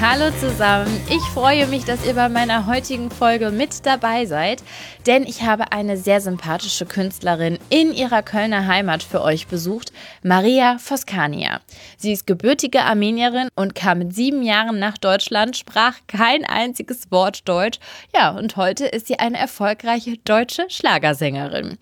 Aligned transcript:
Hallo 0.00 0.30
zusammen, 0.38 1.00
ich 1.10 1.22
freue 1.34 1.66
mich, 1.66 1.84
dass 1.84 2.06
ihr 2.06 2.14
bei 2.14 2.28
meiner 2.28 2.66
heutigen 2.66 3.10
Folge 3.10 3.50
mit 3.50 3.84
dabei 3.84 4.26
seid, 4.26 4.62
denn 5.08 5.24
ich 5.24 5.42
habe 5.42 5.72
eine 5.72 5.96
sehr 5.96 6.20
sympathische 6.20 6.86
Künstlerin 6.86 7.58
in 7.68 7.92
ihrer 7.92 8.22
Kölner 8.22 8.68
Heimat 8.68 9.02
für 9.02 9.22
euch 9.22 9.48
besucht, 9.48 9.92
Maria 10.22 10.78
Foskania. 10.78 11.62
Sie 11.96 12.12
ist 12.12 12.28
gebürtige 12.28 12.82
Armenierin 12.82 13.48
und 13.56 13.74
kam 13.74 13.98
mit 13.98 14.14
sieben 14.14 14.44
Jahren 14.44 14.78
nach 14.78 14.98
Deutschland, 14.98 15.56
sprach 15.56 15.94
kein 16.06 16.44
einziges 16.44 17.10
Wort 17.10 17.48
Deutsch. 17.48 17.80
Ja, 18.14 18.30
und 18.30 18.56
heute 18.56 18.86
ist 18.86 19.08
sie 19.08 19.18
eine 19.18 19.38
erfolgreiche 19.38 20.16
deutsche 20.18 20.66
Schlagersängerin. 20.68 21.76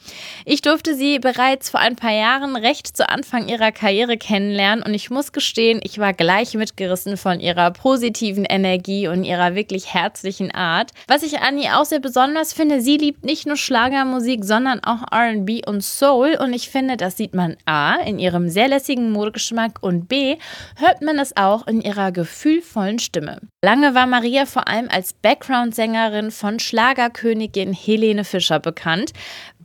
Ich 0.47 0.63
durfte 0.63 0.95
sie 0.95 1.19
bereits 1.19 1.69
vor 1.69 1.81
ein 1.81 1.97
paar 1.97 2.15
Jahren 2.15 2.57
recht 2.57 2.97
zu 2.97 3.07
Anfang 3.11 3.49
ihrer 3.49 3.73
Karriere 3.73 4.17
kennenlernen 4.17 4.83
und 4.83 4.95
ich 4.95 5.11
muss 5.11 5.33
gestehen, 5.33 5.81
ich 5.83 5.99
war 5.99 6.15
gleich 6.15 6.55
mitgerissen 6.55 7.19
von 7.19 7.41
ihrer 7.41 7.73
positiven 7.73 8.06
positiven 8.07 8.45
Energie 8.45 9.09
und 9.09 9.25
ihrer 9.25 9.57
wirklich 9.57 9.93
herzlichen 9.93 10.53
Art. 10.53 10.93
Was 11.09 11.25
ich 11.25 11.41
an 11.41 11.59
ihr 11.59 11.81
auch 11.81 11.85
sehr 11.85 11.99
besonders 11.99 12.53
finde, 12.53 12.81
sie 12.81 12.99
liebt 12.99 13.25
nicht 13.25 13.47
nur 13.47 13.57
Schlagermusik, 13.57 14.45
sondern 14.45 14.79
auch 14.85 15.03
RB 15.13 15.67
und 15.67 15.83
Soul. 15.83 16.37
Und 16.41 16.53
ich 16.53 16.71
finde, 16.71 16.97
das 16.97 17.17
sieht 17.17 17.35
man 17.35 17.57
A 17.65 17.97
in 17.97 18.21
ihrem 18.21 18.49
sehr 18.49 18.69
lässigen 18.69 19.11
Modegeschmack 19.11 19.83
und 19.83 20.07
B 20.09 20.37
hört 20.77 21.03
man 21.03 21.19
es 21.19 21.37
auch 21.37 21.67
in 21.67 21.81
ihrer 21.81 22.13
gefühlvollen 22.13 23.01
Stimme. 23.01 23.41
Lange 23.65 23.97
war 23.97 24.07
Maria 24.07 24.47
vor 24.47 24.69
allem 24.69 24.89
als 24.89 25.13
Background-Sängerin 25.13 26.31
von 26.31 26.61
Schlagerkönigin 26.61 27.73
Helene 27.73 28.23
Fischer 28.23 28.61
bekannt, 28.61 29.15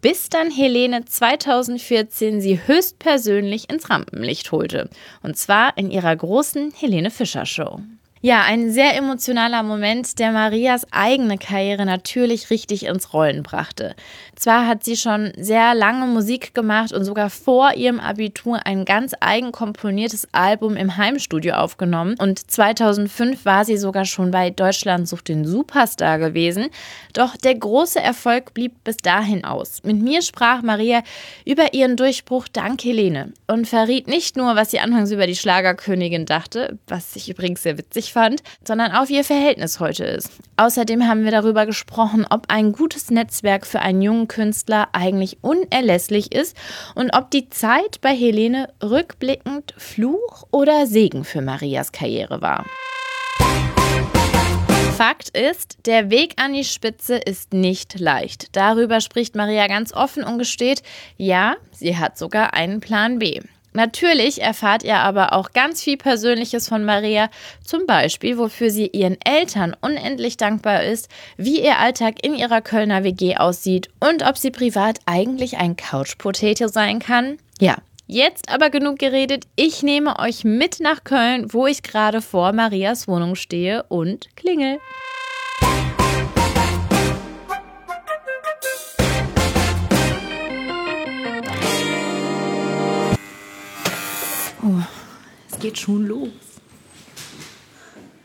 bis 0.01 0.29
dann 0.29 0.49
Helene 0.49 1.05
2014 1.05 2.41
sie 2.41 2.59
höchstpersönlich 2.65 3.69
ins 3.69 3.91
Rampenlicht 3.91 4.51
holte. 4.51 4.89
Und 5.21 5.37
zwar 5.37 5.77
in 5.77 5.91
ihrer 5.91 6.15
großen 6.15 6.73
Helene 6.75 7.11
Fischer 7.11 7.45
Show. 7.45 7.81
Ja, 8.23 8.43
ein 8.43 8.69
sehr 8.69 8.95
emotionaler 8.95 9.63
Moment, 9.63 10.19
der 10.19 10.31
Marias 10.31 10.85
eigene 10.91 11.39
Karriere 11.39 11.87
natürlich 11.87 12.51
richtig 12.51 12.85
ins 12.85 13.13
Rollen 13.13 13.41
brachte. 13.41 13.95
Zwar 14.35 14.67
hat 14.67 14.83
sie 14.83 14.95
schon 14.95 15.33
sehr 15.37 15.73
lange 15.73 16.05
Musik 16.05 16.53
gemacht 16.53 16.93
und 16.93 17.03
sogar 17.03 17.31
vor 17.31 17.73
ihrem 17.73 17.99
Abitur 17.99 18.63
ein 18.63 18.85
ganz 18.85 19.13
eigen 19.21 19.51
komponiertes 19.51 20.27
Album 20.33 20.75
im 20.75 20.97
Heimstudio 20.97 21.55
aufgenommen 21.55 22.15
und 22.19 22.51
2005 22.51 23.43
war 23.43 23.65
sie 23.65 23.77
sogar 23.77 24.05
schon 24.05 24.29
bei 24.29 24.51
Deutschland 24.51 25.07
sucht 25.07 25.27
den 25.27 25.43
Superstar 25.43 26.19
gewesen. 26.19 26.67
Doch 27.13 27.35
der 27.35 27.55
große 27.55 27.99
Erfolg 27.99 28.53
blieb 28.53 28.83
bis 28.83 28.97
dahin 28.97 29.45
aus. 29.45 29.81
Mit 29.83 29.99
mir 29.99 30.21
sprach 30.21 30.61
Maria 30.61 31.01
über 31.43 31.73
ihren 31.73 31.97
Durchbruch 31.97 32.47
dank 32.47 32.83
Helene 32.83 33.33
und 33.47 33.67
verriet 33.67 34.07
nicht 34.07 34.37
nur, 34.37 34.55
was 34.55 34.69
sie 34.69 34.79
anfangs 34.79 35.09
über 35.09 35.25
die 35.25 35.35
Schlagerkönigin 35.35 36.27
dachte, 36.27 36.77
was 36.85 37.15
ich 37.15 37.27
übrigens 37.27 37.63
sehr 37.63 37.79
witzig 37.79 38.10
fand, 38.11 38.43
sondern 38.65 38.91
wie 39.09 39.15
ihr 39.15 39.23
Verhältnis 39.23 39.79
heute 39.79 40.03
ist. 40.05 40.29
Außerdem 40.57 41.07
haben 41.07 41.23
wir 41.23 41.31
darüber 41.31 41.65
gesprochen, 41.65 42.25
ob 42.29 42.45
ein 42.49 42.71
gutes 42.71 43.09
Netzwerk 43.09 43.65
für 43.65 43.79
einen 43.79 44.01
jungen 44.01 44.27
Künstler 44.27 44.89
eigentlich 44.93 45.39
unerlässlich 45.41 46.33
ist 46.33 46.55
und 46.95 47.15
ob 47.15 47.31
die 47.31 47.49
Zeit 47.49 48.01
bei 48.01 48.15
Helene 48.15 48.69
rückblickend 48.83 49.73
Fluch 49.77 50.43
oder 50.51 50.87
Segen 50.87 51.23
für 51.23 51.41
Marias 51.41 51.91
Karriere 51.91 52.41
war. 52.41 52.65
Fakt 55.01 55.29
ist, 55.29 55.79
der 55.87 56.11
Weg 56.11 56.35
an 56.39 56.53
die 56.53 56.63
Spitze 56.63 57.15
ist 57.15 57.53
nicht 57.53 57.99
leicht. 57.99 58.55
Darüber 58.55 59.01
spricht 59.01 59.35
Maria 59.35 59.65
ganz 59.65 59.93
offen 59.93 60.23
und 60.23 60.37
gesteht, 60.37 60.83
ja, 61.17 61.55
sie 61.71 61.97
hat 61.97 62.19
sogar 62.19 62.53
einen 62.53 62.81
Plan 62.81 63.17
B. 63.17 63.41
Natürlich 63.73 64.41
erfahrt 64.41 64.83
ihr 64.83 64.97
aber 64.97 65.33
auch 65.33 65.51
ganz 65.53 65.81
viel 65.81 65.97
Persönliches 65.97 66.67
von 66.67 66.83
Maria, 66.83 67.29
zum 67.63 67.85
Beispiel, 67.85 68.37
wofür 68.37 68.69
sie 68.69 68.87
ihren 68.87 69.17
Eltern 69.21 69.75
unendlich 69.79 70.37
dankbar 70.37 70.83
ist, 70.83 71.09
wie 71.37 71.63
ihr 71.63 71.79
Alltag 71.79 72.23
in 72.23 72.33
ihrer 72.33 72.61
Kölner 72.61 73.03
WG 73.03 73.37
aussieht 73.37 73.89
und 73.99 74.27
ob 74.27 74.37
sie 74.37 74.51
privat 74.51 74.99
eigentlich 75.05 75.57
ein 75.57 75.77
Couchpotato 75.77 76.67
sein 76.67 76.99
kann. 76.99 77.37
Ja, 77.59 77.77
jetzt 78.07 78.49
aber 78.49 78.69
genug 78.69 78.99
geredet. 78.99 79.45
Ich 79.55 79.83
nehme 79.83 80.19
euch 80.19 80.43
mit 80.43 80.79
nach 80.81 81.03
Köln, 81.03 81.53
wo 81.53 81.65
ich 81.67 81.81
gerade 81.81 82.21
vor 82.21 82.51
Marias 82.51 83.07
Wohnung 83.07 83.35
stehe 83.35 83.83
und 83.83 84.35
klingel. 84.35 84.79
Geht 95.61 95.77
schon 95.77 96.07
los. 96.07 96.29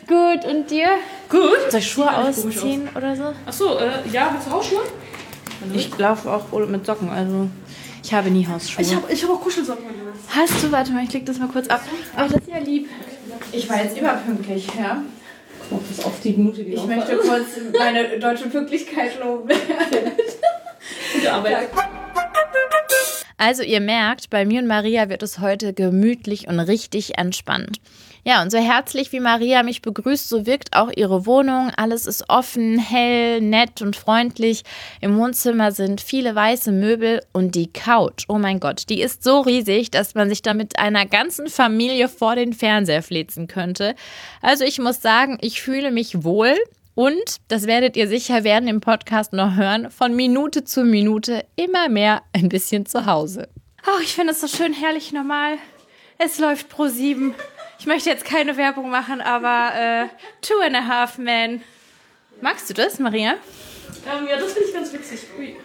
Gut, 0.06 0.44
und 0.50 0.70
dir? 0.70 0.88
Gut. 1.28 1.70
Soll 1.70 1.80
ich 1.80 1.90
Schuhe 1.90 2.16
ausziehen 2.16 2.88
aus. 2.88 2.96
oder 2.96 3.16
so? 3.16 3.34
Achso, 3.46 3.78
äh, 3.78 4.08
ja, 4.10 4.30
willst 4.32 4.46
du 4.46 4.50
Hausschuhe? 4.50 4.82
Ich 5.74 5.96
laufe 5.98 6.30
auch 6.30 6.66
mit 6.66 6.86
Socken, 6.86 7.08
also 7.08 7.48
ich 8.02 8.14
habe 8.14 8.30
nie 8.30 8.46
Hausschuhe. 8.46 8.82
Ich 8.82 8.94
habe 8.94 9.12
ich 9.12 9.22
hab 9.22 9.30
auch 9.30 9.40
Kuschelsocken. 9.40 9.84
Hast 10.34 10.62
du? 10.62 10.72
Warte 10.72 10.92
mal, 10.92 11.04
ich 11.04 11.12
leg 11.12 11.26
das 11.26 11.38
mal 11.38 11.48
kurz 11.48 11.68
ab. 11.68 11.82
Aber 12.16 12.28
das 12.28 12.40
ist 12.42 12.48
ja 12.48 12.58
lieb. 12.58 12.88
Ich 13.52 13.68
war 13.68 13.82
jetzt 13.82 13.98
überpünktlich, 13.98 14.66
ja. 14.78 15.02
Oh, 15.70 15.78
das 15.88 16.04
auf 16.04 16.20
die 16.20 16.32
Minute 16.32 16.62
Ich 16.62 16.84
möchte 16.86 17.16
kurz 17.16 17.46
meine 17.78 18.18
deutsche 18.20 18.48
Pünktlichkeit 18.48 19.18
loben. 19.20 19.48
Gute 21.14 21.32
Arbeit. 21.32 21.68
Also 23.36 23.62
ihr 23.62 23.80
merkt, 23.80 24.30
bei 24.30 24.44
mir 24.44 24.60
und 24.60 24.66
Maria 24.66 25.08
wird 25.08 25.22
es 25.22 25.38
heute 25.38 25.72
gemütlich 25.72 26.48
und 26.48 26.58
richtig 26.58 27.18
entspannt. 27.18 27.80
Ja, 28.28 28.42
und 28.42 28.50
so 28.50 28.58
herzlich 28.58 29.10
wie 29.12 29.20
Maria 29.20 29.62
mich 29.62 29.80
begrüßt, 29.80 30.28
so 30.28 30.44
wirkt 30.44 30.76
auch 30.76 30.90
ihre 30.94 31.24
Wohnung. 31.24 31.70
Alles 31.74 32.04
ist 32.04 32.28
offen, 32.28 32.78
hell, 32.78 33.40
nett 33.40 33.80
und 33.80 33.96
freundlich. 33.96 34.64
Im 35.00 35.16
Wohnzimmer 35.16 35.72
sind 35.72 36.02
viele 36.02 36.34
weiße 36.34 36.70
Möbel 36.70 37.22
und 37.32 37.54
die 37.54 37.72
Couch. 37.72 38.26
Oh 38.28 38.36
mein 38.36 38.60
Gott, 38.60 38.90
die 38.90 39.00
ist 39.00 39.24
so 39.24 39.40
riesig, 39.40 39.90
dass 39.90 40.14
man 40.14 40.28
sich 40.28 40.42
da 40.42 40.52
mit 40.52 40.78
einer 40.78 41.06
ganzen 41.06 41.46
Familie 41.46 42.06
vor 42.10 42.36
den 42.36 42.52
Fernseher 42.52 43.02
flitzen 43.02 43.46
könnte. 43.46 43.94
Also 44.42 44.64
ich 44.64 44.78
muss 44.78 45.00
sagen, 45.00 45.38
ich 45.40 45.62
fühle 45.62 45.90
mich 45.90 46.22
wohl. 46.22 46.54
Und, 46.94 47.36
das 47.48 47.66
werdet 47.66 47.96
ihr 47.96 48.08
sicher 48.08 48.44
werden 48.44 48.68
im 48.68 48.82
Podcast 48.82 49.32
noch 49.32 49.56
hören, 49.56 49.90
von 49.90 50.14
Minute 50.14 50.64
zu 50.64 50.84
Minute 50.84 51.46
immer 51.56 51.88
mehr 51.88 52.20
ein 52.34 52.50
bisschen 52.50 52.84
zu 52.84 53.06
Hause. 53.06 53.48
Oh, 53.86 54.02
ich 54.02 54.12
finde 54.12 54.32
es 54.32 54.42
so 54.42 54.48
schön 54.48 54.74
herrlich 54.74 55.12
normal. 55.12 55.54
Es 56.18 56.38
läuft 56.38 56.68
pro 56.68 56.88
sieben. 56.88 57.34
Ich 57.78 57.86
möchte 57.86 58.10
jetzt 58.10 58.24
keine 58.24 58.56
Werbung 58.56 58.90
machen, 58.90 59.20
aber 59.20 59.72
äh, 59.74 60.06
Two 60.42 60.60
and 60.64 60.74
a 60.74 60.86
Half 60.86 61.18
Men. 61.18 61.62
Magst 62.40 62.68
du 62.68 62.74
das, 62.74 62.98
Maria? 62.98 63.34
Ähm, 64.04 64.26
ja, 64.28 64.36
das 64.36 64.52
finde 64.52 64.68
ich 64.68 64.74
ganz 64.74 64.92
witzig. 64.92 65.20
Ui. 65.38 65.56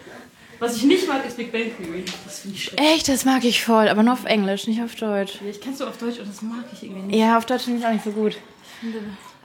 Was 0.60 0.76
ich 0.76 0.84
nicht 0.84 1.08
mag, 1.08 1.26
ist 1.26 1.36
Big 1.36 1.50
Bang 1.50 1.72
Theory. 1.76 2.04
Das 2.24 2.40
finde 2.40 2.56
ich 2.56 2.64
schlecht. 2.64 2.80
Echt, 2.80 3.08
das 3.08 3.24
mag 3.24 3.44
ich 3.44 3.64
voll, 3.64 3.88
aber 3.88 4.04
nur 4.04 4.14
auf 4.14 4.24
Englisch, 4.24 4.68
nicht 4.68 4.80
auf 4.80 4.94
Deutsch. 4.94 5.40
Ja, 5.42 5.50
ich 5.50 5.60
kenn's 5.60 5.80
nur 5.80 5.88
auf 5.88 5.98
Deutsch 5.98 6.20
und 6.20 6.28
das 6.28 6.40
mag 6.40 6.64
ich 6.72 6.84
irgendwie 6.84 7.02
nicht. 7.02 7.18
Ja, 7.18 7.36
auf 7.36 7.46
Deutsch 7.46 7.64
finde 7.64 7.80
ich 7.80 7.86
auch 7.86 7.92
nicht 7.92 8.04
so 8.04 8.12
gut. 8.12 8.38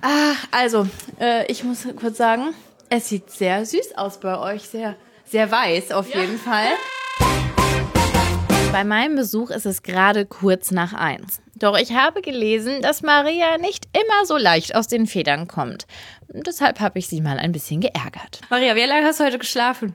Ach, 0.02 0.47
also, 0.52 0.88
äh, 1.19 1.52
ich 1.52 1.63
muss 1.63 1.88
kurz 2.00 2.18
sagen, 2.18 2.53
es 2.90 3.09
sieht 3.09 3.31
sehr 3.31 3.66
süß 3.66 3.97
aus 3.97 4.19
bei 4.19 4.38
euch. 4.38 4.63
Sehr, 4.63 4.96
sehr 5.25 5.50
weiß 5.50 5.91
auf 5.91 6.13
ja. 6.13 6.22
jeden 6.22 6.38
Fall. 6.38 6.68
Bei 8.72 8.84
meinem 8.84 9.16
Besuch 9.16 9.50
ist 9.50 9.66
es 9.66 9.81
gerade 9.81 10.28
kurz 10.28 10.69
nach 10.69 10.94
eins. 10.94 11.41
Doch 11.59 11.78
ich 11.78 11.94
habe 11.94 12.22
gelesen, 12.22 12.81
dass 12.81 13.02
Maria 13.02 13.58
nicht 13.58 13.86
immer 13.94 14.25
so 14.25 14.38
leicht 14.38 14.75
aus 14.75 14.88
den 14.88 15.08
Federn 15.08 15.47
kommt. 15.47 15.85
Deshalb 16.29 16.79
habe 16.79 17.00
ich 17.00 17.08
sie 17.08 17.22
mal 17.22 17.38
ein 17.38 17.52
bisschen 17.52 17.82
geärgert. 17.82 18.41
Maria, 18.50 18.76
wie 18.76 18.85
lange 18.85 19.06
hast 19.06 19.20
du 19.20 19.26
heute 19.26 19.40
geschlafen? 19.40 19.94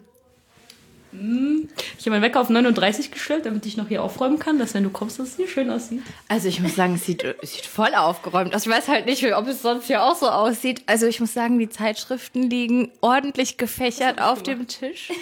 Hm, 1.12 1.68
ich 1.96 2.04
habe 2.06 2.10
meinen 2.10 2.22
Wecker 2.22 2.40
auf 2.40 2.50
39 2.50 3.12
gestellt, 3.12 3.46
damit 3.46 3.64
ich 3.66 3.76
noch 3.76 3.88
hier 3.88 4.02
aufräumen 4.02 4.38
kann, 4.38 4.58
dass 4.58 4.74
wenn 4.74 4.82
du 4.82 4.90
kommst, 4.90 5.18
dass 5.18 5.28
es 5.28 5.36
hier 5.36 5.46
schön 5.46 5.70
aussieht. 5.70 6.02
Also 6.28 6.48
ich 6.48 6.60
muss 6.60 6.74
sagen, 6.74 6.94
es 6.96 7.06
sieht, 7.06 7.22
es 7.40 7.54
sieht 7.54 7.66
voll 7.66 7.94
aufgeräumt 7.94 8.54
aus. 8.54 8.66
Ich 8.66 8.72
weiß 8.72 8.88
halt 8.88 9.06
nicht, 9.06 9.24
ob 9.34 9.46
es 9.46 9.62
sonst 9.62 9.86
hier 9.86 10.02
auch 10.02 10.16
so 10.16 10.28
aussieht. 10.28 10.82
Also 10.86 11.06
ich 11.06 11.20
muss 11.20 11.32
sagen, 11.32 11.58
die 11.58 11.68
Zeitschriften 11.68 12.50
liegen 12.50 12.90
ordentlich 13.00 13.56
gefächert 13.58 14.20
auf 14.20 14.42
dem 14.42 14.66
Tisch. 14.66 15.12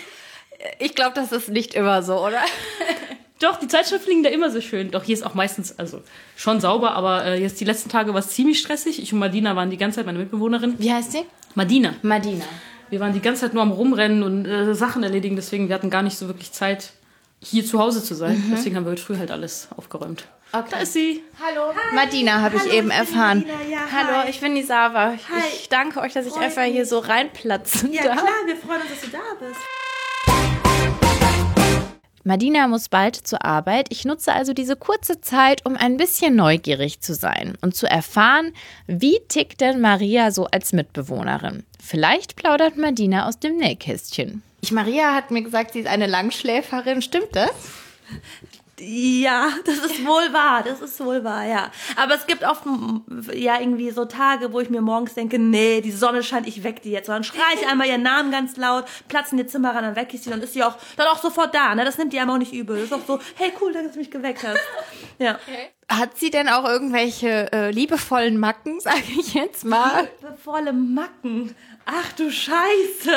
Ich 0.79 0.95
glaube, 0.95 1.13
das 1.15 1.31
ist 1.31 1.51
nicht 1.51 1.75
immer 1.75 2.03
so, 2.03 2.25
oder? 2.25 2.41
Doch, 3.43 3.59
die 3.59 3.69
Zeitschriften 3.69 4.09
liegen 4.11 4.23
da 4.23 4.31
immer 4.31 4.51
so 4.51 4.61
schön. 4.61 4.91
Doch 4.91 5.03
hier 5.03 5.15
ist 5.15 5.25
auch 5.25 5.35
meistens, 5.35 5.79
also 5.79 6.01
schon 6.37 6.61
sauber, 6.61 6.93
aber 6.93 7.25
äh, 7.25 7.41
jetzt 7.41 7.61
die 7.61 7.65
letzten 7.65 7.89
Tage 7.89 8.13
war 8.15 8.21
es 8.21 8.29
ziemlich 8.29 8.59
stressig. 8.59 9.03
Ich 9.03 9.13
und 9.13 9.19
Madina 9.19 9.57
waren 9.57 9.71
die 9.71 9.77
ganze 9.77 9.97
Zeit 9.97 10.07
meine 10.07 10.19
Mitbewohnerin. 10.19 10.75
Wie 10.79 10.93
heißt 10.93 11.13
sie? 11.13 11.25
Madina. 11.55 11.95
Madina. 12.03 12.45
Wir 12.91 13.01
waren 13.01 13.13
die 13.13 13.21
ganze 13.21 13.41
Zeit 13.43 13.55
nur 13.55 13.63
am 13.63 13.73
Rumrennen 13.73 14.23
und 14.23 14.47
äh, 14.47 14.75
Sachen 14.75 15.03
erledigen, 15.03 15.35
deswegen 15.37 15.69
wir 15.69 15.75
hatten 15.75 15.91
gar 15.91 16.03
nicht 16.03 16.17
so 16.19 16.29
wirklich 16.29 16.53
Zeit, 16.53 16.93
hier 17.41 17.65
zu 17.65 17.79
Hause 17.79 18.05
zu 18.05 18.15
sein. 18.15 18.37
Mhm. 18.37 18.53
Deswegen 18.55 18.77
haben 18.77 18.85
wir 18.85 18.93
heute 18.93 19.03
früh 19.03 19.17
halt 19.19 19.31
alles 19.31 19.69
aufgeräumt. 19.77 20.25
Okay. 20.53 20.69
Da 20.71 20.79
ist 20.81 20.93
sie. 20.93 21.23
Hallo. 21.43 21.73
Hi. 21.75 21.95
Madina 21.97 22.43
habe 22.43 22.57
ich 22.59 22.71
eben 22.73 22.91
erfahren. 22.91 23.47
Ja, 23.71 23.79
Hallo, 23.91 24.25
hi. 24.25 24.31
ich 24.31 24.39
bin 24.41 24.55
die 24.55 24.63
Sava. 24.63 25.13
Hi. 25.13 25.43
Ich 25.55 25.71
danke 25.71 26.01
euch, 26.01 26.13
dass 26.13 26.27
ich 26.27 26.33
Freut 26.33 26.45
einfach 26.45 26.65
hier 26.65 26.85
so 26.85 26.99
reinplatzen 26.99 27.91
Ja, 27.93 28.05
darf. 28.05 28.19
klar, 28.19 28.35
wir 28.45 28.57
freuen 28.57 28.83
uns, 28.83 28.91
dass 28.91 29.01
du 29.01 29.09
da 29.09 29.19
bist. 29.41 29.61
Madina 32.25 32.69
muss 32.69 32.89
bald 32.89 33.17
zur 33.17 33.45
Arbeit. 33.45 33.89
Ich 33.91 34.05
nutze 34.05 34.33
also 34.33 34.53
diese 34.53 34.77
kurze 34.77 35.21
Zeit, 35.21 35.67
um 35.67 35.77
ein 35.77 35.97
bisschen 35.97 36.37
neugierig 36.37 37.01
zu 37.01 37.15
sein 37.15 37.59
und 37.63 37.75
zu 37.75 37.87
erfahren, 37.89 38.53
wie 38.87 39.19
tickt 39.29 39.61
denn 39.61 39.81
Maria 39.81 40.31
so 40.31 40.47
als 40.47 40.73
Mitbewohnerin. 40.73 41.65
Vielleicht 41.83 42.37
plaudert 42.37 42.77
Madina 42.77 43.27
aus 43.27 43.41
dem 43.41 43.57
Nähkästchen. 43.57 44.43
Ich, 44.61 44.71
Maria 44.71 45.15
hat 45.15 45.33
mir 45.33 45.43
gesagt, 45.43 45.73
sie 45.73 45.81
ist 45.81 45.89
eine 45.89 46.07
Langschläferin. 46.07 47.03
Stimmt 47.03 47.35
das? 47.35 47.51
Ja, 48.85 49.51
das 49.65 49.79
ist 49.79 50.05
wohl 50.05 50.33
wahr, 50.33 50.65
das 50.65 50.81
ist 50.81 50.99
wohl 51.05 51.23
wahr, 51.23 51.45
ja. 51.45 51.71
Aber 51.97 52.15
es 52.15 52.27
gibt 52.27 52.43
oft 52.43 52.67
m, 52.67 53.05
ja 53.33 53.61
irgendwie 53.61 53.91
so 53.91 54.07
Tage, 54.07 54.53
wo 54.53 54.61
ich 54.61 54.71
mir 54.71 54.81
morgens 54.81 55.15
denke, 55.15 55.39
nee, 55.39 55.81
die 55.81 55.93
Sonne 55.93 56.25
scheint, 56.25 56.49
ich 56.49 56.65
weck 56.65 56.83
die 56.83 56.91
jetzt. 56.91 57.09
Und 57.09 57.15
dann 57.15 57.25
schreie 57.25 57.55
ich 57.55 57.67
einmal 57.67 57.87
ihren 57.87 58.03
Namen 58.03 58.33
ganz 58.33 58.57
laut, 58.57 58.85
platze 59.07 59.33
in 59.33 59.39
ihr 59.39 59.47
Zimmer 59.47 59.75
ran, 59.75 59.85
dann 59.85 59.97
weck 59.97 60.13
ich 60.13 60.23
sie, 60.23 60.31
dann 60.31 60.43
ist 60.43 60.55
sie 60.55 60.65
auch 60.65 60.77
dann 60.97 61.07
auch 61.07 61.19
sofort 61.19 61.55
da, 61.55 61.75
ne? 61.75 61.85
Das 61.85 61.97
nimmt 61.97 62.13
die 62.13 62.19
einem 62.19 62.31
auch 62.31 62.39
nicht 62.39 62.53
übel. 62.53 62.77
Das 62.77 62.87
ist 62.87 62.93
auch 62.93 63.07
so, 63.07 63.21
hey 63.37 63.53
cool, 63.61 63.73
dass 63.73 63.93
du 63.93 63.99
mich 63.99 64.11
geweckt 64.11 64.43
hast. 64.43 64.61
Ja. 65.19 65.39
Hat 65.89 66.19
sie 66.19 66.31
denn 66.31 66.49
auch 66.49 66.65
irgendwelche 66.65 67.53
äh, 67.53 67.71
liebevollen 67.71 68.39
Macken, 68.39 68.81
sage 68.81 69.03
ich 69.17 69.35
jetzt 69.35 69.65
mal? 69.65 70.09
Volle 70.43 70.73
Macken. 70.73 71.55
Ach 71.85 72.13
du 72.13 72.31
Scheiße. 72.31 73.11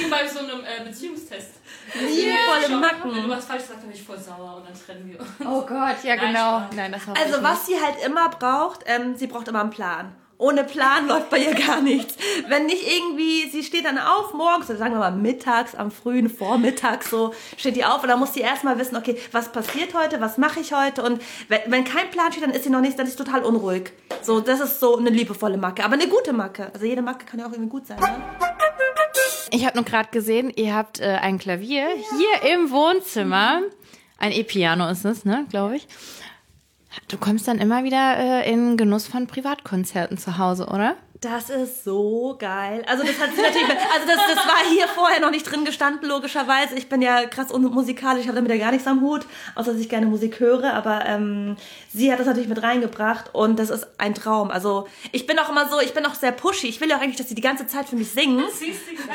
Wie 0.00 0.06
bei 0.10 0.26
so 0.26 0.40
einem 0.40 0.60
äh, 0.60 0.84
Beziehungstest. 0.84 1.61
Liebevolle 1.94 2.68
Wenn 2.68 2.80
Macken. 2.80 3.12
du 3.22 3.28
was 3.28 3.44
falsch 3.44 3.62
sagst, 3.64 3.80
dann 3.82 3.88
bin 3.88 3.92
ich 3.96 4.02
voll 4.02 4.18
sauer 4.18 4.56
und 4.56 4.66
dann 4.66 4.74
trennen 4.86 5.10
wir 5.10 5.20
uns. 5.20 5.28
Oh 5.40 5.60
Gott, 5.62 6.02
ja 6.04 6.16
Nein, 6.16 6.26
genau. 6.28 6.58
Spaß. 6.60 6.76
Nein, 6.76 6.92
das 6.92 7.02
Also 7.32 7.42
was 7.42 7.66
sie 7.66 7.74
halt 7.80 7.96
immer 8.04 8.28
braucht, 8.30 8.80
ähm, 8.86 9.16
sie 9.16 9.26
braucht 9.26 9.48
immer 9.48 9.60
einen 9.60 9.70
Plan. 9.70 10.14
Ohne 10.38 10.64
Plan 10.64 11.06
läuft 11.08 11.30
bei 11.30 11.38
ihr 11.38 11.54
gar 11.54 11.80
nichts. 11.82 12.16
Wenn 12.48 12.66
nicht 12.66 12.82
irgendwie, 12.84 13.48
sie 13.48 13.62
steht 13.62 13.84
dann 13.84 13.98
auf 13.98 14.34
morgens, 14.34 14.68
oder 14.70 14.78
sagen 14.78 14.92
wir 14.94 14.98
mal 14.98 15.12
mittags, 15.12 15.74
am 15.76 15.92
frühen 15.92 16.28
Vormittag 16.28 17.04
so, 17.04 17.32
steht 17.56 17.76
die 17.76 17.84
auf 17.84 18.02
und 18.02 18.08
dann 18.08 18.18
muss 18.18 18.34
sie 18.34 18.40
erstmal 18.40 18.76
wissen, 18.78 18.96
okay, 18.96 19.16
was 19.30 19.52
passiert 19.52 19.94
heute, 19.94 20.20
was 20.20 20.38
mache 20.38 20.58
ich 20.60 20.72
heute 20.72 21.02
und 21.04 21.22
wenn, 21.48 21.60
wenn 21.66 21.84
kein 21.84 22.10
Plan 22.10 22.32
steht, 22.32 22.42
dann 22.42 22.50
ist 22.50 22.64
sie 22.64 22.70
noch 22.70 22.80
nicht, 22.80 22.98
dann 22.98 23.06
ist 23.06 23.18
sie 23.18 23.24
total 23.24 23.44
unruhig. 23.44 23.92
So, 24.22 24.40
das 24.40 24.58
ist 24.58 24.80
so 24.80 24.96
eine 24.98 25.10
liebevolle 25.10 25.58
Macke, 25.58 25.84
aber 25.84 25.94
eine 25.94 26.08
gute 26.08 26.32
Macke. 26.32 26.70
Also 26.74 26.86
jede 26.86 27.02
Macke 27.02 27.24
kann 27.24 27.38
ja 27.38 27.46
auch 27.46 27.52
irgendwie 27.52 27.70
gut 27.70 27.86
sein, 27.86 27.98
ne? 28.00 28.51
Ich 29.50 29.66
habe 29.66 29.76
nur 29.76 29.84
gerade 29.84 30.08
gesehen, 30.10 30.50
ihr 30.54 30.74
habt 30.74 31.00
äh, 31.00 31.18
ein 31.20 31.38
Klavier 31.38 31.86
hier 31.86 32.54
im 32.54 32.70
Wohnzimmer. 32.70 33.60
Ein 34.18 34.32
E-Piano 34.32 34.88
ist 34.88 35.04
es, 35.04 35.24
ne, 35.24 35.46
glaube 35.50 35.76
ich. 35.76 35.86
Du 37.08 37.18
kommst 37.18 37.48
dann 37.48 37.58
immer 37.58 37.84
wieder 37.84 38.16
äh, 38.18 38.50
in 38.50 38.76
Genuss 38.76 39.06
von 39.06 39.26
Privatkonzerten 39.26 40.16
zu 40.16 40.38
Hause, 40.38 40.66
oder? 40.66 40.96
Das 41.22 41.50
ist 41.50 41.84
so 41.84 42.34
geil. 42.36 42.82
Also 42.88 43.04
das 43.04 43.16
hat 43.20 43.30
sie 43.32 43.40
natürlich, 43.42 43.68
also 43.94 44.06
das, 44.08 44.16
das 44.34 44.44
war 44.44 44.58
hier 44.68 44.88
vorher 44.88 45.20
noch 45.20 45.30
nicht 45.30 45.44
drin 45.44 45.64
gestanden, 45.64 46.08
logischerweise. 46.08 46.74
Ich 46.74 46.88
bin 46.88 47.00
ja 47.00 47.26
krass 47.26 47.52
unmusikalisch, 47.52 48.22
ich 48.22 48.26
habe 48.26 48.34
damit 48.34 48.50
ja 48.50 48.56
gar 48.58 48.72
nichts 48.72 48.88
am 48.88 49.00
Hut, 49.02 49.24
außer 49.54 49.70
dass 49.70 49.80
ich 49.80 49.88
gerne 49.88 50.06
Musik 50.06 50.40
höre. 50.40 50.74
Aber 50.74 51.06
ähm, 51.06 51.56
sie 51.94 52.10
hat 52.12 52.18
das 52.18 52.26
natürlich 52.26 52.48
mit 52.48 52.60
reingebracht 52.64 53.30
und 53.34 53.60
das 53.60 53.70
ist 53.70 53.86
ein 53.98 54.16
Traum. 54.16 54.50
Also 54.50 54.88
ich 55.12 55.28
bin 55.28 55.38
auch 55.38 55.48
immer 55.48 55.68
so, 55.68 55.80
ich 55.80 55.94
bin 55.94 56.04
auch 56.06 56.14
sehr 56.16 56.32
pushy. 56.32 56.66
Ich 56.66 56.80
will 56.80 56.90
ja 56.90 56.96
auch 56.96 57.00
eigentlich, 57.00 57.18
dass 57.18 57.28
sie 57.28 57.36
die 57.36 57.40
ganze 57.40 57.68
Zeit 57.68 57.88
für 57.88 57.94
mich 57.94 58.10
singen. 58.10 58.44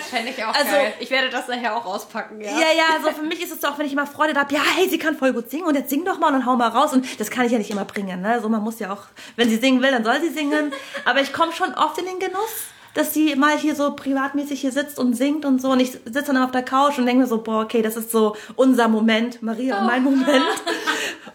Fände 0.09 0.29
ich 0.29 0.41
auch 0.45 0.55
Also- 0.55 0.71
geil. 0.71 0.93
Ich 1.01 1.11
werde 1.11 1.27
das 1.29 1.49
nachher 1.49 1.75
auch 1.75 1.85
auspacken, 1.85 2.39
ja. 2.39 2.51
Ja, 2.51 2.71
ja, 2.73 2.83
also 2.95 3.09
für 3.19 3.25
mich 3.25 3.43
ist 3.43 3.51
es 3.51 3.65
auch, 3.65 3.77
wenn 3.79 3.85
ich 3.85 3.91
immer 3.91 4.07
Freude 4.07 4.33
habe, 4.39 4.53
ja, 4.55 4.61
hey, 4.77 4.87
sie 4.87 4.97
kann 4.97 5.17
voll 5.17 5.33
gut 5.33 5.49
singen 5.51 5.65
und 5.65 5.75
jetzt 5.75 5.89
sing 5.89 6.05
doch 6.05 6.19
mal 6.19 6.27
und 6.27 6.33
dann 6.35 6.45
hau 6.45 6.55
mal 6.55 6.69
raus. 6.69 6.93
Und 6.93 7.19
das 7.19 7.29
kann 7.29 7.45
ich 7.45 7.51
ja 7.51 7.57
nicht 7.57 7.69
immer 7.69 7.83
bringen. 7.83 8.21
Ne? 8.21 8.39
So, 8.41 8.47
man 8.47 8.63
muss 8.63 8.79
ja 8.79 8.93
auch, 8.93 9.03
wenn 9.35 9.49
sie 9.49 9.57
singen 9.57 9.81
will, 9.81 9.91
dann 9.91 10.05
soll 10.05 10.21
sie 10.21 10.29
singen. 10.29 10.71
Aber 11.03 11.19
ich 11.19 11.33
komme 11.33 11.51
schon 11.51 11.73
oft 11.73 11.96
in 11.97 12.05
den 12.05 12.19
Genuss, 12.19 12.67
dass 12.93 13.13
sie 13.13 13.35
mal 13.35 13.57
hier 13.57 13.75
so 13.75 13.95
privatmäßig 13.95 14.61
hier 14.61 14.71
sitzt 14.71 14.97
und 14.97 15.13
singt 15.13 15.45
und 15.45 15.61
so. 15.61 15.69
Und 15.69 15.79
ich 15.79 15.91
sitze 15.91 16.33
dann 16.33 16.37
auf 16.37 16.51
der 16.51 16.63
Couch 16.63 16.97
und 16.97 17.05
denke 17.05 17.21
mir 17.21 17.27
so, 17.27 17.41
boah, 17.41 17.61
okay, 17.61 17.81
das 17.81 17.95
ist 17.95 18.11
so 18.11 18.35
unser 18.55 18.87
Moment, 18.87 19.43
Maria 19.43 19.79
und 19.79 19.85
mein 19.85 20.03
Moment. 20.03 20.27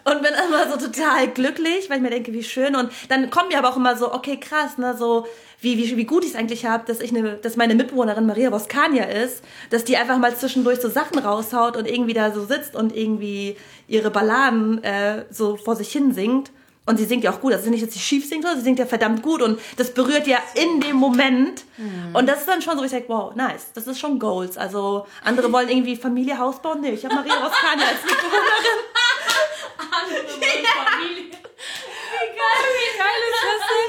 Und 0.05 0.21
bin 0.21 0.33
immer 0.33 0.69
so 0.69 0.85
total 0.85 1.29
glücklich, 1.29 1.89
weil 1.89 1.99
ich 1.99 2.03
mir 2.03 2.11
denke, 2.11 2.33
wie 2.33 2.43
schön. 2.43 2.75
Und 2.75 2.91
dann 3.09 3.31
kommt 3.31 3.51
mir 3.51 3.59
aber 3.59 3.71
auch 3.71 3.77
immer 3.77 3.97
so, 3.97 4.13
okay, 4.13 4.37
krass, 4.37 4.77
ne, 4.77 4.97
so 4.97 5.27
wie, 5.61 5.79
wie, 5.79 5.97
wie 5.97 6.05
gut 6.05 6.25
ich 6.25 6.31
es 6.31 6.37
eigentlich 6.37 6.67
habe, 6.67 6.85
dass 6.87 6.99
ich 7.01 7.17
eine, 7.17 7.35
dass 7.35 7.57
meine 7.57 7.77
Mitbewohnerin 7.77 8.27
Maria 8.27 8.51
Voskania 8.51 9.05
ist, 9.05 9.45
dass 9.71 9.85
die 9.85 9.97
einfach 9.97 10.19
mal 10.19 10.37
zwischendurch 10.37 10.81
so 10.81 10.89
Sachen 10.89 11.21
raushaut 11.21 11.77
und 11.77 11.87
irgendwie 11.87 12.15
da 12.15 12.33
so 12.33 12.45
sitzt 12.45 12.75
und 12.75 12.97
irgendwie 12.97 13.57
ihre 13.87 14.11
Balladen 14.11 14.83
äh, 14.83 15.25
so 15.31 15.57
vor 15.57 15.77
sich 15.77 15.93
hin 15.93 16.13
singt. 16.13 16.51
Und 16.93 16.99
sie 16.99 17.07
singt 17.07 17.25
ja 17.25 17.33
auch 17.33 17.41
gut. 17.41 17.55
Also 17.55 17.71
nicht, 17.71 17.83
dass 17.83 17.95
sie 17.95 17.99
schief 17.99 18.29
singt, 18.29 18.43
sondern 18.43 18.59
sie 18.59 18.65
singt 18.65 18.79
ja 18.79 18.85
verdammt 18.85 19.23
gut. 19.23 19.41
Und 19.41 19.59
das 19.79 19.95
berührt 19.95 20.27
ja 20.27 20.37
in 20.53 20.79
dem 20.79 20.97
Moment. 20.97 21.65
Und 22.13 22.29
das 22.29 22.41
ist 22.41 22.49
dann 22.49 22.61
schon 22.61 22.75
so, 22.75 22.81
wo 22.81 22.85
ich 22.85 22.91
sage, 22.91 23.07
wow, 23.09 23.35
nice. 23.35 23.69
Das 23.73 23.87
ist 23.87 23.99
schon 23.99 24.19
Goals. 24.19 24.59
Also 24.59 25.07
andere 25.25 25.51
wollen 25.51 25.71
irgendwie 25.71 25.97
Familie, 25.97 26.37
Haus 26.37 26.61
bauen. 26.61 26.83
Nee, 26.83 26.91
ich 26.91 27.03
habe 27.07 27.15
Maria 27.15 27.33
Voskania 27.33 27.87
als 27.87 28.05
Mitbewohnerin. 28.05 28.79
Familie. 30.85 31.25
Wie 31.25 32.91
geil 32.99 33.23
ist 33.31 33.43
das 33.49 33.63
denn? 33.73 33.89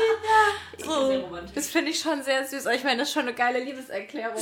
So. 0.86 1.28
Das 1.54 1.68
finde 1.68 1.92
ich 1.92 2.00
schon 2.00 2.24
sehr 2.24 2.48
süß. 2.48 2.68
Ich 2.68 2.86
meine, 2.86 3.00
das 3.00 3.10
ist 3.10 3.14
schon 3.14 3.24
eine 3.24 3.34
geile 3.34 3.62
Liebeserklärung. 3.62 4.38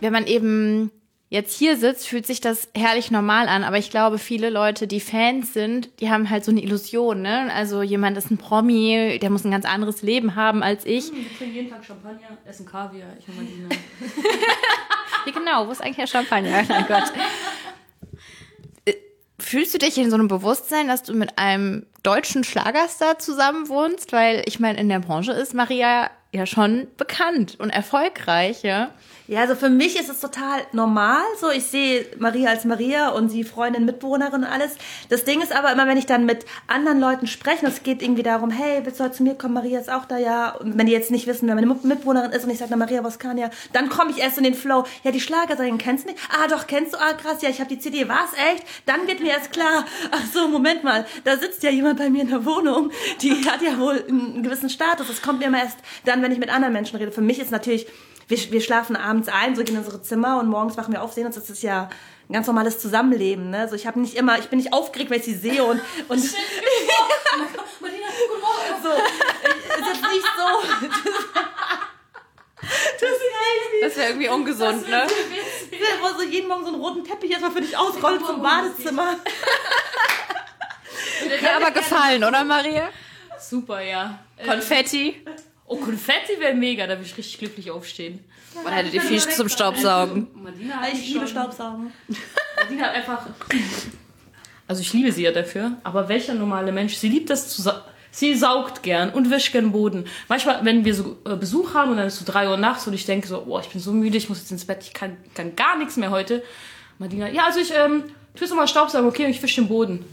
Wenn 0.00 0.12
man 0.12 0.28
eben 0.28 0.92
jetzt 1.30 1.56
hier 1.56 1.76
sitzt, 1.76 2.08
fühlt 2.08 2.26
sich 2.26 2.40
das 2.40 2.68
herrlich 2.74 3.10
normal 3.10 3.48
an. 3.48 3.64
Aber 3.64 3.78
ich 3.78 3.88
glaube, 3.90 4.18
viele 4.18 4.50
Leute, 4.50 4.86
die 4.86 5.00
Fans 5.00 5.54
sind, 5.54 5.88
die 6.00 6.10
haben 6.10 6.28
halt 6.28 6.44
so 6.44 6.50
eine 6.50 6.60
Illusion. 6.60 7.22
Ne? 7.22 7.50
Also 7.54 7.82
jemand 7.82 8.18
ist 8.18 8.30
ein 8.30 8.36
Promi, 8.36 9.18
der 9.22 9.30
muss 9.30 9.44
ein 9.44 9.52
ganz 9.52 9.64
anderes 9.64 10.02
Leben 10.02 10.34
haben 10.34 10.62
als 10.62 10.84
ich. 10.84 11.12
Wir 11.12 11.38
trinken 11.38 11.54
jeden 11.54 11.70
Tag 11.70 11.84
Champagner, 11.84 12.36
essen 12.44 12.66
Kaviar, 12.66 13.08
ich 13.18 13.26
und 13.28 13.36
Madina. 13.36 13.68
Wie 15.24 15.32
genau? 15.32 15.66
Wo 15.66 15.70
ist 15.70 15.80
eigentlich 15.82 15.96
der 15.96 16.06
Champagner? 16.08 16.64
Mein 16.68 16.86
Gott. 16.86 17.12
Äh, 18.86 18.94
Fühlst 19.38 19.72
du 19.72 19.78
dich 19.78 19.96
in 19.98 20.10
so 20.10 20.16
einem 20.16 20.28
Bewusstsein, 20.28 20.88
dass 20.88 21.04
du 21.04 21.14
mit 21.14 21.38
einem 21.38 21.86
deutschen 22.02 22.42
Schlagerstar 22.42 23.18
zusammen 23.18 23.68
wohnst? 23.68 24.12
Weil 24.12 24.42
ich 24.46 24.58
meine, 24.58 24.80
in 24.80 24.88
der 24.88 24.98
Branche 24.98 25.32
ist 25.32 25.54
Maria 25.54 26.10
ja 26.32 26.46
schon 26.46 26.86
bekannt 26.96 27.56
und 27.58 27.70
erfolgreich, 27.70 28.62
ja? 28.62 28.90
Ja, 29.30 29.42
also 29.42 29.54
für 29.54 29.70
mich 29.70 29.94
ist 29.94 30.08
es 30.08 30.18
total 30.18 30.60
normal. 30.72 31.22
So, 31.40 31.50
ich 31.52 31.64
sehe 31.64 32.04
Maria 32.18 32.50
als 32.50 32.64
Maria 32.64 33.10
und 33.10 33.28
sie 33.28 33.44
Freundin, 33.44 33.84
Mitbewohnerin 33.84 34.42
und 34.42 34.44
alles. 34.44 34.72
Das 35.08 35.22
Ding 35.22 35.40
ist 35.40 35.52
aber 35.52 35.70
immer, 35.70 35.86
wenn 35.86 35.96
ich 35.96 36.06
dann 36.06 36.26
mit 36.26 36.44
anderen 36.66 36.98
Leuten 36.98 37.28
spreche, 37.28 37.64
es 37.66 37.84
geht 37.84 38.02
irgendwie 38.02 38.24
darum, 38.24 38.50
hey, 38.50 38.80
willst 38.82 38.98
du 38.98 39.04
heute 39.04 39.14
zu 39.14 39.22
mir 39.22 39.36
kommen? 39.36 39.54
Maria 39.54 39.78
ist 39.78 39.88
auch 39.88 40.04
da, 40.04 40.18
ja. 40.18 40.50
Und 40.56 40.76
wenn 40.76 40.86
die 40.86 40.92
jetzt 40.92 41.12
nicht 41.12 41.28
wissen, 41.28 41.46
wer 41.46 41.54
meine 41.54 41.68
Mitbewohnerin 41.68 42.32
ist 42.32 42.42
und 42.42 42.50
ich 42.50 42.58
sage, 42.58 42.72
na 42.72 42.76
Maria 42.76 43.04
Voskania, 43.04 43.50
dann 43.72 43.88
komme 43.88 44.10
ich 44.10 44.18
erst 44.18 44.36
in 44.36 44.42
den 44.42 44.54
Flow. 44.54 44.84
Ja, 45.04 45.12
die 45.12 45.20
Schlagersängerin 45.20 45.78
kennst 45.78 46.06
du 46.06 46.10
nicht? 46.10 46.20
Ah, 46.30 46.48
doch, 46.48 46.66
kennst 46.66 46.94
du? 46.94 46.98
Ah, 46.98 47.12
krass, 47.12 47.40
ja, 47.42 47.50
ich 47.50 47.60
habe 47.60 47.68
die 47.68 47.78
CD. 47.78 48.08
Was, 48.08 48.32
echt? 48.52 48.64
Dann 48.84 49.06
wird 49.06 49.20
mir 49.20 49.30
erst 49.30 49.52
klar, 49.52 49.84
ach 50.10 50.24
so, 50.34 50.48
Moment 50.48 50.82
mal, 50.82 51.06
da 51.22 51.36
sitzt 51.36 51.62
ja 51.62 51.70
jemand 51.70 52.00
bei 52.00 52.10
mir 52.10 52.22
in 52.22 52.30
der 52.30 52.44
Wohnung, 52.44 52.90
die 53.22 53.30
hat 53.48 53.62
ja 53.62 53.78
wohl 53.78 54.04
einen 54.08 54.42
gewissen 54.42 54.70
Status. 54.70 55.06
Das 55.06 55.22
kommt 55.22 55.38
mir 55.38 55.46
immer 55.46 55.62
erst 55.62 55.78
dann, 56.04 56.19
wenn 56.22 56.32
ich 56.32 56.38
mit 56.38 56.50
anderen 56.50 56.72
Menschen 56.72 56.96
rede. 56.96 57.12
Für 57.12 57.20
mich 57.20 57.38
ist 57.38 57.50
natürlich 57.50 57.86
wir, 58.30 58.52
wir 58.52 58.60
schlafen 58.60 58.96
abends 58.96 59.28
ein, 59.28 59.56
so 59.56 59.64
gehen 59.64 59.74
in 59.74 59.80
unsere 59.82 60.00
Zimmer 60.02 60.38
und 60.38 60.48
morgens 60.48 60.76
wachen 60.76 60.92
wir 60.92 61.02
auf, 61.02 61.12
sehen 61.12 61.26
uns. 61.26 61.34
Das 61.34 61.50
ist 61.50 61.62
ja 61.62 61.90
ein 62.28 62.32
ganz 62.32 62.46
normales 62.46 62.78
Zusammenleben. 62.78 63.50
Ne? 63.50 63.58
Also 63.58 63.74
ich 63.74 63.86
habe 63.86 64.00
nicht 64.00 64.14
immer, 64.14 64.38
ich 64.38 64.46
bin 64.48 64.60
nicht 64.60 64.72
aufgeregt, 64.72 65.10
wenn 65.10 65.18
ich 65.18 65.24
sie 65.24 65.34
sehe 65.34 65.64
und 65.64 65.80
und 66.08 66.18
so. 66.18 66.36
Madina, 67.80 68.06
guten 68.28 68.40
Morgen. 68.40 68.60
Es 69.68 69.80
ist 69.80 70.02
nicht 70.02 70.26
so. 70.36 70.46
Das 72.62 73.10
ist 73.10 73.20
Das 73.82 73.96
wäre 73.96 74.08
irgendwie 74.10 74.28
ungesund, 74.28 74.88
ne? 74.88 75.06
wo 76.00 76.08
so 76.18 76.22
jeden 76.22 76.46
Morgen 76.46 76.64
so 76.64 76.72
einen 76.72 76.80
roten 76.80 77.04
Teppich 77.04 77.32
erstmal 77.32 77.50
für 77.50 77.60
dich 77.62 77.76
ausrollt 77.76 78.24
zum 78.24 78.40
Badezimmer. 78.42 79.16
Dir 81.40 81.56
aber 81.56 81.70
gefallen, 81.72 82.22
oder 82.22 82.44
Maria? 82.44 82.90
Super, 83.38 83.80
ja. 83.80 84.18
Konfetti. 84.44 85.24
Oh, 85.72 85.76
Konfetti 85.76 86.32
wäre 86.40 86.52
mega, 86.52 86.84
da 86.88 86.94
würde 86.94 87.04
ich 87.04 87.16
richtig 87.16 87.38
glücklich 87.38 87.70
aufstehen. 87.70 88.18
Man 88.64 88.72
hätte 88.72 88.90
die 88.90 88.98
Fisch 88.98 89.28
zum 89.28 89.48
Staubsaugen. 89.48 90.26
Madina 90.34 90.80
hat 90.80 90.92
Ich 90.92 91.14
liebe 91.14 91.28
Staubsaugen. 91.28 91.92
Madina 92.56 92.86
hat 92.86 92.96
einfach. 92.96 93.26
Also 94.66 94.82
ich 94.82 94.92
liebe 94.92 95.12
sie 95.12 95.22
ja 95.22 95.30
dafür, 95.30 95.78
aber 95.84 96.08
welcher 96.08 96.34
normale 96.34 96.72
Mensch, 96.72 96.96
sie 96.96 97.08
liebt 97.08 97.30
das 97.30 97.54
zu 97.54 97.62
sa 97.62 97.84
Sie 98.10 98.34
saugt 98.34 98.82
gern 98.82 99.10
und 99.10 99.30
wischt 99.30 99.52
gern 99.52 99.70
Boden. 99.70 100.06
Manchmal, 100.26 100.64
wenn 100.64 100.84
wir 100.84 100.92
so 100.96 101.18
äh, 101.24 101.36
Besuch 101.36 101.74
haben 101.74 101.92
und 101.92 101.98
dann 101.98 102.08
ist 102.08 102.18
so 102.18 102.24
drei 102.24 102.48
Uhr 102.48 102.56
nachts 102.56 102.84
und 102.88 102.92
ich 102.92 103.06
denke 103.06 103.28
so, 103.28 103.44
oh, 103.46 103.60
ich 103.60 103.68
bin 103.68 103.80
so 103.80 103.92
müde, 103.92 104.16
ich 104.16 104.28
muss 104.28 104.40
jetzt 104.40 104.50
ins 104.50 104.64
Bett, 104.64 104.82
ich 104.82 104.92
kann, 104.92 105.16
kann 105.34 105.54
gar 105.54 105.78
nichts 105.78 105.96
mehr 105.96 106.10
heute. 106.10 106.42
Madina, 106.98 107.28
ja, 107.28 107.44
also 107.44 107.60
ich 107.60 107.72
ähm, 107.72 108.02
tu 108.34 108.40
jetzt 108.40 108.50
nochmal 108.50 108.66
Staubsaugen, 108.66 109.08
okay, 109.08 109.24
und 109.24 109.30
ich 109.30 109.40
wische 109.40 109.60
den 109.60 109.68
Boden. 109.68 110.04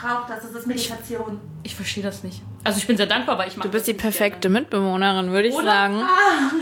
Ich 0.00 0.04
brauche 0.04 0.28
das, 0.28 0.42
das 0.42 0.52
ist 0.52 0.66
Meditation. 0.68 1.40
Ich 1.64 1.74
verstehe 1.74 2.04
das 2.04 2.22
nicht. 2.22 2.40
Also 2.62 2.78
ich 2.78 2.86
bin 2.86 2.96
sehr 2.96 3.06
dankbar, 3.06 3.36
weil 3.36 3.48
ich 3.48 3.56
mag 3.56 3.64
Du 3.64 3.70
bist 3.70 3.88
das 3.88 3.94
die 3.96 4.00
perfekte 4.00 4.48
Mitbewohnerin, 4.48 5.32
würde 5.32 5.48
ich 5.48 5.54
sagen. 5.56 5.94
gerne. 5.96 6.08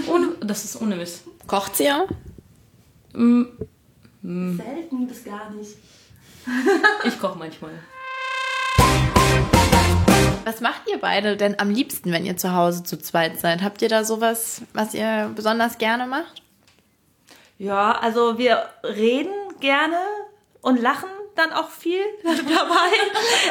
Ohne, 0.09 0.29
das 0.41 0.65
ist 0.65 0.81
ohne 0.81 0.97
Mist. 0.97 1.25
Kocht 1.47 1.77
sie 1.77 1.91
auch? 1.93 2.09
Mm, 3.13 3.45
Selten 4.23 5.07
bis 5.07 5.23
gar 5.25 5.51
nicht. 5.51 5.73
Ich 7.05 7.21
koche 7.21 7.39
manchmal. 7.39 7.73
Was 10.45 10.61
macht 10.63 10.83
ihr 10.91 10.99
beide 10.99 11.37
denn 11.37 11.59
am 11.61 11.69
liebsten, 11.71 12.13
wenn 12.13 12.25
ihr 12.25 12.39
zu 12.39 12.55
Hause 12.55 12.85
zu 12.85 12.97
zweit 12.99 13.39
seid? 13.39 13.63
Habt 13.63 13.83
ihr 13.83 13.89
da 13.91 14.05
sowas, 14.05 14.63
was 14.73 14.95
ihr 14.95 15.31
besonders 15.35 15.77
gerne 15.77 16.07
macht? 16.07 16.43
Ja, 17.59 17.93
also 17.99 18.39
wir 18.39 18.63
reden 18.83 19.33
gerne 19.61 19.99
und 20.63 20.81
lachen 20.81 21.09
dann 21.37 21.53
auch 21.53 21.71
viel 21.71 22.01
dabei. 22.25 22.93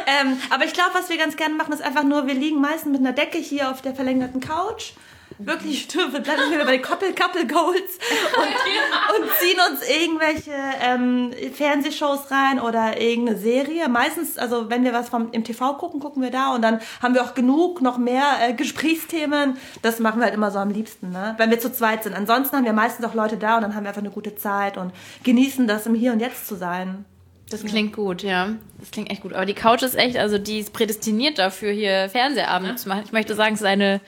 ähm, 0.07 0.41
aber 0.49 0.65
ich 0.65 0.73
glaube, 0.73 0.91
was 0.93 1.09
wir 1.09 1.17
ganz 1.17 1.37
gerne 1.37 1.55
machen, 1.55 1.73
ist 1.73 1.81
einfach 1.81 2.03
nur, 2.03 2.27
wir 2.27 2.33
liegen 2.33 2.61
meistens 2.61 2.91
mit 2.91 3.01
einer 3.01 3.13
Decke 3.13 3.37
hier 3.37 3.71
auf 3.71 3.81
der 3.81 3.95
verlängerten 3.95 4.41
Couch. 4.41 4.93
Wirklich, 5.37 5.93
wir 6.11 6.19
bleiben 6.21 6.51
wieder 6.51 6.63
bei 6.63 6.77
den 6.77 6.81
Couple, 6.81 7.13
Couple 7.13 7.45
Goals 7.45 7.99
und, 8.37 9.21
und 9.21 9.31
ziehen 9.39 9.57
uns 9.69 9.81
irgendwelche 9.89 10.53
ähm, 10.81 11.31
Fernsehshows 11.53 12.31
rein 12.31 12.59
oder 12.59 13.01
irgendeine 13.01 13.37
Serie. 13.37 13.89
Meistens, 13.89 14.37
also 14.37 14.69
wenn 14.69 14.85
wir 14.85 14.93
was 14.93 15.09
vom, 15.09 15.31
im 15.31 15.43
TV 15.43 15.73
gucken, 15.73 15.99
gucken 15.99 16.21
wir 16.21 16.31
da 16.31 16.53
und 16.53 16.61
dann 16.61 16.79
haben 17.01 17.13
wir 17.13 17.23
auch 17.23 17.33
genug, 17.33 17.81
noch 17.81 17.97
mehr 17.97 18.23
äh, 18.41 18.53
Gesprächsthemen. 18.53 19.57
Das 19.81 19.99
machen 19.99 20.19
wir 20.19 20.25
halt 20.25 20.35
immer 20.35 20.51
so 20.51 20.59
am 20.59 20.69
liebsten, 20.69 21.09
ne? 21.09 21.35
wenn 21.37 21.49
wir 21.49 21.59
zu 21.59 21.71
zweit 21.71 22.03
sind. 22.03 22.15
Ansonsten 22.15 22.55
haben 22.55 22.65
wir 22.65 22.73
meistens 22.73 23.05
auch 23.05 23.13
Leute 23.13 23.35
da 23.35 23.57
und 23.57 23.63
dann 23.63 23.75
haben 23.75 23.83
wir 23.83 23.89
einfach 23.89 24.01
eine 24.01 24.11
gute 24.11 24.35
Zeit 24.35 24.77
und 24.77 24.93
genießen 25.23 25.67
das 25.67 25.85
im 25.85 25.95
Hier 25.95 26.13
und 26.13 26.21
Jetzt 26.21 26.47
zu 26.47 26.55
sein. 26.55 27.03
Das 27.49 27.63
klingt 27.63 27.95
gut, 27.95 28.23
ja. 28.23 28.55
Das 28.79 28.91
klingt 28.91 29.11
echt 29.11 29.21
gut. 29.21 29.33
Aber 29.33 29.45
die 29.45 29.53
Couch 29.53 29.83
ist 29.83 29.95
echt, 29.95 30.17
also 30.17 30.37
die 30.37 30.59
ist 30.59 30.73
prädestiniert 30.73 31.37
dafür, 31.37 31.71
hier 31.71 32.09
Fernsehabend 32.09 32.69
ja. 32.69 32.75
zu 32.75 32.89
machen. 32.89 33.03
Ich 33.05 33.11
möchte 33.11 33.35
sagen, 33.35 33.53
es 33.53 33.61
ist 33.61 33.67
eine 33.67 34.01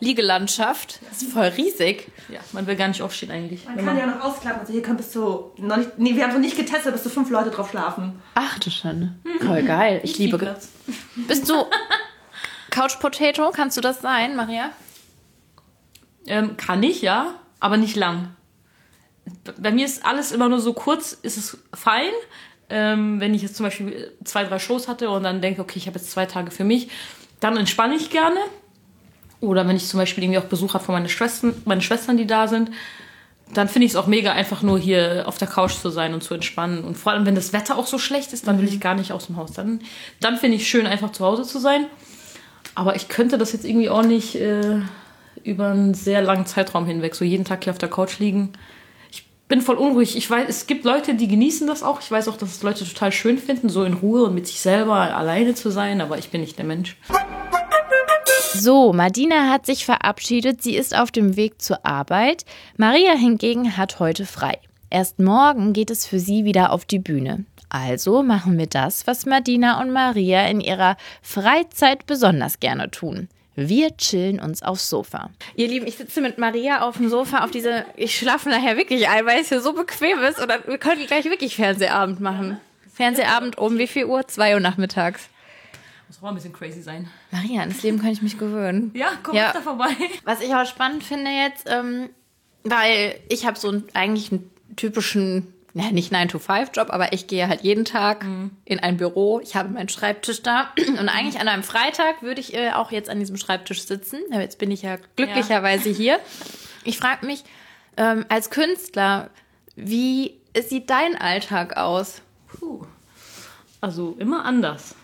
Liegelandschaft. 0.00 1.00
Das 1.08 1.22
ist 1.22 1.32
voll 1.32 1.46
riesig. 1.46 2.08
Ja, 2.28 2.38
man 2.52 2.66
will 2.66 2.76
gar 2.76 2.88
nicht 2.88 3.02
aufstehen 3.02 3.32
eigentlich. 3.32 3.64
Man 3.64 3.84
kann 3.84 3.98
ja 3.98 4.06
noch 4.06 4.20
ausklappen. 4.20 4.60
Also 4.60 4.72
hier 4.72 4.82
können 4.82 4.96
bis 4.96 5.10
zu, 5.10 5.52
noch 5.56 5.76
nicht, 5.76 5.98
nee, 5.98 6.14
wir 6.14 6.22
haben 6.22 6.32
noch 6.32 6.40
nicht 6.40 6.56
getestet, 6.56 6.92
bis 6.92 7.02
zu 7.02 7.10
fünf 7.10 7.30
Leute 7.30 7.50
drauf 7.50 7.70
schlafen. 7.70 8.22
Ach 8.34 8.58
du 8.60 8.70
Schande. 8.70 9.14
Voll 9.40 9.64
geil. 9.64 10.00
Ich, 10.04 10.12
ich 10.12 10.18
liebe 10.18 10.38
das. 10.38 10.68
Bist 11.16 11.48
du 11.48 11.64
Couch 12.70 13.00
Potato? 13.00 13.50
Kannst 13.50 13.76
du 13.76 13.80
das 13.80 14.00
sein, 14.00 14.36
Maria? 14.36 14.70
Ähm, 16.26 16.56
kann 16.56 16.82
ich, 16.82 17.02
ja, 17.02 17.34
aber 17.58 17.76
nicht 17.76 17.96
lang. 17.96 18.36
Bei 19.58 19.72
mir 19.72 19.84
ist 19.84 20.04
alles 20.04 20.32
immer 20.32 20.48
nur 20.48 20.60
so 20.60 20.74
kurz, 20.74 21.12
ist 21.12 21.36
es 21.36 21.58
fein. 21.74 22.12
Ähm, 22.70 23.20
wenn 23.20 23.34
ich 23.34 23.42
jetzt 23.42 23.56
zum 23.56 23.64
Beispiel 23.64 24.12
zwei, 24.24 24.44
drei 24.44 24.58
Shows 24.58 24.88
hatte 24.88 25.08
und 25.10 25.22
dann 25.22 25.40
denke, 25.40 25.62
okay, 25.62 25.78
ich 25.78 25.86
habe 25.86 25.98
jetzt 25.98 26.10
zwei 26.10 26.26
Tage 26.26 26.50
für 26.50 26.64
mich, 26.64 26.88
dann 27.40 27.56
entspanne 27.56 27.94
ich 27.94 28.10
gerne. 28.10 28.38
Oder 29.40 29.66
wenn 29.66 29.76
ich 29.76 29.86
zum 29.86 29.98
Beispiel 29.98 30.24
irgendwie 30.24 30.38
auch 30.38 30.44
Besuch 30.44 30.74
habe 30.74 30.84
von 30.84 30.94
meinen 30.94 31.08
Schwestern, 31.08 31.54
meine 31.64 31.80
Schwestern, 31.80 32.16
die 32.16 32.26
da 32.26 32.48
sind, 32.48 32.70
dann 33.54 33.68
finde 33.68 33.86
ich 33.86 33.92
es 33.92 33.96
auch 33.96 34.06
mega, 34.06 34.32
einfach 34.32 34.62
nur 34.62 34.78
hier 34.78 35.24
auf 35.26 35.38
der 35.38 35.48
Couch 35.48 35.72
zu 35.72 35.88
sein 35.88 36.12
und 36.12 36.22
zu 36.22 36.34
entspannen. 36.34 36.84
Und 36.84 36.96
vor 36.98 37.12
allem, 37.12 37.24
wenn 37.24 37.34
das 37.34 37.52
Wetter 37.52 37.78
auch 37.78 37.86
so 37.86 37.98
schlecht 37.98 38.32
ist, 38.32 38.46
dann 38.46 38.60
will 38.60 38.68
ich 38.68 38.80
gar 38.80 38.94
nicht 38.94 39.12
aus 39.12 39.26
dem 39.26 39.36
Haus. 39.36 39.52
Dann, 39.52 39.80
dann 40.20 40.36
finde 40.36 40.56
ich 40.56 40.62
es 40.62 40.68
schön, 40.68 40.86
einfach 40.86 41.12
zu 41.12 41.24
Hause 41.24 41.44
zu 41.44 41.58
sein. 41.58 41.86
Aber 42.74 42.96
ich 42.96 43.08
könnte 43.08 43.38
das 43.38 43.52
jetzt 43.52 43.64
irgendwie 43.64 43.88
auch 43.88 44.02
nicht 44.02 44.34
äh, 44.34 44.80
über 45.44 45.70
einen 45.70 45.94
sehr 45.94 46.20
langen 46.20 46.44
Zeitraum 46.44 46.84
hinweg, 46.84 47.14
so 47.14 47.24
jeden 47.24 47.44
Tag 47.44 47.64
hier 47.64 47.72
auf 47.72 47.78
der 47.78 47.88
Couch 47.88 48.18
liegen 48.18 48.52
bin 49.48 49.62
voll 49.62 49.76
unruhig. 49.76 50.16
Ich 50.16 50.30
weiß, 50.30 50.46
es 50.48 50.66
gibt 50.66 50.84
Leute, 50.84 51.14
die 51.14 51.26
genießen 51.26 51.66
das 51.66 51.82
auch. 51.82 52.00
Ich 52.00 52.10
weiß 52.10 52.28
auch, 52.28 52.36
dass 52.36 52.56
es 52.56 52.62
Leute 52.62 52.84
total 52.84 53.10
schön 53.12 53.38
finden, 53.38 53.68
so 53.68 53.82
in 53.84 53.94
Ruhe 53.94 54.24
und 54.24 54.34
mit 54.34 54.46
sich 54.46 54.60
selber 54.60 55.16
alleine 55.16 55.54
zu 55.54 55.70
sein, 55.70 56.00
aber 56.00 56.18
ich 56.18 56.30
bin 56.30 56.42
nicht 56.42 56.58
der 56.58 56.66
Mensch. 56.66 56.96
So, 58.54 58.92
Madina 58.92 59.50
hat 59.50 59.66
sich 59.66 59.84
verabschiedet. 59.84 60.62
Sie 60.62 60.76
ist 60.76 60.96
auf 60.96 61.10
dem 61.10 61.36
Weg 61.36 61.60
zur 61.62 61.84
Arbeit. 61.84 62.44
Maria 62.76 63.12
hingegen 63.12 63.76
hat 63.76 64.00
heute 64.00 64.26
frei. 64.26 64.58
Erst 64.90 65.18
morgen 65.18 65.72
geht 65.72 65.90
es 65.90 66.06
für 66.06 66.18
sie 66.18 66.44
wieder 66.44 66.72
auf 66.72 66.84
die 66.84 66.98
Bühne. 66.98 67.44
Also 67.68 68.22
machen 68.22 68.58
wir 68.58 68.66
das, 68.66 69.06
was 69.06 69.26
Madina 69.26 69.80
und 69.80 69.92
Maria 69.92 70.46
in 70.48 70.60
ihrer 70.60 70.96
Freizeit 71.20 72.06
besonders 72.06 72.60
gerne 72.60 72.90
tun. 72.90 73.28
Wir 73.60 73.96
chillen 73.96 74.38
uns 74.38 74.62
aufs 74.62 74.88
Sofa. 74.88 75.30
Ihr 75.56 75.66
Lieben, 75.66 75.84
ich 75.88 75.96
sitze 75.96 76.20
mit 76.20 76.38
Maria 76.38 76.82
auf 76.82 76.98
dem 76.98 77.08
Sofa 77.08 77.42
auf 77.42 77.50
diese. 77.50 77.84
Ich 77.96 78.16
schlafe 78.16 78.48
nachher 78.48 78.76
wirklich 78.76 79.08
ein, 79.08 79.26
weil 79.26 79.40
es 79.40 79.48
hier 79.48 79.60
so 79.60 79.72
bequem 79.72 80.20
ist. 80.20 80.40
Oder 80.40 80.64
wir 80.68 80.78
können 80.78 81.04
gleich 81.08 81.24
wirklich 81.24 81.56
Fernsehabend 81.56 82.20
machen. 82.20 82.60
Fernsehabend 82.94 83.58
um 83.58 83.76
wie 83.76 83.88
viel 83.88 84.04
Uhr? 84.04 84.28
Zwei 84.28 84.54
Uhr 84.54 84.60
nachmittags. 84.60 85.28
Muss 86.06 86.22
auch 86.22 86.28
ein 86.28 86.36
bisschen 86.36 86.52
crazy 86.52 86.82
sein. 86.82 87.10
Maria, 87.32 87.62
an 87.62 87.70
das 87.70 87.82
Leben 87.82 88.00
kann 88.00 88.12
ich 88.12 88.22
mich 88.22 88.38
gewöhnen. 88.38 88.92
Ja, 88.94 89.10
komm 89.24 89.34
ja. 89.34 89.52
da 89.52 89.60
vorbei. 89.60 89.90
Was 90.22 90.40
ich 90.40 90.54
auch 90.54 90.64
spannend 90.64 91.02
finde 91.02 91.32
jetzt, 91.32 91.66
ähm, 91.68 92.10
weil 92.62 93.18
ich 93.28 93.44
habe 93.44 93.58
so 93.58 93.70
einen, 93.70 93.84
eigentlich 93.92 94.30
einen 94.30 94.48
typischen 94.76 95.52
ja, 95.78 95.92
nicht 95.92 96.12
9-to-5-Job, 96.12 96.88
aber 96.90 97.12
ich 97.12 97.28
gehe 97.28 97.48
halt 97.48 97.60
jeden 97.60 97.84
Tag 97.84 98.24
mhm. 98.24 98.50
in 98.64 98.80
ein 98.80 98.96
Büro. 98.96 99.38
Ich 99.40 99.54
habe 99.54 99.68
meinen 99.68 99.88
Schreibtisch 99.88 100.42
da. 100.42 100.72
Und 100.98 101.08
eigentlich 101.08 101.40
an 101.40 101.46
einem 101.46 101.62
Freitag 101.62 102.20
würde 102.20 102.40
ich 102.40 102.52
äh, 102.54 102.72
auch 102.72 102.90
jetzt 102.90 103.08
an 103.08 103.20
diesem 103.20 103.36
Schreibtisch 103.36 103.84
sitzen. 103.84 104.18
Aber 104.32 104.40
jetzt 104.40 104.58
bin 104.58 104.72
ich 104.72 104.82
ja 104.82 104.96
glücklicherweise 105.14 105.90
ja. 105.90 105.94
hier. 105.94 106.20
Ich 106.82 106.98
frage 106.98 107.24
mich, 107.26 107.44
ähm, 107.96 108.24
als 108.28 108.50
Künstler, 108.50 109.30
wie 109.76 110.34
sieht 110.60 110.90
dein 110.90 111.16
Alltag 111.16 111.76
aus? 111.76 112.22
Puh. 112.48 112.84
Also 113.80 114.16
immer 114.18 114.44
anders. 114.44 114.96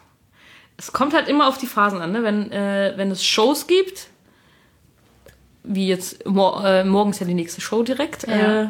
Es 0.76 0.92
kommt 0.92 1.14
halt 1.14 1.28
immer 1.28 1.46
auf 1.46 1.56
die 1.56 1.68
Phasen 1.68 2.00
an, 2.00 2.10
ne? 2.10 2.24
wenn, 2.24 2.50
äh, 2.50 2.94
wenn 2.96 3.12
es 3.12 3.24
Shows 3.24 3.68
gibt, 3.68 4.08
wie 5.62 5.86
jetzt 5.86 6.26
mor 6.26 6.64
äh, 6.64 6.82
morgens 6.82 7.20
ja 7.20 7.26
die 7.26 7.34
nächste 7.34 7.60
Show 7.60 7.84
direkt. 7.84 8.26
Ja. 8.26 8.62
Äh, 8.62 8.68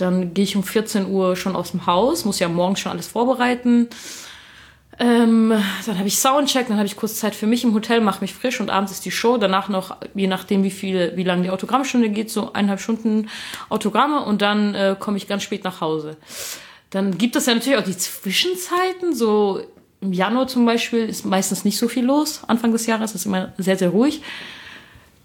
dann 0.00 0.34
gehe 0.34 0.44
ich 0.44 0.56
um 0.56 0.62
14 0.62 1.06
Uhr 1.06 1.36
schon 1.36 1.56
aus 1.56 1.72
dem 1.72 1.86
Haus, 1.86 2.24
muss 2.24 2.38
ja 2.38 2.48
morgens 2.48 2.80
schon 2.80 2.92
alles 2.92 3.08
vorbereiten. 3.08 3.88
Ähm, 4.98 5.54
dann 5.86 5.98
habe 5.98 6.08
ich 6.08 6.18
Soundcheck, 6.18 6.68
dann 6.68 6.76
habe 6.76 6.86
ich 6.86 6.96
kurz 6.96 7.16
Zeit 7.16 7.34
für 7.34 7.46
mich 7.46 7.64
im 7.64 7.72
Hotel, 7.72 8.00
mache 8.00 8.20
mich 8.20 8.34
frisch 8.34 8.60
und 8.60 8.68
abends 8.68 8.92
ist 8.92 9.04
die 9.04 9.10
Show. 9.10 9.38
Danach 9.38 9.68
noch, 9.68 9.96
je 10.14 10.26
nachdem 10.26 10.62
wie 10.62 10.70
viel, 10.70 11.12
wie 11.16 11.24
lange 11.24 11.44
die 11.44 11.50
Autogrammstunde 11.50 12.10
geht, 12.10 12.30
so 12.30 12.52
eineinhalb 12.52 12.80
Stunden 12.80 13.30
Autogramme 13.70 14.22
und 14.24 14.42
dann 14.42 14.74
äh, 14.74 14.96
komme 14.98 15.16
ich 15.16 15.26
ganz 15.26 15.42
spät 15.42 15.64
nach 15.64 15.80
Hause. 15.80 16.16
Dann 16.90 17.16
gibt 17.16 17.36
es 17.36 17.46
ja 17.46 17.54
natürlich 17.54 17.78
auch 17.78 17.84
die 17.84 17.96
Zwischenzeiten, 17.96 19.14
so 19.14 19.62
im 20.02 20.12
Januar 20.12 20.48
zum 20.48 20.66
Beispiel 20.66 21.06
ist 21.06 21.24
meistens 21.24 21.64
nicht 21.64 21.78
so 21.78 21.88
viel 21.88 22.04
los. 22.04 22.42
Anfang 22.46 22.72
des 22.72 22.86
Jahres 22.86 23.14
ist 23.14 23.26
immer 23.26 23.52
sehr, 23.58 23.76
sehr 23.76 23.90
ruhig 23.90 24.22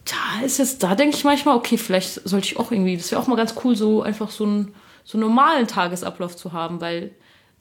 da 0.06 0.46
ist 0.46 0.60
jetzt, 0.60 0.84
da 0.84 0.96
denke 0.96 1.18
ich 1.18 1.24
manchmal, 1.24 1.56
okay, 1.56 1.78
vielleicht 1.78 2.28
sollte 2.28 2.48
ich 2.48 2.58
auch 2.58 2.72
irgendwie, 2.72 2.96
das 2.96 3.12
wäre 3.12 3.22
auch 3.22 3.28
mal 3.28 3.36
ganz 3.36 3.56
cool, 3.64 3.76
so 3.76 4.04
einfach 4.04 4.30
so 4.30 4.46
einen, 4.46 4.76
so 5.04 5.18
einen 5.18 5.28
normalen 5.28 5.68
Tagesablauf 5.68 6.36
zu 6.36 6.54
haben, 6.54 6.80
weil 6.80 7.12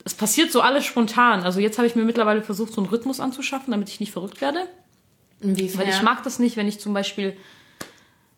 es 0.03 0.13
passiert 0.13 0.51
so 0.51 0.61
alles 0.61 0.85
spontan. 0.85 1.41
Also 1.41 1.59
jetzt 1.59 1.77
habe 1.77 1.87
ich 1.87 1.95
mir 1.95 2.03
mittlerweile 2.03 2.43
versucht, 2.43 2.71
so 2.73 2.81
einen 2.81 2.89
Rhythmus 2.89 3.19
anzuschaffen, 3.19 3.71
damit 3.71 3.89
ich 3.89 3.99
nicht 3.99 4.11
verrückt 4.11 4.41
werde. 4.41 4.67
Inwiefern? 5.41 5.81
Weil 5.81 5.89
ich 5.89 6.01
mag 6.03 6.23
das 6.23 6.37
nicht, 6.37 6.55
wenn 6.55 6.67
ich 6.67 6.79
zum 6.79 6.93
Beispiel 6.93 7.35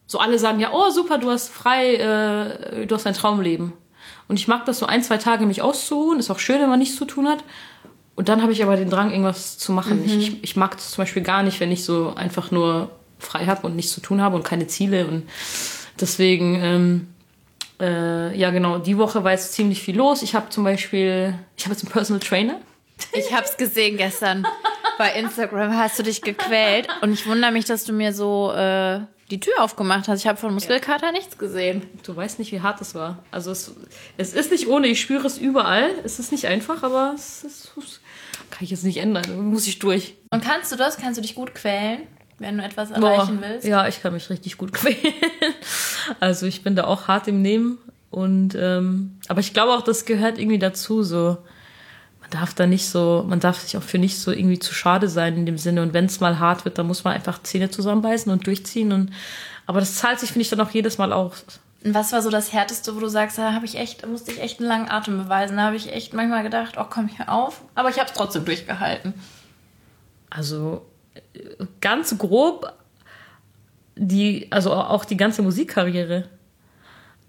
so 0.06 0.20
alle 0.20 0.40
sagen, 0.40 0.62
ja, 0.62 0.72
oh 0.72 0.90
super, 0.90 1.18
du 1.18 1.30
hast 1.30 1.50
frei, 1.50 1.96
äh, 1.96 2.86
du 2.86 2.96
hast 2.96 3.06
ein 3.06 3.14
Traumleben. 3.14 3.74
Und 4.30 4.40
ich 4.40 4.48
mag 4.48 4.66
das 4.66 4.80
so 4.80 4.86
ein, 4.86 5.04
zwei 5.04 5.18
Tage 5.18 5.46
mich 5.46 5.62
auszuruhen. 5.62 6.20
Ist 6.20 6.32
auch 6.32 6.40
schön, 6.40 6.62
wenn 6.62 6.70
man 6.70 6.80
nichts 6.80 6.96
zu 6.96 7.06
tun 7.06 7.28
hat. 7.28 7.44
Und 8.16 8.30
dann 8.30 8.42
habe 8.42 8.54
ich 8.54 8.64
aber 8.64 8.78
den 8.78 8.90
Drang, 8.90 9.12
irgendwas 9.12 9.58
zu 9.58 9.74
machen. 9.74 10.02
Mhm. 10.02 10.06
Ich, 10.06 10.44
ich 10.44 10.56
mag 10.56 10.72
das 10.72 10.92
zum 10.92 11.02
Beispiel 11.02 11.24
gar 11.24 11.44
nicht, 11.44 11.60
wenn 11.60 11.72
ich 11.72 11.84
so 11.84 12.14
einfach 12.16 12.52
nur 12.52 12.90
frei 13.20 13.46
habe 13.46 13.66
und 13.68 13.76
nichts 13.76 13.94
zu 13.94 14.02
tun 14.02 14.22
habe 14.22 14.36
und 14.36 14.44
keine 14.44 14.68
Ziele. 14.68 15.08
Und 15.08 15.30
deswegen, 16.00 16.62
ähm, 16.64 17.08
äh, 17.80 18.38
ja 18.38 18.52
genau, 18.52 18.78
die 18.80 18.98
Woche 18.98 19.24
war 19.24 19.32
jetzt 19.32 19.54
ziemlich 19.54 19.82
viel 19.82 19.98
los. 19.98 20.22
Ich 20.22 20.36
habe 20.36 20.50
zum 20.50 20.64
Beispiel, 20.64 21.34
ich 21.56 21.66
habe 21.66 21.74
jetzt 21.74 21.84
einen 21.84 21.92
Personal 21.92 22.20
Trainer. 22.20 22.60
Ich 23.14 23.34
habe 23.34 23.46
es 23.46 23.58
gesehen 23.58 23.98
gestern. 23.98 24.46
Bei 24.98 25.14
Instagram 25.14 25.76
hast 25.78 26.00
du 26.00 26.04
dich 26.04 26.22
gequält. 26.22 26.88
Und 27.02 27.14
ich 27.14 27.28
wundere 27.28 27.52
mich, 27.52 27.66
dass 27.66 27.84
du 27.84 27.94
mir 27.94 28.14
so 28.14 28.52
äh, 28.52 29.02
die 29.30 29.40
Tür 29.40 29.62
aufgemacht 29.62 30.08
hast. 30.08 30.22
Ich 30.22 30.28
habe 30.28 30.38
von 30.38 30.54
Muskelkater 30.54 31.12
nichts 31.12 31.38
gesehen. 31.38 31.84
Du 32.04 32.16
weißt 32.16 32.40
nicht, 32.40 32.52
wie 32.52 32.62
hart 32.62 32.82
es 32.82 32.96
war. 32.96 33.24
Also 33.30 33.52
es, 33.52 33.72
es 34.18 34.34
ist 34.34 34.52
nicht 34.52 34.68
ohne, 34.68 34.88
ich 34.88 35.02
spüre 35.02 35.28
es 35.28 35.38
überall. 35.38 35.92
Es 36.04 36.20
ist 36.20 36.32
nicht 36.32 36.48
einfach, 36.48 36.84
aber 36.84 37.14
es 37.16 37.44
ist, 37.44 37.72
kann 38.50 38.64
ich 38.64 38.72
jetzt 38.72 38.84
nicht 38.84 38.98
ändern. 38.98 39.50
Muss 39.52 39.68
ich 39.68 39.80
durch. 39.80 40.16
Und 40.32 40.44
kannst 40.44 40.72
du 40.72 40.76
das? 40.76 40.98
Kannst 40.98 41.18
du 41.18 41.22
dich 41.22 41.36
gut 41.36 41.54
quälen? 41.54 42.00
Wenn 42.40 42.58
du 42.58 42.64
etwas 42.64 42.92
erreichen 42.92 43.38
Boah, 43.38 43.48
willst? 43.48 43.68
Ja, 43.68 43.88
ich 43.88 44.02
kann 44.02 44.14
mich 44.14 44.30
richtig 44.30 44.58
gut 44.58 44.74
quälen. 44.74 45.14
Also 46.20 46.46
ich 46.46 46.64
bin 46.64 46.76
da 46.76 46.86
auch 46.86 47.08
hart 47.08 47.28
im 47.28 47.42
Nehmen. 47.42 47.78
Und 48.10 48.56
ähm, 48.56 49.18
aber 49.28 49.40
ich 49.42 49.54
glaube 49.54 49.74
auch, 49.74 49.82
das 49.82 50.06
gehört 50.06 50.38
irgendwie 50.38 50.60
dazu. 50.60 51.04
So, 51.04 51.38
man 52.22 52.30
darf 52.30 52.54
da 52.54 52.66
nicht 52.68 52.88
so, 52.88 53.26
man 53.28 53.40
darf 53.40 53.60
sich 53.60 53.78
auch 53.78 53.84
für 53.84 53.98
nicht 53.98 54.20
so 54.20 54.32
irgendwie 54.32 54.60
zu 54.60 54.74
schade 54.74 55.10
sein 55.10 55.36
in 55.36 55.46
dem 55.46 55.58
Sinne. 55.58 55.82
Und 55.82 55.94
wenn 55.94 56.06
es 56.06 56.20
mal 56.20 56.40
hart 56.40 56.66
wird, 56.66 56.78
dann 56.78 56.88
muss 56.88 57.04
man 57.04 57.14
einfach 57.14 57.42
Zähne 57.44 57.70
zusammenbeißen 57.70 58.32
und 58.32 58.46
durchziehen. 58.48 58.92
Und 58.92 59.12
aber 59.66 59.80
das 59.80 59.96
zahlt 59.96 60.20
sich, 60.20 60.30
finde 60.30 60.44
ich, 60.44 60.50
dann 60.50 60.62
auch 60.62 60.72
jedes 60.72 60.98
Mal 60.98 61.12
aus. 61.12 61.44
Und 61.84 61.94
was 61.94 62.12
war 62.12 62.22
so 62.22 62.30
das 62.30 62.54
Härteste, 62.54 62.96
wo 62.96 63.00
du 63.00 63.08
sagst, 63.08 63.38
da 63.38 63.54
habe 63.54 63.66
ich 63.66 63.78
echt, 63.78 64.04
da 64.04 64.08
musste 64.08 64.32
ich 64.32 64.42
echt 64.42 64.60
einen 64.60 64.68
langen 64.68 64.90
Atem 64.90 65.18
beweisen. 65.18 65.58
Da 65.58 65.64
habe 65.64 65.76
ich 65.76 65.92
echt 65.92 66.14
manchmal 66.14 66.44
gedacht, 66.44 66.76
oh 66.78 66.86
komm 66.90 67.08
hier 67.08 67.32
auf. 67.32 67.62
Aber 67.76 67.90
ich 67.90 67.98
habe 67.98 68.08
es 68.08 68.14
trotzdem 68.14 68.46
durchgehalten. 68.46 69.14
Also 70.30 70.86
ganz 71.82 72.18
grob 72.18 72.74
die, 73.96 74.48
also 74.52 74.74
auch 74.74 75.06
die 75.06 75.18
ganze 75.18 75.42
Musikkarriere. 75.42 76.26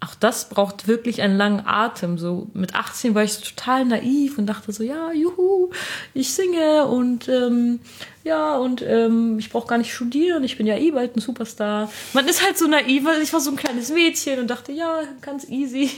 auch 0.01 0.15
das 0.15 0.49
braucht 0.49 0.87
wirklich 0.87 1.23
einen 1.23 1.37
langen 1.37 1.67
Atem. 1.67 2.19
So 2.19 2.49
mit 2.55 2.75
18 2.75 3.15
war 3.15 3.25
ich 3.25 3.33
so 3.35 3.45
total 3.45 3.85
naiv 3.85 4.39
und 4.39 4.47
dachte 4.47 4.73
so, 4.73 4.83
ja, 4.83 5.13
juhu, 5.13 5.71
ich 6.15 6.33
singe 6.33 6.87
und 6.87 7.29
ähm, 7.29 7.81
ja, 8.23 8.57
und 8.57 8.83
ähm, 8.83 9.39
ich 9.39 9.51
brauche 9.51 9.67
gar 9.67 9.79
nicht 9.79 9.93
studieren, 9.93 10.45
ich 10.45 10.57
bin 10.57 10.67
ja 10.67 10.77
eh 10.77 10.91
bald 10.91 11.17
ein 11.17 11.21
Superstar. 11.21 11.91
Man 12.13 12.29
ist 12.29 12.45
halt 12.45 12.59
so 12.59 12.67
naiv, 12.67 13.05
weil 13.05 13.23
ich 13.23 13.33
war 13.33 13.41
so 13.41 13.51
ein 13.51 13.57
kleines 13.57 13.91
Mädchen 13.91 14.39
und 14.39 14.49
dachte, 14.49 14.73
ja, 14.73 15.03
ganz 15.21 15.49
easy. 15.49 15.91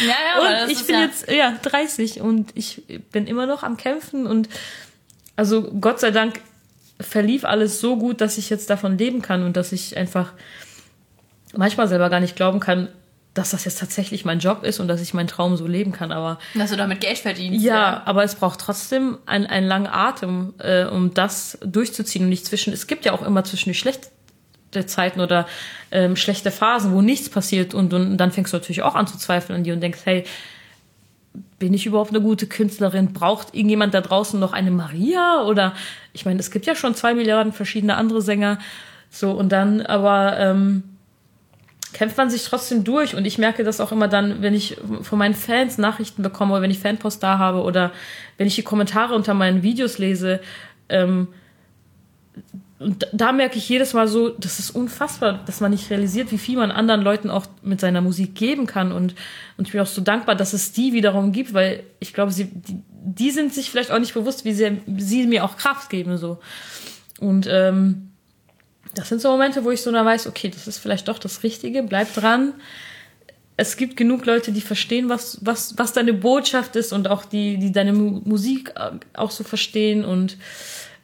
Ja, 0.00 0.14
ja, 0.44 0.64
und 0.64 0.70
ich 0.70 0.84
bin 0.86 0.96
ja, 0.96 1.02
jetzt 1.02 1.30
ja 1.30 1.56
30 1.62 2.20
und 2.20 2.50
ich 2.54 2.82
bin 3.10 3.26
immer 3.26 3.46
noch 3.46 3.62
am 3.62 3.76
Kämpfen 3.76 4.26
und 4.26 4.48
also 5.38 5.62
Gott 5.80 6.00
sei 6.00 6.10
Dank 6.10 6.40
verlief 7.00 7.44
alles 7.44 7.80
so 7.80 7.96
gut, 7.96 8.20
dass 8.20 8.38
ich 8.38 8.50
jetzt 8.50 8.70
davon 8.70 8.98
leben 8.98 9.22
kann 9.22 9.44
und 9.44 9.56
dass 9.56 9.70
ich 9.70 9.96
einfach 9.96 10.32
manchmal 11.54 11.86
selber 11.86 12.10
gar 12.10 12.18
nicht 12.18 12.34
glauben 12.34 12.58
kann, 12.58 12.88
dass 13.34 13.50
das 13.50 13.64
jetzt 13.64 13.78
tatsächlich 13.78 14.24
mein 14.24 14.40
Job 14.40 14.64
ist 14.64 14.80
und 14.80 14.88
dass 14.88 15.00
ich 15.00 15.14
meinen 15.14 15.28
Traum 15.28 15.56
so 15.56 15.68
leben 15.68 15.92
kann. 15.92 16.10
Aber 16.10 16.40
dass 16.54 16.70
du 16.70 16.76
damit 16.76 17.00
Geld 17.00 17.18
verdienst. 17.18 17.64
ja, 17.64 18.02
aber 18.04 18.24
es 18.24 18.34
braucht 18.34 18.58
trotzdem 18.58 19.18
einen, 19.26 19.46
einen 19.46 19.68
langen 19.68 19.86
Atem, 19.86 20.54
äh, 20.58 20.86
um 20.86 21.14
das 21.14 21.56
durchzuziehen 21.64 22.24
und 22.24 22.30
nicht 22.30 22.44
zwischen. 22.44 22.72
Es 22.72 22.88
gibt 22.88 23.04
ja 23.04 23.12
auch 23.12 23.22
immer 23.22 23.44
zwischendurch 23.44 23.78
schlechte 23.78 24.10
Zeiten 24.86 25.20
oder 25.20 25.46
ähm, 25.92 26.16
schlechte 26.16 26.50
Phasen, 26.50 26.92
wo 26.92 27.00
nichts 27.00 27.28
passiert 27.28 27.74
und, 27.74 27.94
und 27.94 28.16
dann 28.16 28.32
fängst 28.32 28.52
du 28.52 28.56
natürlich 28.56 28.82
auch 28.82 28.96
an 28.96 29.06
zu 29.06 29.16
zweifeln 29.16 29.58
an 29.58 29.62
dir 29.62 29.74
und 29.74 29.80
denkst, 29.80 30.00
hey, 30.02 30.24
bin 31.58 31.74
ich 31.74 31.86
überhaupt 31.86 32.10
eine 32.10 32.20
gute 32.20 32.46
Künstlerin? 32.46 33.12
Braucht 33.12 33.54
irgendjemand 33.54 33.94
da 33.94 34.00
draußen 34.00 34.38
noch 34.38 34.52
eine 34.52 34.70
Maria? 34.70 35.42
Oder 35.44 35.74
ich 36.12 36.24
meine, 36.24 36.40
es 36.40 36.50
gibt 36.50 36.66
ja 36.66 36.74
schon 36.74 36.94
zwei 36.94 37.14
Milliarden 37.14 37.52
verschiedene 37.52 37.96
andere 37.96 38.22
Sänger. 38.22 38.58
So, 39.10 39.32
und 39.32 39.50
dann 39.50 39.82
aber 39.82 40.38
ähm, 40.38 40.82
kämpft 41.92 42.16
man 42.16 42.30
sich 42.30 42.44
trotzdem 42.44 42.84
durch. 42.84 43.14
Und 43.14 43.24
ich 43.24 43.38
merke 43.38 43.64
das 43.64 43.80
auch 43.80 43.92
immer 43.92 44.08
dann, 44.08 44.42
wenn 44.42 44.54
ich 44.54 44.76
von 45.02 45.18
meinen 45.18 45.34
Fans 45.34 45.78
Nachrichten 45.78 46.22
bekomme 46.22 46.52
oder 46.52 46.62
wenn 46.62 46.70
ich 46.70 46.78
Fanpost 46.78 47.22
da 47.22 47.38
habe 47.38 47.62
oder 47.62 47.92
wenn 48.36 48.46
ich 48.46 48.54
die 48.54 48.62
Kommentare 48.62 49.14
unter 49.14 49.34
meinen 49.34 49.62
Videos 49.62 49.98
lese. 49.98 50.40
Ähm, 50.88 51.28
und 52.78 53.08
da- 53.12 53.32
merke 53.32 53.58
ich 53.58 53.68
jedes 53.68 53.92
Mal 53.92 54.06
so, 54.06 54.28
das 54.28 54.58
ist 54.60 54.70
unfassbar, 54.70 55.40
dass 55.46 55.60
man 55.60 55.72
nicht 55.72 55.90
realisiert, 55.90 56.30
wie 56.30 56.38
viel 56.38 56.56
man 56.56 56.70
anderen 56.70 57.02
Leuten 57.02 57.28
auch 57.28 57.46
mit 57.62 57.80
seiner 57.80 58.00
Musik 58.00 58.34
geben 58.36 58.66
kann. 58.66 58.92
Und, 58.92 59.14
und 59.56 59.66
ich 59.66 59.72
bin 59.72 59.80
auch 59.80 59.86
so 59.86 60.00
dankbar, 60.00 60.36
dass 60.36 60.52
es 60.52 60.72
die 60.72 60.92
wiederum 60.92 61.32
gibt, 61.32 61.54
weil 61.54 61.82
ich 61.98 62.14
glaube, 62.14 62.30
sie, 62.30 62.44
die, 62.46 62.82
die 62.88 63.30
sind 63.32 63.52
sich 63.52 63.70
vielleicht 63.70 63.90
auch 63.90 63.98
nicht 63.98 64.14
bewusst, 64.14 64.44
wie 64.44 64.52
sehr 64.52 64.72
sie 64.96 65.26
mir 65.26 65.44
auch 65.44 65.56
Kraft 65.56 65.90
geben. 65.90 66.18
so 66.18 66.38
Und 67.18 67.48
ähm, 67.50 68.10
das 68.94 69.08
sind 69.08 69.20
so 69.20 69.30
Momente, 69.30 69.64
wo 69.64 69.70
ich 69.70 69.82
so 69.82 69.90
dann 69.90 70.06
weiß, 70.06 70.28
okay, 70.28 70.48
das 70.48 70.68
ist 70.68 70.78
vielleicht 70.78 71.08
doch 71.08 71.18
das 71.18 71.42
Richtige, 71.42 71.82
bleib 71.82 72.14
dran. 72.14 72.54
Es 73.56 73.76
gibt 73.76 73.96
genug 73.96 74.24
Leute, 74.24 74.52
die 74.52 74.60
verstehen, 74.60 75.08
was, 75.08 75.38
was, 75.44 75.76
was 75.78 75.92
deine 75.92 76.12
Botschaft 76.14 76.76
ist 76.76 76.92
und 76.92 77.08
auch 77.08 77.24
die, 77.24 77.58
die 77.58 77.72
deine 77.72 77.92
Mu 77.92 78.20
Musik 78.24 78.72
äh, 78.76 78.90
auch 79.14 79.32
so 79.32 79.42
verstehen 79.42 80.04
und 80.04 80.36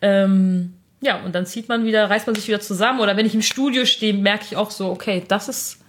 ähm, 0.00 0.74
ja, 1.04 1.20
und 1.22 1.34
dann 1.34 1.44
zieht 1.44 1.68
man 1.68 1.84
wieder, 1.84 2.08
reißt 2.08 2.26
man 2.26 2.34
sich 2.34 2.48
wieder 2.48 2.60
zusammen. 2.60 3.00
Oder 3.00 3.16
wenn 3.16 3.26
ich 3.26 3.34
im 3.34 3.42
Studio 3.42 3.84
stehe, 3.84 4.14
merke 4.14 4.44
ich 4.50 4.56
auch 4.56 4.70
so, 4.70 4.88
okay, 4.88 5.22
das 5.28 5.48
ist, 5.48 5.80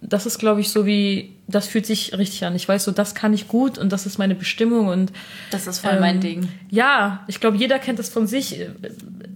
das 0.00 0.26
ist, 0.26 0.38
glaube 0.38 0.60
ich, 0.60 0.70
so 0.70 0.84
wie, 0.84 1.36
das 1.46 1.68
fühlt 1.68 1.86
sich 1.86 2.18
richtig 2.18 2.44
an. 2.44 2.56
Ich 2.56 2.68
weiß 2.68 2.82
so, 2.82 2.90
das 2.90 3.14
kann 3.14 3.32
ich 3.34 3.46
gut 3.46 3.78
und 3.78 3.92
das 3.92 4.04
ist 4.04 4.18
meine 4.18 4.34
Bestimmung 4.34 4.88
und 4.88 5.12
Das 5.52 5.68
ist 5.68 5.78
voll 5.78 6.00
mein 6.00 6.16
ähm, 6.16 6.20
Ding. 6.20 6.48
Ja, 6.70 7.24
ich 7.28 7.38
glaube, 7.38 7.56
jeder 7.56 7.78
kennt 7.78 8.00
das 8.00 8.08
von 8.08 8.26
sich, 8.26 8.60
äh, 8.60 8.70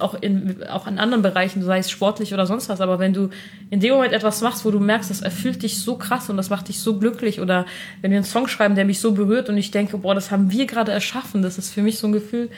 auch 0.00 0.14
in, 0.20 0.64
auch 0.64 0.88
in 0.88 0.98
anderen 0.98 1.22
Bereichen, 1.22 1.62
sei 1.62 1.78
es 1.78 1.88
sportlich 1.88 2.34
oder 2.34 2.46
sonst 2.46 2.68
was. 2.68 2.80
Aber 2.80 2.98
wenn 2.98 3.12
du 3.12 3.30
in 3.70 3.78
dem 3.78 3.94
Moment 3.94 4.12
etwas 4.12 4.40
machst, 4.40 4.64
wo 4.64 4.72
du 4.72 4.80
merkst, 4.80 5.08
das 5.08 5.20
erfüllt 5.20 5.62
dich 5.62 5.78
so 5.78 5.96
krass 5.96 6.28
und 6.28 6.36
das 6.36 6.50
macht 6.50 6.66
dich 6.66 6.80
so 6.80 6.98
glücklich, 6.98 7.40
oder 7.40 7.64
wenn 8.02 8.10
wir 8.10 8.18
einen 8.18 8.26
Song 8.26 8.48
schreiben, 8.48 8.75
der 8.75 8.84
mich 8.84 8.98
so 8.98 9.12
berührt 9.12 9.48
und 9.48 9.56
ich 9.56 9.70
denke, 9.70 9.98
boah, 9.98 10.16
das 10.16 10.32
haben 10.32 10.50
wir 10.50 10.66
gerade 10.66 10.90
erschaffen, 10.90 11.42
das 11.42 11.58
ist 11.58 11.72
für 11.72 11.82
mich 11.82 11.98
so 11.98 12.08
ein 12.08 12.12
Gefühl, 12.12 12.50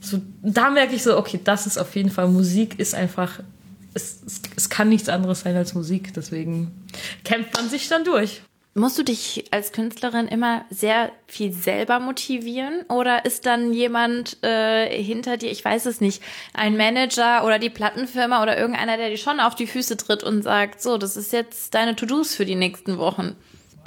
so, 0.00 0.20
da 0.42 0.70
merke 0.70 0.94
ich 0.94 1.02
so, 1.02 1.16
okay, 1.16 1.40
das 1.42 1.66
ist 1.66 1.78
auf 1.78 1.94
jeden 1.96 2.10
Fall, 2.10 2.28
Musik 2.28 2.78
ist 2.78 2.94
einfach, 2.94 3.40
es, 3.94 4.20
es, 4.26 4.42
es 4.56 4.68
kann 4.68 4.88
nichts 4.88 5.08
anderes 5.08 5.40
sein 5.40 5.56
als 5.56 5.74
Musik, 5.74 6.12
deswegen 6.14 6.86
kämpft 7.24 7.54
man 7.56 7.68
sich 7.68 7.88
dann 7.88 8.04
durch. 8.04 8.42
Musst 8.74 8.98
du 8.98 9.02
dich 9.02 9.46
als 9.52 9.72
Künstlerin 9.72 10.28
immer 10.28 10.66
sehr 10.68 11.10
viel 11.26 11.50
selber 11.50 11.98
motivieren 11.98 12.82
oder 12.90 13.24
ist 13.24 13.46
dann 13.46 13.72
jemand 13.72 14.36
äh, 14.44 15.02
hinter 15.02 15.38
dir, 15.38 15.50
ich 15.50 15.64
weiß 15.64 15.86
es 15.86 16.02
nicht, 16.02 16.22
ein 16.52 16.76
Manager 16.76 17.46
oder 17.46 17.58
die 17.58 17.70
Plattenfirma 17.70 18.42
oder 18.42 18.58
irgendeiner, 18.58 18.98
der 18.98 19.08
dir 19.08 19.16
schon 19.16 19.40
auf 19.40 19.54
die 19.54 19.66
Füße 19.66 19.96
tritt 19.96 20.22
und 20.22 20.42
sagt, 20.42 20.82
so, 20.82 20.98
das 20.98 21.16
ist 21.16 21.32
jetzt 21.32 21.72
deine 21.72 21.96
To-Dos 21.96 22.34
für 22.34 22.44
die 22.44 22.54
nächsten 22.54 22.98
Wochen? 22.98 23.34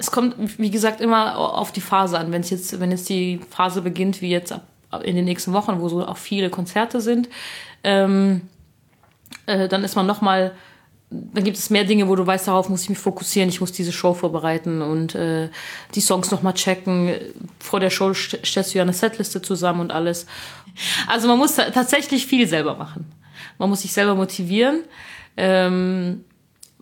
es 0.00 0.10
kommt, 0.10 0.58
wie 0.58 0.70
gesagt, 0.70 1.02
immer 1.02 1.36
auf 1.36 1.72
die 1.72 1.82
Phase 1.82 2.18
an. 2.18 2.32
Wenn 2.32 2.40
es 2.40 2.48
jetzt, 2.48 2.80
wenn 2.80 2.90
jetzt 2.90 3.08
die 3.10 3.38
Phase 3.50 3.82
beginnt, 3.82 4.22
wie 4.22 4.30
jetzt 4.30 4.50
ab, 4.50 4.62
ab 4.62 4.69
in 5.04 5.16
den 5.16 5.24
nächsten 5.24 5.52
Wochen, 5.52 5.80
wo 5.80 5.88
so 5.88 6.06
auch 6.06 6.16
viele 6.16 6.50
Konzerte 6.50 7.00
sind, 7.00 7.28
ähm, 7.84 8.42
äh, 9.46 9.68
dann 9.68 9.84
ist 9.84 9.96
man 9.96 10.06
noch 10.06 10.20
mal, 10.20 10.52
dann 11.10 11.44
gibt 11.44 11.56
es 11.56 11.70
mehr 11.70 11.84
Dinge, 11.84 12.08
wo 12.08 12.14
du 12.16 12.26
weißt, 12.26 12.46
darauf 12.48 12.68
muss 12.68 12.82
ich 12.82 12.88
mich 12.88 12.98
fokussieren, 12.98 13.48
ich 13.48 13.60
muss 13.60 13.72
diese 13.72 13.92
Show 13.92 14.14
vorbereiten 14.14 14.82
und 14.82 15.14
äh, 15.14 15.48
die 15.94 16.00
Songs 16.00 16.30
noch 16.30 16.42
mal 16.42 16.52
checken. 16.52 17.12
Vor 17.58 17.80
der 17.80 17.90
Show 17.90 18.14
st 18.14 18.38
stellst 18.44 18.74
du 18.74 18.78
ja 18.78 18.82
eine 18.82 18.92
Setliste 18.92 19.42
zusammen 19.42 19.80
und 19.80 19.92
alles. 19.92 20.26
Also 21.08 21.26
man 21.26 21.38
muss 21.38 21.56
ta- 21.56 21.70
tatsächlich 21.70 22.26
viel 22.26 22.46
selber 22.46 22.76
machen. 22.76 23.10
Man 23.58 23.68
muss 23.70 23.82
sich 23.82 23.92
selber 23.92 24.14
motivieren. 24.14 24.82
Ähm, 25.36 26.24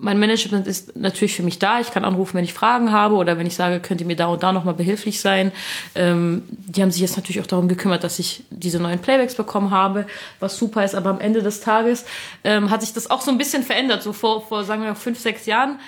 mein 0.01 0.19
Management 0.19 0.67
ist 0.67 0.97
natürlich 0.97 1.35
für 1.35 1.43
mich 1.43 1.59
da. 1.59 1.81
Ich 1.81 1.91
kann 1.91 2.05
anrufen, 2.05 2.35
wenn 2.35 2.45
ich 2.45 2.55
Fragen 2.55 2.93
habe 2.93 3.17
oder 3.17 3.37
wenn 3.39 3.47
ich 3.47 3.57
sage, 3.57 3.81
könnt 3.81 4.01
ihr 4.01 4.07
mir 4.07 4.17
da 4.17 4.27
und 4.27 4.43
da 4.43 4.53
nochmal 4.53 4.75
behilflich 4.75 5.21
sein. 5.21 5.51
Ähm, 5.95 6.45
die 6.49 6.83
haben 6.83 6.91
sich 6.91 7.03
jetzt 7.03 7.17
natürlich 7.17 7.43
auch 7.43 7.47
darum 7.47 7.69
gekümmert, 7.69 8.05
dass 8.05 8.19
ich 8.19 8.45
diese 8.51 8.79
neuen 8.79 9.01
Playbacks 9.01 9.35
bekommen 9.35 9.71
habe, 9.71 10.07
was 10.39 10.57
super 10.57 10.85
ist. 10.85 10.95
Aber 10.95 11.11
am 11.11 11.21
Ende 11.21 11.43
des 11.43 11.61
Tages 11.61 12.05
ähm, 12.45 12.71
hat 12.71 12.83
sich 12.83 12.93
das 12.93 13.11
auch 13.11 13.21
so 13.21 13.31
ein 13.31 13.39
bisschen 13.39 13.63
verändert. 13.65 14.03
So 14.03 14.13
vor, 14.13 14.47
vor 14.47 14.65
sagen 14.65 14.83
wir 14.83 14.89
mal, 14.89 14.95
fünf, 14.95 15.19
sechs 15.19 15.47
Jahren 15.47 15.81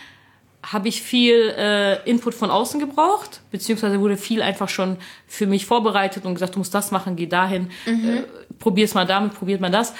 habe 0.62 0.88
ich 0.88 1.03
viel 1.03 1.55
äh, 1.57 2.03
Input 2.09 2.35
von 2.35 2.51
außen 2.51 2.81
gebraucht, 2.81 3.40
beziehungsweise 3.51 3.99
wurde 4.01 4.16
viel 4.16 4.42
einfach 4.42 4.68
schon 4.68 4.99
für 5.27 5.46
mich 5.46 5.64
vorbereitet 5.64 6.27
und 6.27 6.35
gesagt, 6.35 6.55
du 6.55 6.59
musst 6.59 6.75
das 6.75 6.90
machen, 6.90 7.16
geh 7.16 7.27
dahin, 7.27 7.70
äh, 7.87 8.25
probier's 8.59 8.92
mal 8.92 9.07
damit, 9.07 9.35
probiert 9.35 9.61
mal 9.61 9.70
das. 9.70 9.94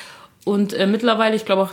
Und 0.45 0.75
äh, 0.75 0.87
mittlerweile, 0.87 1.35
ich 1.35 1.47
glaube 1.47 1.63
auch, 1.63 1.71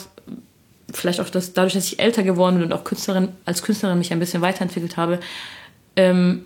vielleicht 0.93 1.19
auch 1.19 1.29
das, 1.29 1.53
dadurch, 1.53 1.73
dass 1.73 1.85
ich 1.85 1.99
älter 1.99 2.23
geworden 2.23 2.55
bin 2.55 2.65
und 2.65 2.73
auch 2.73 2.83
Künstlerin, 2.83 3.29
als 3.45 3.61
Künstlerin 3.61 3.97
mich 3.97 4.11
ein 4.11 4.19
bisschen 4.19 4.41
weiterentwickelt 4.41 4.97
habe, 4.97 5.19
ähm, 5.95 6.45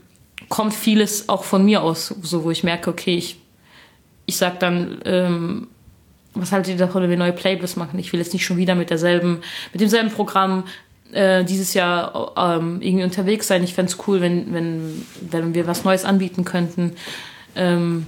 kommt 0.49 0.73
vieles 0.73 1.29
auch 1.29 1.43
von 1.43 1.63
mir 1.63 1.83
aus, 1.83 2.13
so 2.21 2.43
wo 2.43 2.51
ich 2.51 2.63
merke, 2.63 2.89
okay, 2.89 3.15
ich, 3.15 3.37
ich 4.25 4.37
sag 4.37 4.59
dann, 4.59 4.99
ähm, 5.05 5.67
was 6.33 6.51
haltet 6.51 6.73
ihr 6.73 6.79
davon, 6.79 7.03
wenn 7.03 7.09
wir 7.09 7.17
neue 7.17 7.33
Playlists 7.33 7.75
machen? 7.75 7.99
Ich 7.99 8.11
will 8.13 8.19
jetzt 8.19 8.33
nicht 8.33 8.45
schon 8.45 8.57
wieder 8.57 8.73
mit 8.73 8.89
derselben, 8.89 9.41
mit 9.73 9.81
demselben 9.81 10.09
Programm 10.09 10.63
äh, 11.11 11.43
dieses 11.43 11.73
Jahr 11.73 12.31
ähm, 12.37 12.81
irgendwie 12.81 13.03
unterwegs 13.03 13.47
sein. 13.47 13.63
Ich 13.63 13.73
fänd's 13.73 13.97
cool, 14.07 14.21
wenn, 14.21 14.53
wenn, 14.53 15.05
wenn 15.29 15.53
wir 15.53 15.67
was 15.67 15.83
Neues 15.83 16.05
anbieten 16.05 16.45
könnten. 16.45 16.93
Ähm, 17.55 18.07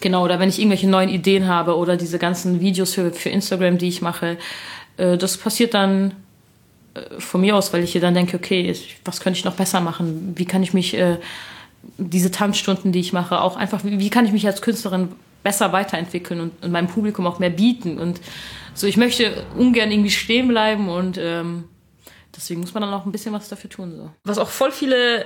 Genau, 0.00 0.24
oder 0.24 0.40
wenn 0.40 0.48
ich 0.48 0.58
irgendwelche 0.58 0.88
neuen 0.88 1.10
Ideen 1.10 1.46
habe 1.46 1.76
oder 1.76 1.96
diese 1.96 2.18
ganzen 2.18 2.60
Videos 2.60 2.94
für, 2.94 3.12
für 3.12 3.28
Instagram, 3.28 3.76
die 3.76 3.88
ich 3.88 4.00
mache, 4.00 4.38
äh, 5.00 5.18
das 5.18 5.36
passiert 5.36 5.74
dann 5.74 6.14
äh, 6.94 7.00
von 7.18 7.40
mir 7.40 7.56
aus, 7.56 7.72
weil 7.72 7.82
ich 7.82 7.92
hier 7.92 8.00
dann 8.00 8.14
denke, 8.14 8.36
okay, 8.36 8.74
was 9.04 9.20
könnte 9.20 9.38
ich 9.38 9.44
noch 9.44 9.54
besser 9.54 9.80
machen? 9.80 10.34
Wie 10.36 10.44
kann 10.44 10.62
ich 10.62 10.74
mich, 10.74 10.94
äh, 10.94 11.16
diese 11.96 12.30
Tanzstunden, 12.30 12.92
die 12.92 13.00
ich 13.00 13.12
mache, 13.12 13.40
auch 13.40 13.56
einfach, 13.56 13.80
wie, 13.82 14.10
kann 14.10 14.26
ich 14.26 14.32
mich 14.32 14.46
als 14.46 14.60
Künstlerin 14.60 15.08
besser 15.42 15.72
weiterentwickeln 15.72 16.40
und, 16.40 16.62
und 16.62 16.70
meinem 16.70 16.88
Publikum 16.88 17.26
auch 17.26 17.38
mehr 17.38 17.50
bieten? 17.50 17.98
Und 17.98 18.20
so, 18.74 18.86
ich 18.86 18.98
möchte 18.98 19.44
ungern 19.56 19.90
irgendwie 19.90 20.10
stehen 20.10 20.48
bleiben 20.48 20.88
und 20.88 21.18
ähm, 21.18 21.64
deswegen 22.36 22.60
muss 22.60 22.74
man 22.74 22.82
dann 22.82 22.92
auch 22.92 23.06
ein 23.06 23.12
bisschen 23.12 23.32
was 23.32 23.48
dafür 23.48 23.70
tun. 23.70 23.94
So. 23.96 24.10
Was 24.24 24.38
auch 24.38 24.48
voll 24.48 24.70
viele 24.70 25.24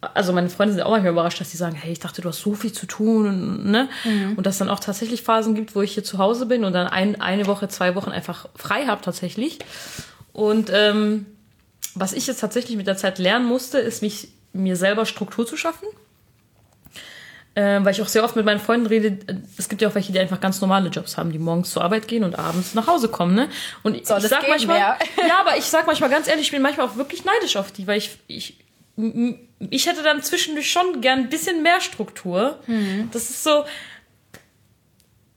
also 0.00 0.32
meine 0.32 0.48
Freunde 0.48 0.74
sind 0.74 0.82
auch 0.82 0.90
manchmal 0.90 1.12
überrascht, 1.12 1.40
dass 1.40 1.50
sie 1.50 1.56
sagen, 1.56 1.76
hey, 1.76 1.92
ich 1.92 1.98
dachte, 1.98 2.22
du 2.22 2.28
hast 2.28 2.40
so 2.40 2.54
viel 2.54 2.72
zu 2.72 2.86
tun, 2.86 3.26
und, 3.26 3.70
ne? 3.70 3.88
Und 4.36 4.46
dass 4.46 4.58
dann 4.58 4.68
auch 4.68 4.80
tatsächlich 4.80 5.22
Phasen 5.22 5.54
gibt, 5.54 5.74
wo 5.74 5.82
ich 5.82 5.92
hier 5.92 6.04
zu 6.04 6.18
Hause 6.18 6.46
bin 6.46 6.64
und 6.64 6.72
dann 6.72 6.86
ein, 6.86 7.20
eine 7.20 7.46
Woche, 7.46 7.68
zwei 7.68 7.94
Wochen 7.94 8.10
einfach 8.10 8.48
frei 8.56 8.86
habe 8.86 9.02
tatsächlich. 9.02 9.58
Und 10.32 10.70
ähm, 10.72 11.26
was 11.94 12.12
ich 12.12 12.26
jetzt 12.26 12.40
tatsächlich 12.40 12.76
mit 12.76 12.86
der 12.86 12.96
Zeit 12.96 13.18
lernen 13.18 13.46
musste, 13.46 13.78
ist 13.78 14.02
mich 14.02 14.28
mir 14.52 14.76
selber 14.76 15.06
Struktur 15.06 15.46
zu 15.46 15.56
schaffen. 15.56 15.86
Ähm, 17.56 17.84
weil 17.84 17.92
ich 17.92 18.00
auch 18.00 18.06
sehr 18.06 18.22
oft 18.22 18.36
mit 18.36 18.44
meinen 18.44 18.60
Freunden 18.60 18.86
rede, 18.86 19.18
es 19.58 19.68
gibt 19.68 19.82
ja 19.82 19.88
auch 19.88 19.94
welche, 19.96 20.12
die 20.12 20.20
einfach 20.20 20.40
ganz 20.40 20.60
normale 20.60 20.88
Jobs 20.88 21.18
haben, 21.18 21.32
die 21.32 21.38
morgens 21.38 21.70
zur 21.70 21.82
Arbeit 21.82 22.06
gehen 22.06 22.22
und 22.22 22.38
abends 22.38 22.74
nach 22.74 22.86
Hause 22.86 23.08
kommen, 23.08 23.34
ne? 23.34 23.48
Und 23.82 23.96
ich 23.96 24.06
Soll 24.06 24.18
es 24.18 24.28
sag 24.28 24.48
manchmal, 24.48 24.78
ja. 24.78 24.98
ja, 25.28 25.40
aber 25.40 25.56
ich 25.56 25.64
sag 25.64 25.84
manchmal 25.86 26.10
ganz 26.10 26.28
ehrlich, 26.28 26.46
ich 26.46 26.52
bin 26.52 26.62
manchmal 26.62 26.86
auch 26.86 26.94
wirklich 26.94 27.24
neidisch 27.24 27.56
auf 27.56 27.72
die, 27.72 27.88
weil 27.88 27.98
ich, 27.98 28.18
ich, 28.28 28.56
ich 29.68 29.86
hätte 29.86 30.02
dann 30.02 30.22
zwischendurch 30.22 30.70
schon 30.70 31.00
gern 31.00 31.20
ein 31.20 31.28
bisschen 31.28 31.62
mehr 31.62 31.80
Struktur. 31.80 32.58
Das 33.12 33.28
ist 33.28 33.44
so, 33.44 33.64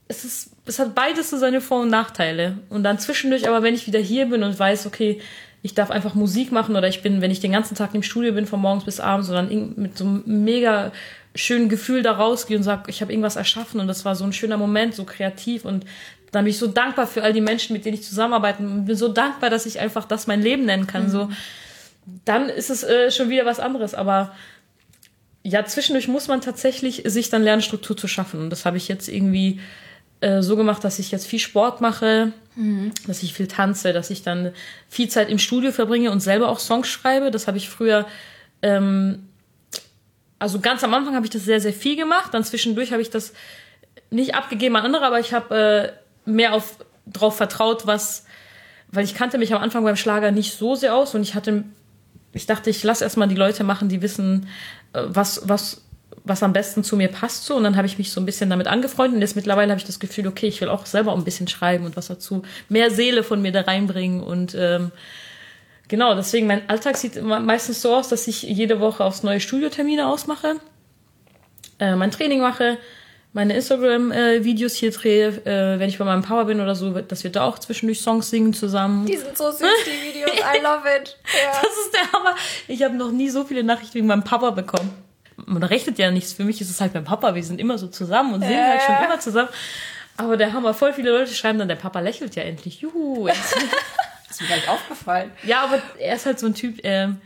es 0.08 0.24
ist, 0.24 0.50
es 0.66 0.80
hat 0.80 0.96
beides 0.96 1.30
so 1.30 1.38
seine 1.38 1.60
Vor- 1.60 1.82
und 1.82 1.90
Nachteile. 1.90 2.58
Und 2.70 2.84
dann 2.84 3.00
zwischendurch, 3.00 3.48
aber 3.48 3.64
wenn 3.64 3.76
ich 3.76 3.86
wieder 3.88 4.00
hier 4.00 4.28
bin 4.28 4.44
und 4.44 4.58
weiß, 4.58 4.86
okay, 4.86 5.20
ich 5.62 5.74
darf 5.74 5.92
einfach 5.92 6.14
Musik 6.14 6.52
machen 6.52 6.76
oder 6.76 6.88
ich 6.88 7.02
bin, 7.02 7.22
wenn 7.22 7.32
ich 7.32 7.40
den 7.40 7.52
ganzen 7.52 7.76
Tag 7.76 7.94
im 7.96 8.04
Studio 8.04 8.34
bin, 8.34 8.46
von 8.46 8.60
morgens 8.60 8.84
bis 8.86 9.00
abends, 9.00 9.28
sondern 9.28 9.74
mit 9.78 9.98
so 9.98 10.06
einem 10.06 10.24
mega 10.26 10.92
schönen 11.36 11.70
Gefühl 11.70 12.04
da 12.04 12.12
rausgehe 12.12 12.58
und 12.58 12.64
sage, 12.64 12.84
ich 12.92 13.02
habe 13.02 13.12
irgendwas 13.12 13.38
erschaffen 13.38 13.80
und 13.80 13.88
das 13.88 14.06
war 14.06 14.16
so 14.16 14.24
ein 14.24 14.34
schöner 14.34 14.58
Moment, 14.58 14.94
so 14.94 15.04
kreativ 15.04 15.66
und 15.66 15.86
da 16.32 16.42
bin 16.42 16.50
ich 16.50 16.58
so 16.58 16.68
dankbar 16.68 17.08
für 17.08 17.24
all 17.24 17.32
die 17.32 17.42
Menschen, 17.42 17.74
mit 17.74 17.86
denen 17.86 17.96
ich 17.96 18.04
zusammenarbeite 18.04 18.62
und 18.64 18.86
bin 18.86 18.96
so 18.96 19.08
dankbar, 19.08 19.50
dass 19.50 19.66
ich 19.66 19.80
einfach 19.80 20.06
das 20.06 20.28
mein 20.28 20.42
Leben 20.42 20.66
nennen 20.66 20.88
kann. 20.88 21.04
Mhm. 21.04 21.10
So, 21.10 21.30
dann 22.26 22.50
ist 22.50 22.70
es 22.70 22.84
äh, 22.84 23.12
schon 23.12 23.30
wieder 23.30 23.46
was 23.46 23.60
anderes. 23.60 23.94
Aber 23.94 24.36
ja, 25.44 25.66
zwischendurch 25.66 26.08
muss 26.08 26.28
man 26.28 26.42
tatsächlich 26.42 27.04
sich 27.06 27.30
dann 27.30 27.44
lernen, 27.44 27.62
Struktur 27.62 27.98
zu 27.98 28.08
schaffen. 28.08 28.40
Und 28.42 28.50
das 28.50 28.66
habe 28.66 28.78
ich 28.78 28.88
jetzt 28.88 29.08
irgendwie 29.08 29.60
äh, 30.22 30.42
so 30.42 30.56
gemacht, 30.56 30.84
dass 30.84 31.00
ich 31.00 31.12
jetzt 31.12 31.28
viel 31.28 31.40
Sport 31.40 31.82
mache, 31.82 32.32
mhm. 32.56 32.92
dass 33.08 33.24
ich 33.24 33.34
viel 33.34 33.48
tanze, 33.48 33.94
dass 33.94 34.10
ich 34.10 34.24
dann 34.24 34.52
viel 34.90 35.10
Zeit 35.10 35.30
im 35.30 35.40
Studio 35.40 35.72
verbringe 35.72 36.12
und 36.12 36.22
selber 36.22 36.50
auch 36.50 36.60
Songs 36.60 36.88
schreibe. 36.88 37.32
Das 37.32 37.48
habe 37.48 37.58
ich 37.58 37.70
früher 37.70 38.06
ähm, 38.62 39.28
also 40.44 40.60
ganz 40.60 40.84
am 40.84 40.94
Anfang 40.94 41.16
habe 41.16 41.26
ich 41.26 41.32
das 41.32 41.46
sehr, 41.46 41.62
sehr 41.62 41.72
viel 41.72 41.96
gemacht. 41.96 42.34
Dann 42.34 42.44
zwischendurch 42.44 42.92
habe 42.92 43.02
ich 43.02 43.10
das 43.10 43.32
nicht 44.10 44.36
abgegeben 44.36 44.76
an 44.76 44.84
andere, 44.84 45.06
aber 45.06 45.22
ich 45.22 45.34
habe 45.34 45.96
äh, 46.26 46.30
mehr 46.30 46.54
auf 46.54 46.78
drauf 47.06 47.38
vertraut, 47.38 47.88
was, 47.88 48.26
weil 48.90 49.06
ich 49.06 49.16
kannte 49.16 49.38
mich 49.38 49.54
am 49.54 49.62
Anfang 49.62 49.86
beim 49.86 49.96
Schlager 49.96 50.32
nicht 50.32 50.58
so 50.58 50.76
sehr 50.76 50.96
aus 50.96 51.16
und 51.16 51.22
ich 51.22 51.34
hatte, 51.34 51.64
ich 52.34 52.46
dachte, 52.46 52.70
ich 52.70 52.84
lasse 52.84 53.04
erstmal 53.04 53.28
die 53.28 53.36
Leute 53.36 53.64
machen, 53.64 53.90
die 53.90 54.02
wissen, 54.02 54.48
äh, 54.94 55.04
was, 55.06 55.48
was, 55.48 55.82
was 56.24 56.44
am 56.44 56.54
besten 56.54 56.84
zu 56.84 56.96
mir 56.96 57.08
passt 57.08 57.46
so. 57.46 57.56
Und 57.56 57.64
dann 57.64 57.78
habe 57.78 57.88
ich 57.88 57.98
mich 57.98 58.12
so 58.12 58.20
ein 58.20 58.26
bisschen 58.26 58.50
damit 58.50 58.68
angefreundet 58.68 59.16
und 59.16 59.22
jetzt 59.22 59.36
mittlerweile 59.36 59.72
habe 59.72 59.80
ich 59.80 59.86
das 59.86 60.00
Gefühl, 60.00 60.28
okay, 60.28 60.48
ich 60.48 60.60
will 60.62 60.70
auch 60.70 60.86
selber 60.86 61.14
ein 61.14 61.24
bisschen 61.24 61.48
schreiben 61.48 61.86
und 61.86 61.96
was 61.96 62.08
dazu, 62.08 62.44
mehr 62.70 62.92
Seele 62.92 63.24
von 63.24 63.42
mir 63.42 63.52
da 63.52 63.62
reinbringen 63.62 64.22
und 64.22 64.56
ähm, 64.58 64.92
genau, 65.88 66.16
deswegen 66.16 66.48
mein 66.48 66.68
Alltag 66.70 66.98
sieht 66.98 67.22
meistens 67.22 67.82
so 67.82 67.96
aus, 67.96 68.10
dass 68.10 68.28
ich 68.28 68.44
jede 68.44 68.80
Woche 68.80 69.04
aufs 69.04 69.24
neue 69.24 69.40
Studiotermine 69.40 70.08
ausmache, 70.08 70.56
äh, 71.80 71.96
mein 71.96 72.12
Training 72.12 72.42
mache, 72.42 72.78
meine 73.34 73.56
Instagram-Videos 73.56 74.76
hier 74.76 74.92
drehe, 74.92 75.28
äh, 75.46 75.80
wenn 75.80 75.90
ich 75.90 75.98
bei 75.98 76.06
meinem 76.06 76.22
Papa 76.22 76.44
bin 76.44 76.62
oder 76.62 76.76
so, 76.76 76.92
dass 76.92 77.24
wir 77.24 77.32
da 77.32 77.44
auch 77.44 77.58
zwischendurch 77.58 78.00
Songs 78.00 78.30
singen 78.30 78.54
zusammen. 78.54 79.06
Die 79.08 79.18
sind 79.18 79.36
so 79.36 79.52
süß, 79.52 79.60
die 79.86 80.08
Videos. 80.10 80.32
I 80.32 80.62
love 80.62 80.88
it. 81.02 81.18
Ja. 81.44 81.52
Das 81.62 81.72
ist 81.72 81.94
der 81.94 82.12
Hammer. 82.12 82.36
Ich 82.68 82.84
habe 82.84 82.96
noch 82.96 83.12
nie 83.12 83.30
so 83.30 83.44
viele 83.44 83.64
Nachrichten 83.64 83.96
wegen 83.96 84.08
meinem 84.08 84.24
Papa 84.24 84.52
bekommen. 84.52 84.94
Man 85.36 85.64
rechnet 85.64 85.98
ja 85.98 86.12
nichts. 86.12 86.34
Für 86.34 86.44
mich 86.44 86.62
ist 86.62 86.70
es 86.70 86.80
halt 86.80 86.94
mein 86.94 87.04
Papa. 87.04 87.34
Wir 87.34 87.44
sind 87.44 87.60
immer 87.60 87.78
so 87.78 87.88
zusammen 87.88 88.36
und 88.36 88.42
singen 88.42 88.54
äh. 88.54 88.78
halt 88.78 88.82
schon 88.84 89.04
immer 89.04 89.20
zusammen. 89.20 89.50
Aber 90.16 90.38
der 90.38 90.54
Hammer, 90.54 90.76
voll 90.76 90.94
viele 90.94 91.12
Leute 91.12 91.34
schreiben 91.34 91.58
dann, 91.58 91.68
der 91.68 91.76
Papa 91.76 92.00
lächelt 92.00 92.36
ja 92.36 92.44
endlich. 92.44 92.82
Juhu. 92.82 93.28
ist 94.30 94.42
mir 94.42 94.48
gar 94.48 94.56
nicht 94.58 94.70
aufgefallen. 94.70 95.32
Ja, 95.44 95.64
aber 95.64 95.82
er 95.98 96.16
ist 96.16 96.28
halt 96.28 96.40
so 96.40 96.46
ein 96.46 96.54
Typ, 96.54 96.80
ähm, 96.84 97.20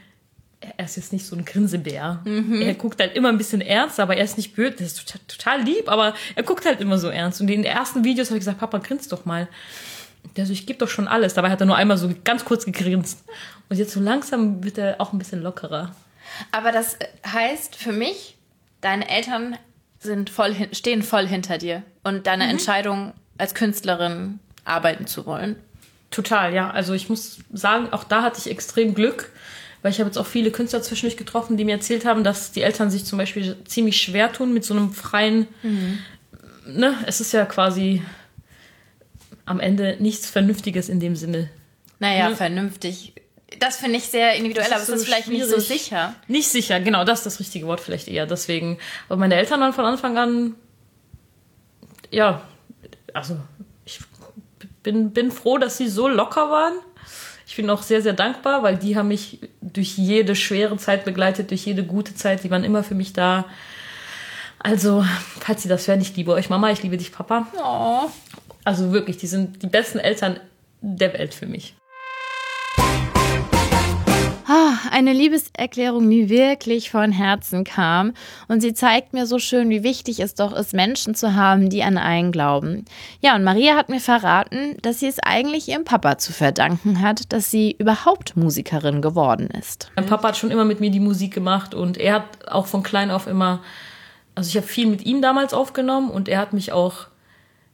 er 0.60 0.86
ist 0.86 0.96
jetzt 0.96 1.13
nicht 1.13 1.26
so 1.26 1.36
ein 1.36 1.46
Grinsebär. 1.46 2.22
Mhm. 2.26 2.62
Er 2.62 2.74
guckt 2.74 3.00
halt 3.00 3.15
immer 3.15 3.30
ein 3.30 3.38
bisschen 3.38 3.62
ernst, 3.62 4.00
aber 4.00 4.17
er 4.17 4.24
ist 4.24 4.38
nicht 4.38 4.56
böse. 4.56 4.76
Das 4.78 4.88
ist 4.88 5.08
total, 5.08 5.22
total 5.28 5.62
lieb, 5.62 5.89
aber 5.89 6.15
er 6.36 6.43
guckt 6.43 6.65
halt 6.65 6.82
immer 6.82 6.98
so 6.98 7.10
ernst. 7.10 7.41
Und 7.41 7.50
in 7.50 7.62
den 7.62 7.72
ersten 7.72 8.04
Videos 8.04 8.30
habe 8.30 8.38
ich 8.38 8.41
gesagt, 8.41 8.60
Papa, 8.60 8.80
grinst 8.80 9.12
doch 9.12 9.26
mal. 9.26 9.48
Der 10.36 10.46
so, 10.46 10.54
ich 10.54 10.65
gebe 10.65 10.80
doch 10.80 10.89
schon 10.89 11.08
alles. 11.08 11.36
Dabei 11.36 11.52
hat 11.52 11.62
er 11.62 11.67
nur 11.67 11.76
einmal 11.76 11.98
so 11.98 12.12
ganz 12.24 12.43
kurz 12.43 12.65
gegrinst. 12.65 13.24
Und 13.70 13.78
jetzt 13.78 13.93
so 13.93 14.00
langsam 14.00 14.63
wird 14.63 14.78
er 14.78 15.00
auch 15.00 15.13
ein 15.13 15.20
bisschen 15.20 15.41
lockerer. 15.41 15.96
Aber 16.52 16.72
das 16.72 16.98
heißt 17.26 17.76
für 17.76 17.91
mich, 17.91 18.36
deine 18.82 19.10
Eltern 19.10 19.58
sind 20.00 20.30
voll, 20.30 20.56
stehen 20.72 21.04
voll 21.04 21.28
hinter 21.28 21.58
dir 21.58 21.84
und 22.04 22.28
deine 22.28 22.46
mhm. 22.46 22.52
Entscheidung 22.52 23.13
als 23.38 23.54
Künstlerin 23.54 24.39
arbeiten 24.65 25.08
zu 25.08 25.26
wollen. 25.26 25.56
Total, 26.12 26.54
ja. 26.54 26.70
Also 26.70 26.93
ich 26.93 27.10
muss 27.10 27.39
sagen, 27.52 27.91
auch 27.91 28.04
da 28.04 28.22
hatte 28.22 28.39
ich 28.39 28.50
extrem 28.50 28.93
Glück, 28.93 29.32
weil 29.82 29.92
ich 29.92 30.00
habe 30.00 30.08
jetzt 30.08 30.18
auch 30.18 30.28
viele 30.28 30.52
Künstler 30.52 30.82
zwischendurch 30.82 31.18
getroffen, 31.18 31.58
die 31.58 31.66
mir 31.66 31.76
erzählt 31.76 32.06
haben, 32.06 32.24
dass 32.24 32.52
die 32.52 32.62
Eltern 32.62 32.90
sich 32.90 33.06
zum 33.06 33.18
Beispiel 33.18 33.58
ziemlich 33.66 34.02
schwer 34.02 34.32
tun 34.32 34.54
mit 34.54 34.63
so 34.63 34.74
einem 34.74 34.92
freien, 34.92 35.48
mhm. 35.63 36.00
ne, 36.66 36.96
es 37.06 37.22
ist 37.22 37.32
ja 37.34 37.46
quasi 37.46 38.02
am 39.46 39.60
Ende 39.60 39.98
nichts 40.00 40.30
Vernünftiges 40.30 40.90
in 40.90 41.00
dem 41.00 41.16
Sinne. 41.16 41.50
Naja, 42.00 42.30
ne? 42.30 42.36
vernünftig. 42.36 43.13
Das 43.60 43.78
finde 43.78 43.98
ich 43.98 44.06
sehr 44.06 44.36
individuell, 44.36 44.72
aber 44.74 44.84
es 44.84 44.90
ist 44.90 45.06
vielleicht 45.06 45.28
schwierig. 45.28 45.48
nicht 45.48 45.56
so 45.56 45.60
sicher. 45.60 46.16
Nicht 46.28 46.50
sicher, 46.50 46.80
genau, 46.82 47.06
das 47.06 47.20
ist 47.20 47.26
das 47.26 47.40
richtige 47.40 47.66
Wort 47.66 47.80
vielleicht 47.80 48.10
eher. 48.10 48.26
Deswegen, 48.26 48.78
aber 49.08 49.18
meine 49.18 49.36
Eltern 49.36 49.62
waren 49.62 49.74
von 49.74 49.86
Anfang 49.86 50.18
an, 50.18 50.56
ja, 52.12 52.42
also 53.13 53.38
bin, 54.84 55.12
bin 55.12 55.32
froh, 55.32 55.58
dass 55.58 55.78
sie 55.78 55.88
so 55.88 56.08
locker 56.08 56.50
waren. 56.50 56.74
Ich 57.48 57.56
bin 57.56 57.70
auch 57.70 57.82
sehr, 57.82 58.02
sehr 58.02 58.12
dankbar, 58.12 58.62
weil 58.62 58.76
die 58.76 58.98
haben 58.98 59.08
mich 59.08 59.40
durch 59.62 59.98
jede 59.98 60.36
schwere 60.36 60.76
Zeit 60.76 61.06
begleitet, 61.06 61.50
durch 61.50 61.66
jede 61.66 61.86
gute 61.86 62.14
Zeit. 62.14 62.44
Die 62.44 62.52
waren 62.52 62.66
immer 62.66 62.84
für 62.84 62.94
mich 62.94 63.14
da. 63.14 63.46
Also, 64.60 65.06
falls 65.40 65.64
Sie 65.64 65.70
das 65.70 65.88
hören, 65.88 66.02
ich 66.02 66.14
liebe 66.18 66.34
euch 66.34 66.50
Mama, 66.50 66.72
ich 66.72 66.84
liebe 66.84 66.98
dich 66.98 67.14
Papa. 67.14 67.48
Oh. 67.58 68.10
Also 68.66 68.92
wirklich, 68.92 69.16
die 69.16 69.28
sind 69.28 69.64
die 69.64 69.68
besten 69.68 69.98
Eltern 69.98 70.42
der 70.82 71.14
Welt 71.14 71.34
für 71.34 71.46
mich. 71.46 71.74
Ah, 74.50 74.78
eine 74.92 75.12
Liebeserklärung, 75.12 76.10
die 76.10 76.30
wirklich 76.30 76.90
von 76.90 77.12
Herzen 77.12 77.66
kam. 77.66 78.14
Und 78.48 78.62
sie 78.62 78.74
zeigt 78.74 79.12
mir 79.12 79.26
so 79.26 79.40
schön, 79.40 79.70
wie 79.70 79.84
wichtig 79.84 80.22
es 80.22 80.36
doch 80.36 80.56
ist, 80.56 80.74
Menschen 80.74 81.16
zu 81.16 81.36
haben, 81.36 81.70
die 81.70 81.84
an 81.84 81.98
einen 81.98 82.32
glauben. 82.32 82.86
Ja, 83.20 83.36
und 83.36 83.44
Maria 83.44 83.76
hat 83.76 83.90
mir 83.90 84.00
verraten, 84.00 84.78
dass 84.82 85.02
sie 85.02 85.08
es 85.08 85.20
eigentlich 85.20 85.68
ihrem 85.68 85.84
Papa 85.84 86.18
zu 86.18 86.32
verdanken 86.32 87.02
hat, 87.02 87.34
dass 87.34 87.52
sie 87.52 87.76
überhaupt 87.78 88.38
Musikerin 88.38 89.02
geworden 89.02 89.48
ist. 89.48 89.92
Mein 89.98 90.06
Papa 90.06 90.30
hat 90.30 90.38
schon 90.38 90.52
immer 90.52 90.66
mit 90.66 90.80
mir 90.80 90.92
die 90.92 91.02
Musik 91.02 91.34
gemacht 91.34 91.76
und 91.76 91.98
er 91.98 92.14
hat 92.14 92.48
auch 92.48 92.68
von 92.68 92.84
klein 92.84 93.12
auf 93.12 93.28
immer, 93.28 93.62
also 94.34 94.48
ich 94.48 94.56
habe 94.56 94.68
viel 94.68 94.88
mit 94.88 95.06
ihm 95.06 95.22
damals 95.22 95.54
aufgenommen 95.54 96.10
und 96.10 96.30
er 96.30 96.40
hat 96.40 96.54
mich 96.54 96.72
auch 96.72 97.08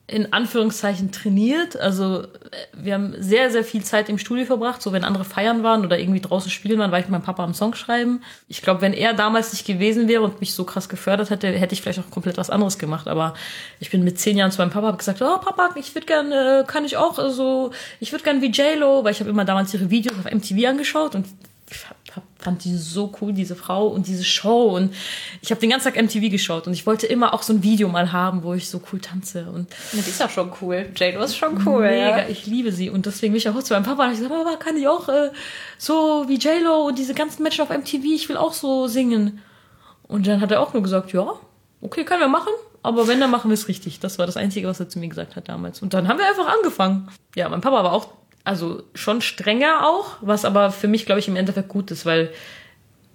in 0.05 0.33
Anführungszeichen 0.33 1.13
trainiert. 1.13 1.79
Also 1.79 2.27
wir 2.73 2.93
haben 2.93 3.15
sehr, 3.17 3.49
sehr 3.51 3.63
viel 3.63 3.83
Zeit 3.83 4.09
im 4.09 4.17
Studio 4.17 4.45
verbracht. 4.45 4.81
So 4.81 4.91
wenn 4.91 5.05
andere 5.05 5.23
feiern 5.23 5.63
waren 5.63 5.85
oder 5.85 5.97
irgendwie 5.97 6.19
draußen 6.19 6.51
spielen 6.51 6.77
waren, 6.77 6.91
war 6.91 6.99
ich 6.99 7.05
mit 7.05 7.11
meinem 7.11 7.23
Papa 7.23 7.43
am 7.43 7.53
Song 7.53 7.73
schreiben. 7.73 8.21
Ich 8.49 8.61
glaube, 8.61 8.81
wenn 8.81 8.93
er 8.93 9.13
damals 9.13 9.53
nicht 9.53 9.65
gewesen 9.65 10.09
wäre 10.09 10.23
und 10.23 10.41
mich 10.41 10.53
so 10.53 10.65
krass 10.65 10.89
gefördert 10.89 11.29
hätte, 11.29 11.47
hätte 11.47 11.73
ich 11.73 11.81
vielleicht 11.81 11.99
auch 11.99 12.11
komplett 12.11 12.37
was 12.37 12.49
anderes 12.49 12.77
gemacht. 12.77 13.07
Aber 13.07 13.33
ich 13.79 13.91
bin 13.91 14.03
mit 14.03 14.19
zehn 14.19 14.37
Jahren 14.37 14.51
zu 14.51 14.57
meinem 14.57 14.71
Papa 14.71 14.87
hab 14.87 14.97
gesagt, 14.97 15.21
oh 15.21 15.37
Papa, 15.37 15.69
ich 15.75 15.95
würde 15.95 16.05
gerne, 16.05 16.65
kann 16.67 16.83
ich 16.83 16.97
auch 16.97 17.17
so, 17.29 17.71
ich 18.01 18.11
würde 18.11 18.25
gerne 18.25 18.41
wie 18.41 18.51
J-Lo, 18.51 19.05
weil 19.05 19.13
ich 19.13 19.21
habe 19.21 19.29
immer 19.29 19.45
damals 19.45 19.73
ihre 19.73 19.89
Videos 19.89 20.17
auf 20.19 20.29
MTV 20.29 20.67
angeschaut 20.67 21.15
und 21.15 21.27
fand 22.43 22.63
die 22.63 22.75
so 22.75 23.11
cool, 23.21 23.33
diese 23.33 23.55
Frau 23.55 23.87
und 23.87 24.07
diese 24.07 24.23
Show. 24.23 24.75
Und 24.75 24.93
ich 25.41 25.51
habe 25.51 25.61
den 25.61 25.69
ganzen 25.69 25.91
Tag 25.91 26.01
MTV 26.01 26.29
geschaut 26.29 26.67
und 26.67 26.73
ich 26.73 26.85
wollte 26.85 27.07
immer 27.07 27.33
auch 27.33 27.41
so 27.41 27.53
ein 27.53 27.63
Video 27.63 27.87
mal 27.87 28.11
haben, 28.11 28.43
wo 28.43 28.53
ich 28.53 28.69
so 28.69 28.81
cool 28.91 28.99
tanze. 28.99 29.45
Und 29.51 29.69
ja, 29.93 30.01
die 30.01 30.09
ist 30.09 30.21
auch 30.21 30.29
schon 30.29 30.51
cool. 30.61 30.87
J-Lo 30.95 31.23
ist 31.23 31.37
schon 31.37 31.65
cool. 31.65 31.83
Mega, 31.83 32.19
ja. 32.19 32.27
ich 32.27 32.45
liebe 32.45 32.71
sie. 32.71 32.89
Und 32.89 33.05
deswegen 33.05 33.33
bin 33.33 33.37
ich 33.37 33.49
auch 33.49 33.63
zu 33.63 33.73
meinem 33.73 33.83
Papa 33.83 34.05
und 34.05 34.11
ich 34.11 34.19
gesagt, 34.19 34.33
Papa, 34.33 34.57
kann 34.57 34.77
ich 34.77 34.87
auch 34.87 35.07
äh, 35.09 35.31
so 35.77 36.25
wie 36.27 36.35
J-Lo 36.35 36.87
und 36.87 36.99
diese 36.99 37.13
ganzen 37.13 37.43
Menschen 37.43 37.61
auf 37.61 37.69
MTV, 37.69 38.03
ich 38.03 38.29
will 38.29 38.37
auch 38.37 38.53
so 38.53 38.87
singen. 38.87 39.41
Und 40.03 40.27
dann 40.27 40.41
hat 40.41 40.51
er 40.51 40.61
auch 40.61 40.73
nur 40.73 40.83
gesagt, 40.83 41.13
ja, 41.13 41.33
okay, 41.81 42.03
können 42.03 42.21
wir 42.21 42.27
machen. 42.27 42.51
Aber 42.83 43.07
wenn, 43.07 43.21
dann 43.21 43.31
machen 43.31 43.49
wir 43.49 43.55
es 43.55 43.69
richtig. 43.69 44.01
Das 44.01 44.19
war 44.19 44.25
das 44.25 44.35
Einzige, 44.35 44.67
was 44.67 44.79
er 44.79 44.89
zu 44.89 44.99
mir 44.99 45.07
gesagt 45.07 45.37
hat 45.37 45.47
damals. 45.47 45.81
Und 45.81 45.93
dann 45.93 46.09
haben 46.09 46.19
wir 46.19 46.27
einfach 46.27 46.47
angefangen. 46.47 47.09
Ja, 47.33 47.47
mein 47.47 47.61
Papa 47.61 47.81
war 47.83 47.93
auch 47.93 48.09
also 48.43 48.83
schon 48.93 49.21
strenger 49.21 49.87
auch, 49.87 50.17
was 50.21 50.45
aber 50.45 50.71
für 50.71 50.87
mich, 50.87 51.05
glaube 51.05 51.19
ich, 51.19 51.27
im 51.27 51.35
Endeffekt 51.35 51.69
gut 51.69 51.91
ist, 51.91 52.05
weil 52.05 52.31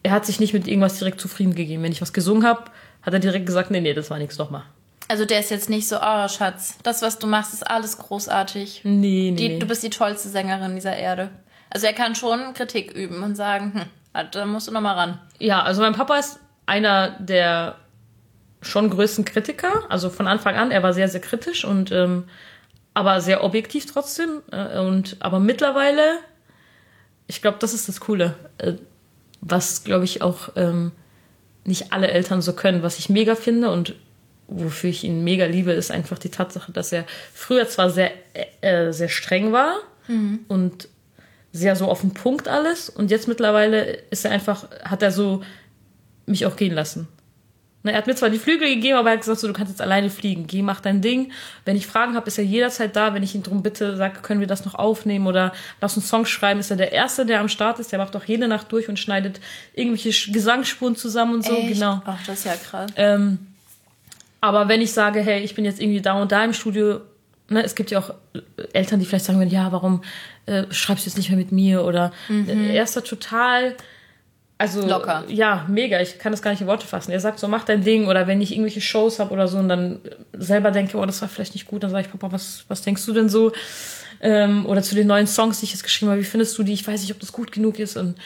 er 0.03 0.13
hat 0.13 0.27
sich 0.27 0.41
nicht 0.41 0.55
mit 0.55 0.67
irgendwas 0.67 0.99
direkt 0.99 1.21
zufrieden 1.21 1.55
gegeben. 1.55 1.83
Wenn 1.83 1.93
ich 1.93 2.01
was 2.01 2.13
gesungen 2.13 2.47
habe, 2.47 2.65
hat 3.03 3.13
er 3.13 3.21
direkt 3.21 3.47
gesagt, 3.47 3.71
nee, 3.71 3.81
nee, 3.81 3.95
das 3.95 4.11
war 4.11 4.19
nichts 4.19 4.39
nochmal. 4.39 4.63
Also 5.09 5.25
der 5.25 5.41
ist 5.41 5.51
jetzt 5.51 5.71
nicht 5.71 5.89
so, 5.89 5.97
oh 5.97 6.29
Schatz, 6.29 6.79
das, 6.83 7.03
was 7.03 7.19
du 7.19 7.27
machst, 7.27 7.55
ist 7.55 7.69
alles 7.69 7.99
großartig. 7.99 8.83
Nee, 8.85 9.31
nee. 9.31 9.33
Die, 9.33 9.59
du 9.59 9.67
bist 9.67 9.83
die 9.83 9.91
tollste 9.91 10.29
Sängerin 10.29 10.75
dieser 10.75 10.97
Erde. 10.97 11.31
Also 11.71 11.87
er 11.87 11.93
kann 11.93 12.15
schon 12.15 12.55
Kritik 12.55 12.93
üben 12.93 13.23
und 13.23 13.35
sagen, 13.35 13.73
hm, 13.75 13.83
ah, 14.13 14.25
da 14.25 14.45
musst 14.47 14.69
du 14.69 14.73
nochmal 14.73 14.95
ran. 14.95 15.19
Ja, 15.39 15.63
also 15.63 15.81
mein 15.81 15.95
Papa 15.95 16.17
ist 16.17 16.41
einer 16.67 17.17
der 17.21 17.77
schon 18.61 18.91
größten 18.91 19.25
Kritiker. 19.25 19.85
Also 19.89 20.11
von 20.11 20.27
Anfang 20.27 20.57
an, 20.57 20.71
er 20.71 20.83
war 20.83 20.93
sehr, 20.93 21.09
sehr 21.09 21.21
kritisch 21.21 21.65
und 21.65 21.91
ähm, 21.93 22.25
aber 22.99 23.21
sehr 23.21 23.45
objektiv 23.45 23.87
trotzdem. 23.87 24.43
Äh, 24.51 24.81
und 24.81 25.17
aber 25.21 25.39
mittlerweile, 25.39 26.19
ich 27.29 27.41
glaube, 27.41 27.59
das 27.61 27.73
ist 27.73 27.89
das 27.89 28.01
Coole, 28.01 28.35
äh, 28.59 28.73
was 29.41 29.85
glaube 29.85 30.05
ich 30.05 30.21
auch 30.21 30.49
ähm, 30.57 30.91
nicht 31.65 31.93
alle 31.93 32.09
Eltern 32.09 32.43
so 32.43 32.55
können. 32.55 32.83
Was 32.83 32.99
ich 32.99 33.09
mega 33.09 33.37
finde 33.37 33.71
und 33.71 33.95
wofür 34.49 34.91
ich 34.91 35.05
ihn 35.05 35.23
mega 35.23 35.45
liebe, 35.45 35.71
ist 35.71 35.93
einfach 35.93 36.19
die 36.19 36.31
Tatsache, 36.31 36.73
dass 36.73 36.91
er 36.91 37.05
früher 37.33 37.69
zwar 37.69 37.89
sehr 37.91 38.11
äh, 38.63 38.93
sehr 38.93 39.09
streng 39.09 39.53
war 39.53 39.77
mhm. 40.09 40.41
und 40.49 40.89
sehr 41.53 41.77
so 41.77 41.87
auf 41.87 42.01
den 42.01 42.15
Punkt 42.15 42.49
alles 42.49 42.91
und 42.91 43.13
jetzt 43.13 43.29
mittlerweile 43.29 43.85
ist 44.11 44.25
er 44.25 44.33
einfach 44.33 44.69
hat 44.83 45.03
er 45.03 45.13
so 45.13 45.45
mich 46.27 46.47
auch 46.47 46.57
gehen 46.57 46.75
lassen. 46.75 47.07
Ne, 47.89 47.93
Er 47.93 47.99
hat 47.99 48.07
mir 48.07 48.15
zwar 48.15 48.31
die 48.31 48.39
Flügel 48.39 48.69
gegeben, 48.69 48.99
aber 48.99 49.09
er 49.09 49.15
hat 49.15 49.21
gesagt, 49.21 49.41
so, 49.41 49.47
du 49.47 49.53
kannst 49.53 49.73
jetzt 49.73 49.81
alleine 49.81 50.11
fliegen. 50.11 50.47
Geh, 50.47 50.63
mach 50.63 50.81
dein 50.81 51.01
Ding. 51.01 51.33
Wenn 51.65 51.77
ich 51.77 51.87
Fragen 51.87 52.15
habe, 52.15 52.29
ist 52.29 52.39
er 52.39 52.45
jederzeit 52.45 52.95
da. 52.95 53.15
Wenn 53.15 53.23
ich 53.23 53.35
ihn 53.35 53.43
darum 53.43 53.63
bitte, 53.63 53.97
sage, 53.97 54.21
können 54.23 54.41
wir 54.41 54.47
das 54.47 54.65
noch 54.65 54.75
aufnehmen 54.75 55.27
oder 55.27 55.53
lass 55.81 55.97
uns 55.97 56.09
Songs 56.09 56.29
schreiben, 56.29 56.61
ist 56.61 56.71
er 56.71 56.77
der 56.77 56.93
Erste, 56.93 57.25
der 57.27 57.41
am 57.41 57.49
Start 57.49 57.79
ist. 57.79 57.91
Der 57.93 57.99
macht 57.99 58.15
auch 58.15 58.25
jede 58.25 58.47
Nacht 58.47 58.71
durch 58.71 58.89
und 58.89 58.99
schneidet 58.99 59.41
irgendwelche 59.75 60.31
Gesangsspuren 60.31 60.97
zusammen 60.97 61.35
und 61.35 61.45
so. 61.45 61.55
Genau. 61.55 62.03
Ach, 62.05 62.19
das 62.27 62.41
ist 62.41 62.45
ja 62.45 62.55
krass. 62.57 62.91
Ähm, 62.97 63.39
aber 64.41 64.69
wenn 64.69 64.81
ich 64.81 64.93
sage, 64.93 65.21
hey, 65.21 65.41
ich 65.43 65.55
bin 65.55 65.65
jetzt 65.65 65.81
irgendwie 65.81 66.01
da 66.01 66.13
und 66.21 66.31
da 66.31 66.45
im 66.45 66.53
Studio, 66.53 67.01
ne, 67.49 67.65
es 67.65 67.75
gibt 67.75 67.91
ja 67.91 67.99
auch 67.99 68.15
Eltern, 68.73 69.01
die 69.01 69.07
vielleicht 69.07 69.25
sagen 69.25 69.39
würden, 69.39 69.51
ja, 69.51 69.73
warum 69.73 70.03
äh, 70.47 70.65
schreibst 70.71 71.07
du 71.07 71.11
jetzt 71.11 71.17
nicht 71.17 71.31
mehr 71.31 71.39
mit 71.39 71.53
mir? 71.53 71.85
Oder 71.85 72.13
äh, 72.31 72.77
er 72.77 72.85
ist 72.85 72.97
da 72.97 73.01
total, 73.01 73.75
also 74.59 74.85
Locker. 74.85 75.25
ja, 75.29 75.65
mega. 75.69 76.01
Ich 76.01 76.19
kann 76.19 76.33
das 76.33 76.43
gar 76.43 76.51
nicht 76.51 76.61
in 76.61 76.67
Worte 76.67 76.87
fassen. 76.87 77.13
Er 77.13 77.21
sagt 77.21 77.39
so, 77.39 77.47
mach 77.47 77.65
dein 77.65 77.85
Ding. 77.85 78.09
Oder 78.09 78.27
wenn 78.27 78.41
ich 78.41 78.51
irgendwelche 78.53 78.81
Shows 78.81 79.21
habe 79.21 79.33
oder 79.33 79.47
so 79.47 79.59
und 79.59 79.69
dann 79.69 80.01
selber 80.33 80.73
denke, 80.73 80.99
oh, 80.99 81.07
das 81.07 81.23
war 81.23 81.29
vielleicht 81.29 81.55
nicht 81.55 81.67
gut, 81.67 81.85
dann 81.85 81.91
sage 81.91 82.07
ich, 82.07 82.11
Papa, 82.11 82.33
was, 82.33 82.65
was 82.67 82.83
denkst 82.83 83.07
du 83.07 83.13
denn 83.13 83.29
so? 83.29 83.53
Ähm, 84.21 84.67
oder 84.67 84.83
zu 84.83 84.97
den 84.97 85.07
neuen 85.07 85.29
Songs, 85.29 85.61
die 85.61 85.67
ich 85.67 85.73
jetzt 85.73 85.85
geschrieben 85.85 86.11
habe, 86.11 86.21
wie 86.21 86.25
findest 86.25 86.59
du 86.59 86.65
die? 86.65 86.73
Ich 86.73 86.87
weiß 86.87 87.01
nicht, 87.01 87.13
ob 87.13 87.21
das 87.21 87.33
gut 87.33 87.53
genug 87.53 87.79
ist. 87.79 87.97
Und 87.97 88.17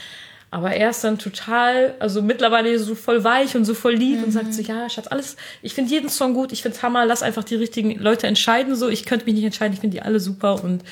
aber 0.50 0.72
er 0.72 0.90
ist 0.90 1.02
dann 1.02 1.18
total, 1.18 1.94
also 1.98 2.20
mittlerweile 2.20 2.78
so 2.78 2.94
voll 2.94 3.24
weich 3.24 3.56
und 3.56 3.64
so 3.64 3.72
voll 3.72 3.94
lieb 3.94 4.22
und 4.22 4.32
sagt 4.32 4.52
so, 4.52 4.60
ja, 4.60 4.88
Schatz, 4.90 5.06
alles, 5.06 5.36
ich 5.62 5.72
finde 5.72 5.90
jeden 5.90 6.10
Song 6.10 6.34
gut, 6.34 6.52
ich 6.52 6.60
finde 6.60 6.80
Hammer, 6.82 7.06
lass 7.06 7.22
einfach 7.22 7.42
die 7.42 7.54
richtigen 7.54 7.98
Leute 7.98 8.26
entscheiden, 8.26 8.76
so, 8.76 8.90
ich 8.90 9.06
könnte 9.06 9.24
mich 9.24 9.34
nicht 9.34 9.44
entscheiden, 9.44 9.72
ich 9.72 9.80
finde 9.80 9.96
die 9.96 10.02
alle 10.02 10.20
super 10.20 10.62
und 10.62 10.84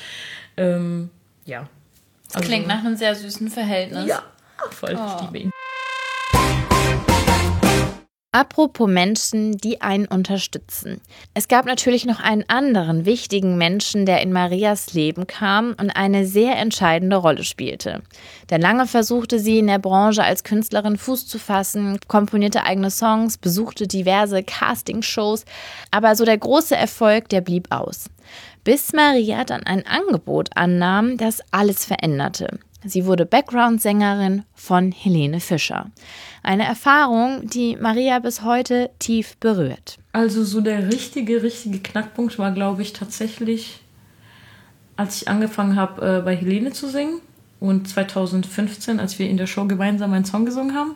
ähm, 0.57 1.11
ja. 1.45 1.69
Das 2.33 2.41
klingt 2.41 2.65
nach 2.65 2.79
einem 2.79 2.95
sehr 2.95 3.13
süßen 3.13 3.49
Verhältnis. 3.49 4.07
Ja, 4.07 4.23
voll, 4.69 4.91
ich 4.91 5.21
liebe 5.21 5.37
ihn. 5.39 5.51
Apropos 8.33 8.89
Menschen, 8.89 9.57
die 9.57 9.81
einen 9.81 10.05
unterstützen. 10.05 11.01
Es 11.33 11.49
gab 11.49 11.65
natürlich 11.65 12.05
noch 12.05 12.21
einen 12.21 12.45
anderen 12.47 13.03
wichtigen 13.05 13.57
Menschen, 13.57 14.05
der 14.05 14.21
in 14.21 14.31
Marias 14.31 14.93
Leben 14.93 15.27
kam 15.27 15.75
und 15.77 15.89
eine 15.89 16.25
sehr 16.25 16.57
entscheidende 16.57 17.17
Rolle 17.17 17.43
spielte. 17.43 18.03
Denn 18.49 18.61
lange 18.61 18.87
versuchte 18.87 19.37
sie 19.37 19.59
in 19.59 19.67
der 19.67 19.79
Branche 19.79 20.23
als 20.23 20.45
Künstlerin 20.45 20.97
Fuß 20.97 21.27
zu 21.27 21.39
fassen, 21.39 21.99
komponierte 22.07 22.63
eigene 22.63 22.89
Songs, 22.89 23.37
besuchte 23.37 23.85
diverse 23.85 24.43
Castingshows, 24.43 25.43
aber 25.91 26.15
so 26.15 26.23
der 26.23 26.37
große 26.37 26.75
Erfolg, 26.75 27.27
der 27.27 27.41
blieb 27.41 27.67
aus. 27.69 28.05
Bis 28.63 28.93
Maria 28.93 29.43
dann 29.43 29.63
ein 29.63 29.85
Angebot 29.85 30.51
annahm, 30.55 31.17
das 31.17 31.41
alles 31.51 31.83
veränderte. 31.83 32.59
Sie 32.83 33.05
wurde 33.05 33.25
Background-Sängerin 33.25 34.43
von 34.55 34.91
Helene 34.91 35.39
Fischer. 35.39 35.91
Eine 36.41 36.65
Erfahrung, 36.65 37.47
die 37.47 37.75
Maria 37.75 38.17
bis 38.19 38.41
heute 38.41 38.89
tief 38.97 39.37
berührt. 39.37 39.99
Also 40.13 40.43
so 40.43 40.61
der 40.61 40.91
richtige, 40.91 41.43
richtige 41.43 41.79
Knackpunkt 41.79 42.39
war, 42.39 42.51
glaube 42.51 42.81
ich, 42.81 42.93
tatsächlich, 42.93 43.81
als 44.95 45.21
ich 45.21 45.27
angefangen 45.27 45.75
habe, 45.75 46.19
äh, 46.19 46.21
bei 46.21 46.35
Helene 46.35 46.71
zu 46.71 46.89
singen 46.89 47.21
und 47.59 47.87
2015, 47.87 48.99
als 48.99 49.19
wir 49.19 49.29
in 49.29 49.37
der 49.37 49.47
Show 49.47 49.65
gemeinsam 49.65 50.13
einen 50.13 50.25
Song 50.25 50.45
gesungen 50.45 50.75
haben. 50.75 50.95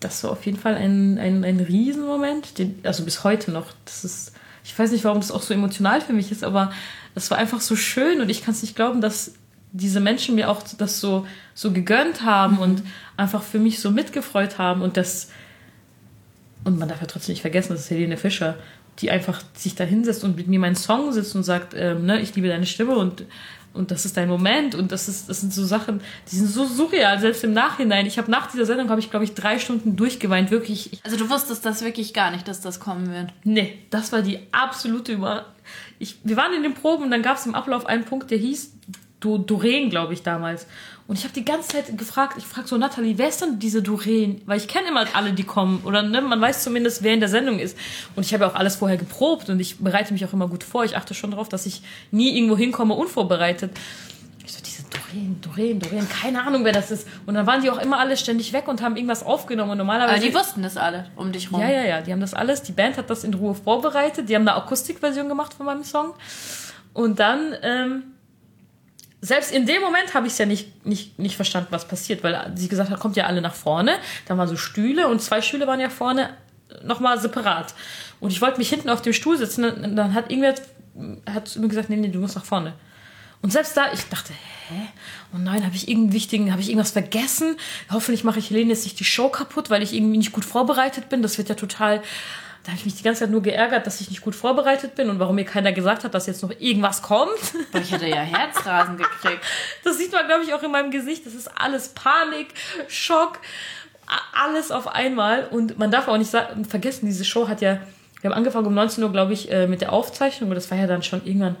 Das 0.00 0.22
war 0.22 0.32
auf 0.32 0.44
jeden 0.44 0.58
Fall 0.58 0.74
ein, 0.74 1.18
ein, 1.18 1.42
ein 1.42 1.60
Riesenmoment, 1.60 2.58
den, 2.58 2.78
also 2.82 3.04
bis 3.04 3.24
heute 3.24 3.50
noch. 3.50 3.72
Das 3.86 4.04
ist, 4.04 4.32
ich 4.62 4.78
weiß 4.78 4.92
nicht, 4.92 5.04
warum 5.04 5.20
das 5.20 5.30
auch 5.30 5.40
so 5.40 5.54
emotional 5.54 6.02
für 6.02 6.12
mich 6.12 6.30
ist, 6.30 6.44
aber 6.44 6.70
das 7.14 7.30
war 7.30 7.38
einfach 7.38 7.62
so 7.62 7.74
schön 7.74 8.20
und 8.20 8.28
ich 8.28 8.44
kann 8.44 8.52
es 8.52 8.60
nicht 8.60 8.76
glauben, 8.76 9.00
dass 9.00 9.32
diese 9.76 10.00
Menschen 10.00 10.34
mir 10.34 10.50
auch 10.50 10.62
das 10.78 11.00
so, 11.00 11.26
so 11.54 11.72
gegönnt 11.72 12.22
haben 12.22 12.58
und 12.58 12.82
einfach 13.16 13.42
für 13.42 13.58
mich 13.58 13.80
so 13.80 13.90
mitgefreut 13.90 14.58
haben 14.58 14.82
und 14.82 14.96
das, 14.96 15.30
und 16.64 16.78
man 16.78 16.88
darf 16.88 17.00
ja 17.00 17.06
trotzdem 17.06 17.32
nicht 17.32 17.42
vergessen, 17.42 17.72
das 17.72 17.82
ist 17.82 17.90
Helene 17.90 18.16
Fischer, 18.16 18.56
die 18.98 19.10
einfach 19.10 19.42
sich 19.54 19.74
da 19.74 19.84
hinsetzt 19.84 20.24
und 20.24 20.36
mit 20.36 20.48
mir 20.48 20.58
meinen 20.58 20.76
Song 20.76 21.12
sitzt 21.12 21.34
und 21.36 21.42
sagt, 21.42 21.74
ähm, 21.76 22.06
ne, 22.06 22.20
ich 22.20 22.34
liebe 22.34 22.48
deine 22.48 22.64
Stimme 22.64 22.96
und, 22.96 23.24
und 23.74 23.90
das 23.90 24.06
ist 24.06 24.16
dein 24.16 24.28
Moment 24.28 24.74
und 24.74 24.90
das 24.90 25.06
ist, 25.06 25.28
das 25.28 25.40
sind 25.40 25.52
so 25.52 25.66
Sachen, 25.66 26.00
die 26.30 26.36
sind 26.36 26.48
so 26.48 26.64
surreal, 26.64 27.20
selbst 27.20 27.44
im 27.44 27.52
Nachhinein. 27.52 28.06
Ich 28.06 28.16
habe 28.16 28.30
nach 28.30 28.50
dieser 28.50 28.64
Sendung, 28.64 28.88
habe 28.88 29.00
ich 29.00 29.10
glaube 29.10 29.26
ich 29.26 29.34
drei 29.34 29.58
Stunden 29.58 29.96
durchgeweint, 29.96 30.50
wirklich. 30.50 30.94
Ich, 30.94 31.04
Also 31.04 31.18
du 31.18 31.28
wusstest 31.28 31.66
das 31.66 31.84
wirklich 31.84 32.14
gar 32.14 32.30
nicht, 32.30 32.48
dass 32.48 32.62
das 32.62 32.80
kommen 32.80 33.12
wird. 33.12 33.34
nee, 33.44 33.78
das 33.90 34.12
war 34.12 34.22
die 34.22 34.38
absolute 34.52 35.12
Über... 35.12 35.46
Ich, 35.98 36.16
wir 36.24 36.36
waren 36.36 36.54
in 36.54 36.62
den 36.62 36.74
Proben 36.74 37.04
und 37.04 37.10
dann 37.10 37.22
gab 37.22 37.36
es 37.36 37.44
im 37.44 37.54
Ablauf 37.54 37.84
einen 37.84 38.04
Punkt, 38.04 38.30
der 38.30 38.38
hieß 38.38 38.72
Doreen, 39.20 39.90
glaube 39.90 40.12
ich, 40.12 40.22
damals. 40.22 40.66
Und 41.08 41.18
ich 41.18 41.24
habe 41.24 41.34
die 41.34 41.44
ganze 41.44 41.68
Zeit 41.68 41.96
gefragt, 41.96 42.34
ich 42.36 42.44
frage 42.44 42.66
so, 42.66 42.76
Nathalie, 42.76 43.16
wer 43.16 43.28
ist 43.28 43.40
denn 43.40 43.58
diese 43.58 43.80
Doreen? 43.80 44.42
Weil 44.46 44.58
ich 44.58 44.66
kenne 44.66 44.88
immer 44.88 45.06
alle, 45.14 45.32
die 45.32 45.44
kommen. 45.44 45.82
Oder 45.84 46.02
ne, 46.02 46.20
man 46.20 46.40
weiß 46.40 46.64
zumindest, 46.64 47.02
wer 47.02 47.14
in 47.14 47.20
der 47.20 47.28
Sendung 47.28 47.58
ist. 47.60 47.78
Und 48.16 48.26
ich 48.26 48.34
habe 48.34 48.44
ja 48.44 48.50
auch 48.50 48.56
alles 48.56 48.76
vorher 48.76 48.96
geprobt 48.96 49.48
und 49.48 49.60
ich 49.60 49.78
bereite 49.78 50.12
mich 50.12 50.24
auch 50.24 50.32
immer 50.32 50.48
gut 50.48 50.64
vor. 50.64 50.84
Ich 50.84 50.96
achte 50.96 51.14
schon 51.14 51.30
darauf, 51.30 51.48
dass 51.48 51.64
ich 51.64 51.82
nie 52.10 52.36
irgendwo 52.36 52.56
hinkomme 52.56 52.94
unvorbereitet. 52.94 53.70
Ich 54.44 54.52
so, 54.52 54.60
diese 54.62 54.82
Doreen, 54.84 55.40
Doreen, 55.40 55.78
Doreen, 55.78 56.08
keine 56.08 56.42
Ahnung, 56.44 56.64
wer 56.64 56.72
das 56.72 56.90
ist. 56.90 57.06
Und 57.24 57.34
dann 57.34 57.46
waren 57.46 57.62
die 57.62 57.70
auch 57.70 57.78
immer 57.78 57.98
alle 57.98 58.16
ständig 58.16 58.52
weg 58.52 58.66
und 58.66 58.82
haben 58.82 58.96
irgendwas 58.96 59.24
aufgenommen. 59.24 59.72
Und 59.72 59.78
normalerweise. 59.78 60.16
Aber 60.16 60.26
die 60.26 60.34
wussten 60.34 60.62
das 60.62 60.76
alle 60.76 61.06
um 61.14 61.30
dich 61.30 61.52
rum. 61.52 61.60
Ja, 61.60 61.70
ja, 61.70 61.84
ja, 61.84 62.00
die 62.00 62.12
haben 62.12 62.20
das 62.20 62.34
alles. 62.34 62.62
Die 62.64 62.72
Band 62.72 62.96
hat 62.98 63.10
das 63.10 63.22
in 63.22 63.32
Ruhe 63.32 63.54
vorbereitet. 63.54 64.28
Die 64.28 64.34
haben 64.34 64.42
eine 64.42 64.56
Akustikversion 64.56 65.28
gemacht 65.28 65.54
von 65.54 65.66
meinem 65.66 65.84
Song. 65.84 66.14
Und 66.92 67.20
dann, 67.20 67.54
ähm, 67.62 68.02
selbst 69.26 69.50
in 69.50 69.66
dem 69.66 69.82
Moment 69.82 70.14
habe 70.14 70.26
ich 70.26 70.34
es 70.34 70.38
ja 70.38 70.46
nicht, 70.46 70.86
nicht, 70.86 71.18
nicht 71.18 71.36
verstanden, 71.36 71.68
was 71.70 71.88
passiert, 71.88 72.22
weil 72.22 72.52
sie 72.54 72.68
gesagt 72.68 72.90
hat, 72.90 73.00
kommt 73.00 73.16
ja 73.16 73.26
alle 73.26 73.40
nach 73.40 73.54
vorne. 73.54 73.98
Da 74.26 74.38
waren 74.38 74.46
so 74.46 74.56
Stühle 74.56 75.08
und 75.08 75.20
zwei 75.20 75.42
Stühle 75.42 75.66
waren 75.66 75.80
ja 75.80 75.90
vorne 75.90 76.30
nochmal 76.84 77.18
separat. 77.20 77.74
Und 78.20 78.30
ich 78.30 78.40
wollte 78.40 78.58
mich 78.58 78.68
hinten 78.68 78.88
auf 78.88 79.02
dem 79.02 79.12
Stuhl 79.12 79.36
sitzen 79.36 79.64
und 79.64 79.96
dann 79.96 80.14
hat 80.14 80.30
irgendwer 80.30 80.54
hat 81.28 81.48
zu 81.48 81.60
mir 81.60 81.68
gesagt, 81.68 81.90
nee, 81.90 81.96
nee, 81.96 82.08
du 82.08 82.20
musst 82.20 82.36
nach 82.36 82.44
vorne. 82.44 82.72
Und 83.42 83.52
selbst 83.52 83.76
da, 83.76 83.92
ich 83.92 84.04
dachte, 84.08 84.32
hä? 84.68 84.88
Oh 85.34 85.38
nein, 85.38 85.64
habe 85.64 85.76
ich 85.76 85.88
irgendeinen 85.88 86.14
wichtigen, 86.14 86.52
habe 86.52 86.62
ich 86.62 86.68
irgendwas 86.68 86.92
vergessen? 86.92 87.56
Hoffentlich 87.90 88.24
mache 88.24 88.38
ich 88.38 88.50
Helene 88.50 88.70
jetzt 88.70 88.84
nicht 88.84 88.98
die 88.98 89.04
Show 89.04 89.28
kaputt, 89.28 89.70
weil 89.70 89.82
ich 89.82 89.92
irgendwie 89.92 90.16
nicht 90.16 90.32
gut 90.32 90.44
vorbereitet 90.44 91.08
bin. 91.08 91.22
Das 91.22 91.36
wird 91.36 91.48
ja 91.48 91.54
total. 91.54 92.02
Da 92.66 92.72
habe 92.72 92.80
ich 92.80 92.84
mich 92.84 92.96
die 92.96 93.04
ganze 93.04 93.20
Zeit 93.20 93.30
nur 93.30 93.42
geärgert, 93.42 93.86
dass 93.86 94.00
ich 94.00 94.10
nicht 94.10 94.22
gut 94.22 94.34
vorbereitet 94.34 94.96
bin 94.96 95.08
und 95.08 95.20
warum 95.20 95.36
mir 95.36 95.44
keiner 95.44 95.70
gesagt 95.70 96.02
hat, 96.02 96.14
dass 96.14 96.26
jetzt 96.26 96.42
noch 96.42 96.50
irgendwas 96.58 97.00
kommt. 97.00 97.30
Boah, 97.70 97.80
ich 97.80 97.92
hätte 97.92 98.08
ja 98.08 98.22
Herzrasen 98.22 98.96
gekriegt. 98.96 99.38
Das 99.84 99.98
sieht 99.98 100.10
man, 100.10 100.26
glaube 100.26 100.42
ich, 100.42 100.52
auch 100.52 100.64
in 100.64 100.72
meinem 100.72 100.90
Gesicht. 100.90 101.24
Das 101.24 101.34
ist 101.34 101.48
alles 101.56 101.90
Panik, 101.90 102.48
Schock, 102.88 103.38
alles 104.32 104.72
auf 104.72 104.88
einmal. 104.88 105.46
Und 105.46 105.78
man 105.78 105.92
darf 105.92 106.08
auch 106.08 106.16
nicht 106.16 106.28
sagen, 106.28 106.64
vergessen, 106.64 107.06
diese 107.06 107.24
Show 107.24 107.46
hat 107.46 107.60
ja, 107.60 107.78
wir 108.20 108.30
haben 108.30 108.36
angefangen 108.36 108.66
um 108.66 108.74
19 108.74 109.04
Uhr, 109.04 109.12
glaube 109.12 109.32
ich, 109.32 109.48
äh, 109.52 109.68
mit 109.68 109.80
der 109.80 109.92
Aufzeichnung. 109.92 110.50
Und 110.50 110.56
das 110.56 110.68
war 110.68 110.76
ja 110.76 110.88
dann 110.88 111.04
schon 111.04 111.24
irgendwann 111.24 111.54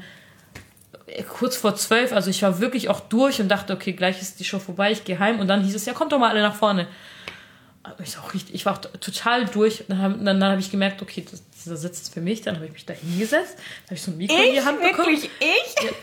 äh, 1.06 1.22
kurz 1.22 1.56
vor 1.56 1.76
zwölf. 1.76 2.12
Also 2.12 2.30
ich 2.30 2.42
war 2.42 2.58
wirklich 2.58 2.88
auch 2.88 2.98
durch 2.98 3.40
und 3.40 3.46
dachte, 3.46 3.74
okay, 3.74 3.92
gleich 3.92 4.20
ist 4.20 4.40
die 4.40 4.44
Show 4.44 4.58
vorbei, 4.58 4.90
ich 4.90 5.04
gehe 5.04 5.20
heim. 5.20 5.38
Und 5.38 5.46
dann 5.46 5.62
hieß 5.62 5.76
es, 5.76 5.86
ja, 5.86 5.92
kommt 5.92 6.10
doch 6.10 6.18
mal 6.18 6.30
alle 6.30 6.42
nach 6.42 6.56
vorne. 6.56 6.88
Ich, 8.02 8.18
auch 8.18 8.34
richtig, 8.34 8.54
ich 8.54 8.66
war 8.66 8.80
total 8.80 9.46
durch. 9.46 9.84
Dann 9.88 9.98
habe 9.98 10.14
dann, 10.22 10.40
dann 10.40 10.52
hab 10.52 10.58
ich 10.58 10.70
gemerkt, 10.70 11.02
okay, 11.02 11.24
das, 11.30 11.42
dieser 11.50 11.76
Sitz 11.76 12.02
ist 12.02 12.14
für 12.14 12.20
mich. 12.20 12.42
Dann 12.42 12.56
habe 12.56 12.66
ich 12.66 12.72
mich 12.72 12.86
da 12.86 12.94
hingesetzt. 12.94 13.54
Dann 13.56 13.84
habe 13.86 13.94
ich 13.94 14.02
so 14.02 14.10
ein 14.10 14.16
Mikro 14.16 14.36
in 14.36 14.52
die 14.54 14.60
Hand 14.62 14.80
bekommen. 14.80 15.14
ich? 15.14 15.30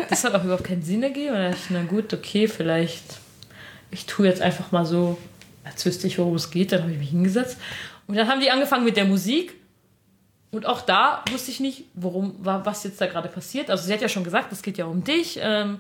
Das 0.10 0.24
hat 0.24 0.34
auch 0.36 0.44
überhaupt 0.44 0.64
keinen 0.64 0.82
Sinn 0.84 1.04
ergeben. 1.04 1.30
Und 1.36 1.42
dann 1.42 1.52
dachte 1.52 1.64
ich, 1.66 1.70
na 1.72 1.84
gut, 1.84 2.14
okay, 2.14 2.48
vielleicht, 2.48 3.04
ich 3.92 4.06
tue 4.06 4.28
jetzt 4.28 4.42
einfach 4.42 4.72
mal 4.72 4.86
so, 4.86 5.18
als 5.64 5.86
wüsste 5.86 6.08
ich, 6.08 6.18
worum 6.18 6.36
es 6.36 6.52
geht. 6.52 6.72
Dann 6.72 6.82
habe 6.84 6.92
ich 6.92 6.98
mich 7.00 7.10
hingesetzt. 7.10 7.58
Und 8.08 8.16
dann 8.16 8.28
haben 8.28 8.40
die 8.42 8.52
angefangen 8.52 8.86
mit 8.86 8.98
der 8.98 9.06
Musik. 9.06 9.54
Und 10.52 10.66
auch 10.68 10.82
da 10.82 11.24
wusste 11.32 11.50
ich 11.52 11.60
nicht, 11.60 11.86
worum, 11.96 12.36
wa- 12.40 12.62
was 12.64 12.84
jetzt 12.84 13.02
da 13.02 13.08
gerade 13.08 13.28
passiert. 13.28 13.70
Also 13.72 13.86
sie 13.86 13.94
hat 13.94 14.02
ja 14.02 14.10
schon 14.10 14.24
gesagt, 14.24 14.52
es 14.52 14.62
geht 14.62 14.78
ja 14.78 14.86
um 14.86 15.04
dich. 15.04 15.40
Ähm, 15.42 15.80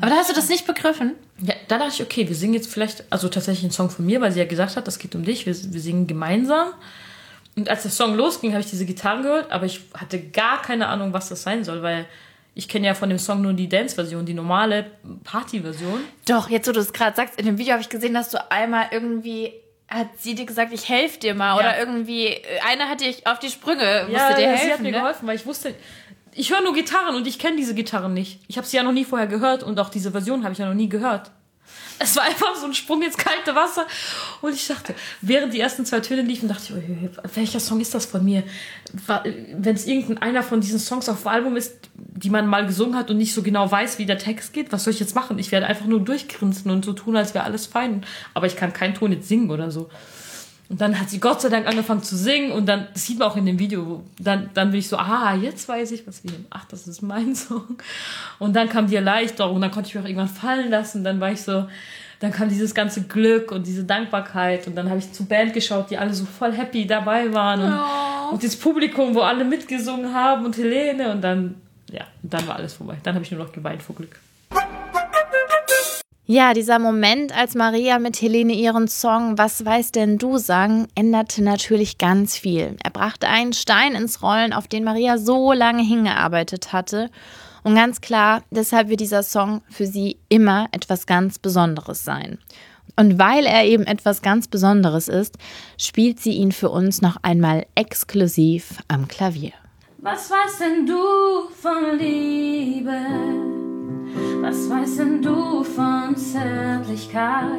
Aber 0.00 0.10
da 0.10 0.16
hast 0.16 0.30
du 0.30 0.34
das 0.34 0.48
nicht 0.48 0.66
begriffen? 0.66 1.14
ja, 1.42 1.54
da 1.68 1.78
dachte 1.78 1.94
ich, 1.94 2.02
okay, 2.02 2.28
wir 2.28 2.36
singen 2.36 2.54
jetzt 2.54 2.72
vielleicht, 2.72 3.04
also 3.10 3.28
tatsächlich 3.28 3.64
einen 3.64 3.72
Song 3.72 3.90
von 3.90 4.04
mir, 4.04 4.20
weil 4.20 4.32
sie 4.32 4.40
ja 4.40 4.44
gesagt 4.44 4.76
hat, 4.76 4.86
das 4.86 4.98
geht 4.98 5.14
um 5.14 5.24
dich, 5.24 5.46
wir, 5.46 5.54
wir 5.54 5.80
singen 5.80 6.06
gemeinsam. 6.06 6.72
Und 7.56 7.68
als 7.68 7.82
der 7.82 7.90
Song 7.90 8.14
losging, 8.14 8.52
habe 8.52 8.60
ich 8.60 8.70
diese 8.70 8.84
Gitarren 8.84 9.22
gehört, 9.22 9.50
aber 9.50 9.66
ich 9.66 9.80
hatte 9.94 10.20
gar 10.20 10.62
keine 10.62 10.88
Ahnung, 10.88 11.12
was 11.12 11.28
das 11.28 11.42
sein 11.42 11.64
soll, 11.64 11.82
weil 11.82 12.06
ich 12.54 12.68
kenne 12.68 12.86
ja 12.86 12.94
von 12.94 13.08
dem 13.08 13.18
Song 13.18 13.42
nur 13.42 13.52
die 13.52 13.68
Dance-Version, 13.68 14.26
die 14.26 14.34
normale 14.34 14.90
Party-Version. 15.24 16.00
Doch, 16.28 16.50
jetzt 16.50 16.68
wo 16.68 16.72
du 16.72 16.80
es 16.80 16.92
gerade 16.92 17.16
sagst, 17.16 17.38
in 17.38 17.46
dem 17.46 17.58
Video 17.58 17.72
habe 17.72 17.82
ich 17.82 17.88
gesehen, 17.88 18.14
dass 18.14 18.30
du 18.30 18.50
einmal 18.50 18.86
irgendwie 18.90 19.52
hat 19.88 20.06
sie 20.18 20.36
dir 20.36 20.46
gesagt, 20.46 20.72
ich 20.72 20.88
helfe 20.88 21.18
dir 21.18 21.34
mal 21.34 21.56
oder 21.56 21.76
irgendwie 21.76 22.26
äh, 22.26 22.60
einer 22.64 22.88
hat 22.88 23.00
dich 23.00 23.26
auf 23.26 23.40
die 23.40 23.48
Sprünge 23.48 24.06
musste 24.08 24.34
dir 24.36 24.46
helfen. 24.46 24.66
sie 24.66 24.72
hat 24.72 24.80
mir 24.80 24.92
ne? 24.92 24.98
geholfen, 24.98 25.26
weil 25.26 25.34
ich 25.34 25.44
wusste, 25.44 25.74
ich 26.34 26.50
höre 26.52 26.62
nur 26.62 26.74
Gitarren 26.74 27.14
und 27.16 27.26
ich 27.26 27.38
kenne 27.38 27.56
diese 27.56 27.74
Gitarren 27.74 28.14
nicht. 28.14 28.40
Ich 28.48 28.56
habe 28.56 28.66
sie 28.66 28.76
ja 28.76 28.82
noch 28.82 28.92
nie 28.92 29.04
vorher 29.04 29.26
gehört 29.26 29.62
und 29.62 29.78
auch 29.80 29.90
diese 29.90 30.10
Version 30.12 30.44
habe 30.44 30.52
ich 30.52 30.58
ja 30.58 30.66
noch 30.66 30.74
nie 30.74 30.88
gehört. 30.88 31.30
Es 32.02 32.16
war 32.16 32.24
einfach 32.24 32.56
so 32.56 32.64
ein 32.64 32.72
Sprung 32.72 33.02
ins 33.02 33.18
kalte 33.18 33.54
Wasser. 33.54 33.86
Und 34.40 34.54
ich 34.54 34.66
dachte, 34.66 34.94
während 35.20 35.52
die 35.52 35.60
ersten 35.60 35.84
zwei 35.84 36.00
Töne 36.00 36.22
liefen, 36.22 36.48
dachte 36.48 36.62
ich, 36.64 36.72
ui, 36.72 37.10
welcher 37.34 37.60
Song 37.60 37.78
ist 37.78 37.94
das 37.94 38.06
von 38.06 38.24
mir? 38.24 38.42
Wenn 39.52 39.74
es 39.74 39.86
irgendeiner 39.86 40.42
von 40.42 40.62
diesen 40.62 40.78
Songs 40.78 41.10
auf 41.10 41.22
dem 41.22 41.28
Album 41.28 41.56
ist, 41.56 41.90
die 41.94 42.30
man 42.30 42.46
mal 42.46 42.66
gesungen 42.66 42.96
hat 42.96 43.10
und 43.10 43.18
nicht 43.18 43.34
so 43.34 43.42
genau 43.42 43.70
weiß, 43.70 43.98
wie 43.98 44.06
der 44.06 44.18
Text 44.18 44.54
geht, 44.54 44.72
was 44.72 44.84
soll 44.84 44.94
ich 44.94 45.00
jetzt 45.00 45.14
machen? 45.14 45.38
Ich 45.38 45.52
werde 45.52 45.66
einfach 45.66 45.84
nur 45.84 46.00
durchgrinsen 46.00 46.70
und 46.70 46.86
so 46.86 46.94
tun, 46.94 47.16
als 47.16 47.34
wäre 47.34 47.44
alles 47.44 47.66
fein. 47.66 48.04
Aber 48.32 48.46
ich 48.46 48.56
kann 48.56 48.72
keinen 48.72 48.94
Ton 48.94 49.12
jetzt 49.12 49.28
singen 49.28 49.50
oder 49.50 49.70
so. 49.70 49.90
Und 50.70 50.80
dann 50.80 51.00
hat 51.00 51.10
sie 51.10 51.18
Gott 51.18 51.40
sei 51.40 51.48
Dank 51.48 51.66
angefangen 51.66 52.04
zu 52.04 52.16
singen 52.16 52.52
und 52.52 52.66
dann, 52.66 52.86
das 52.92 53.04
sieht 53.04 53.18
man 53.18 53.28
auch 53.28 53.36
in 53.36 53.44
dem 53.44 53.58
Video, 53.58 54.04
dann, 54.20 54.50
dann 54.54 54.70
bin 54.70 54.78
ich 54.78 54.88
so, 54.88 54.96
ah, 54.98 55.34
jetzt 55.34 55.68
weiß 55.68 55.90
ich, 55.90 56.06
was 56.06 56.22
wir, 56.22 56.30
ach, 56.48 56.64
das 56.66 56.86
ist 56.86 57.02
mein 57.02 57.34
Song. 57.34 57.76
Und 58.38 58.54
dann 58.54 58.68
kam 58.68 58.86
die 58.86 58.94
Erleichterung, 58.94 59.56
und 59.56 59.62
dann 59.62 59.72
konnte 59.72 59.88
ich 59.88 59.96
mich 59.96 60.04
auch 60.04 60.08
irgendwann 60.08 60.28
fallen 60.28 60.70
lassen, 60.70 61.02
dann 61.02 61.18
war 61.18 61.32
ich 61.32 61.42
so, 61.42 61.66
dann 62.20 62.30
kam 62.30 62.48
dieses 62.48 62.72
ganze 62.72 63.02
Glück 63.02 63.50
und 63.50 63.66
diese 63.66 63.82
Dankbarkeit 63.82 64.68
und 64.68 64.76
dann 64.76 64.88
habe 64.88 65.00
ich 65.00 65.12
zur 65.12 65.26
Band 65.26 65.54
geschaut, 65.54 65.90
die 65.90 65.98
alle 65.98 66.14
so 66.14 66.24
voll 66.24 66.52
happy 66.52 66.86
dabei 66.86 67.34
waren 67.34 67.62
und, 67.62 67.72
oh. 67.72 68.32
und 68.34 68.44
das 68.44 68.54
Publikum, 68.54 69.12
wo 69.16 69.22
alle 69.22 69.44
mitgesungen 69.44 70.14
haben 70.14 70.44
und 70.44 70.56
Helene 70.56 71.10
und 71.10 71.20
dann, 71.20 71.56
ja, 71.90 72.04
dann 72.22 72.46
war 72.46 72.54
alles 72.54 72.74
vorbei. 72.74 72.96
Dann 73.02 73.16
habe 73.16 73.24
ich 73.24 73.32
nur 73.32 73.44
noch 73.44 73.50
geweint 73.50 73.82
vor 73.82 73.96
Glück. 73.96 74.20
Ja, 76.32 76.54
dieser 76.54 76.78
Moment, 76.78 77.36
als 77.36 77.56
Maria 77.56 77.98
mit 77.98 78.22
Helene 78.22 78.52
ihren 78.52 78.86
Song 78.86 79.36
Was 79.36 79.64
weißt 79.64 79.96
denn 79.96 80.16
du 80.16 80.38
sang, 80.38 80.86
änderte 80.94 81.42
natürlich 81.42 81.98
ganz 81.98 82.36
viel. 82.38 82.76
Er 82.84 82.90
brachte 82.92 83.26
einen 83.26 83.52
Stein 83.52 83.96
ins 83.96 84.22
Rollen, 84.22 84.52
auf 84.52 84.68
den 84.68 84.84
Maria 84.84 85.18
so 85.18 85.52
lange 85.52 85.82
hingearbeitet 85.82 86.72
hatte. 86.72 87.10
Und 87.64 87.74
ganz 87.74 88.00
klar, 88.00 88.44
deshalb 88.52 88.88
wird 88.88 89.00
dieser 89.00 89.24
Song 89.24 89.62
für 89.68 89.86
sie 89.86 90.18
immer 90.28 90.68
etwas 90.70 91.06
ganz 91.06 91.40
Besonderes 91.40 92.04
sein. 92.04 92.38
Und 92.94 93.18
weil 93.18 93.44
er 93.44 93.64
eben 93.64 93.82
etwas 93.82 94.22
ganz 94.22 94.46
Besonderes 94.46 95.08
ist, 95.08 95.36
spielt 95.78 96.20
sie 96.20 96.34
ihn 96.34 96.52
für 96.52 96.70
uns 96.70 97.02
noch 97.02 97.16
einmal 97.22 97.66
exklusiv 97.74 98.78
am 98.86 99.08
Klavier. 99.08 99.54
Was 99.98 100.30
weißt 100.30 100.60
denn 100.60 100.86
du 100.86 101.50
von 101.60 101.98
Liebe? 101.98 103.69
Was 104.40 104.68
weißt 104.70 104.98
denn 105.00 105.22
du 105.22 105.62
von 105.62 106.16
Zärtlichkeit? 106.16 107.50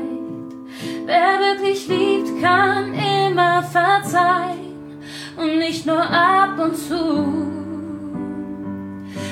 Wer 1.05 1.39
wirklich 1.39 1.87
liebt, 1.87 2.41
kann 2.41 2.93
immer 2.93 3.63
verzeihen 3.63 4.99
und 5.37 5.59
nicht 5.59 5.85
nur 5.85 6.01
ab 6.01 6.59
und 6.59 6.75
zu. 6.75 7.51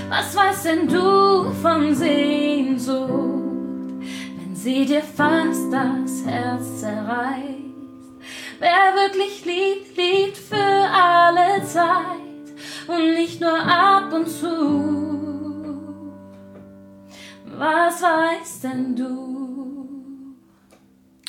Was 0.10 0.36
weißt 0.36 0.66
denn 0.66 0.88
du 0.88 1.52
von 1.62 1.94
Sehnsucht, 1.94 3.00
wenn 3.10 4.56
sie 4.56 4.86
dir 4.86 5.02
fast 5.02 5.72
das 5.72 6.26
Herz 6.26 6.80
zerreißt? 6.82 7.70
Wer 8.60 8.94
wirklich 8.96 9.46
liebt, 9.46 9.96
liebt 9.96 10.38
für 10.38 10.56
alle 10.58 11.64
Zeit 11.66 12.20
und 12.88 13.14
nicht 13.14 13.40
nur 13.40 13.58
ab 13.58 14.12
und 14.12 14.28
zu. 14.28 15.39
Was 17.58 18.02
weißt 18.02 18.64
denn 18.64 18.96
du? 18.96 20.36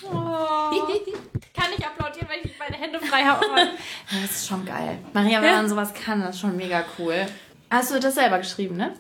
Oh. 0.04 0.10
kann 1.54 1.70
ich 1.76 1.86
applaudieren, 1.86 2.28
weil 2.28 2.38
ich 2.44 2.58
meine 2.58 2.76
Hände 2.76 3.00
frei 3.00 3.22
habe. 3.22 3.44
das 4.10 4.30
ist 4.30 4.48
schon 4.48 4.64
geil. 4.64 4.98
Maria, 5.12 5.40
wenn 5.40 5.50
ja. 5.50 5.56
man 5.56 5.68
sowas 5.68 5.92
kann, 5.94 6.20
das 6.20 6.36
ist 6.36 6.40
schon 6.40 6.56
mega 6.56 6.84
cool. 6.98 7.26
Hast 7.70 7.94
du 7.94 8.00
das 8.00 8.14
selber 8.14 8.38
geschrieben, 8.38 8.76
ne? 8.76 8.94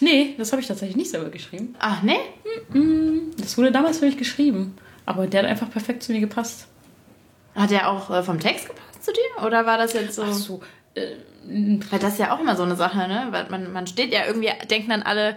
Nee, 0.00 0.34
das 0.38 0.52
habe 0.52 0.62
ich 0.62 0.68
tatsächlich 0.68 0.96
nicht 0.96 1.10
selber 1.10 1.28
geschrieben. 1.28 1.74
Ach, 1.78 2.02
ne? 2.02 2.16
Das 3.36 3.58
wurde 3.58 3.70
damals 3.70 3.98
für 3.98 4.06
mich 4.06 4.16
geschrieben. 4.16 4.76
Aber 5.04 5.26
der 5.26 5.42
hat 5.42 5.50
einfach 5.50 5.70
perfekt 5.70 6.02
zu 6.02 6.12
mir 6.12 6.20
gepasst. 6.20 6.68
Hat 7.54 7.70
der 7.70 7.90
auch 7.90 8.10
äh, 8.10 8.22
vom 8.22 8.40
Text 8.40 8.68
gepasst 8.68 9.04
zu 9.04 9.12
dir? 9.12 9.44
Oder 9.44 9.66
war 9.66 9.76
das 9.76 9.92
jetzt 9.92 10.14
so? 10.14 10.22
Ach 10.22 10.32
so. 10.32 10.62
Äh, 10.94 11.16
weil 11.90 11.98
das 11.98 12.14
ist 12.14 12.18
ja 12.18 12.34
auch 12.34 12.40
immer 12.40 12.56
so 12.56 12.62
eine 12.62 12.76
Sache, 12.76 13.08
ne? 13.08 13.28
Weil 13.30 13.48
man, 13.50 13.72
man 13.72 13.86
steht 13.86 14.12
ja 14.12 14.26
irgendwie, 14.26 14.50
denken 14.68 14.90
dann 14.90 15.02
alle, 15.02 15.36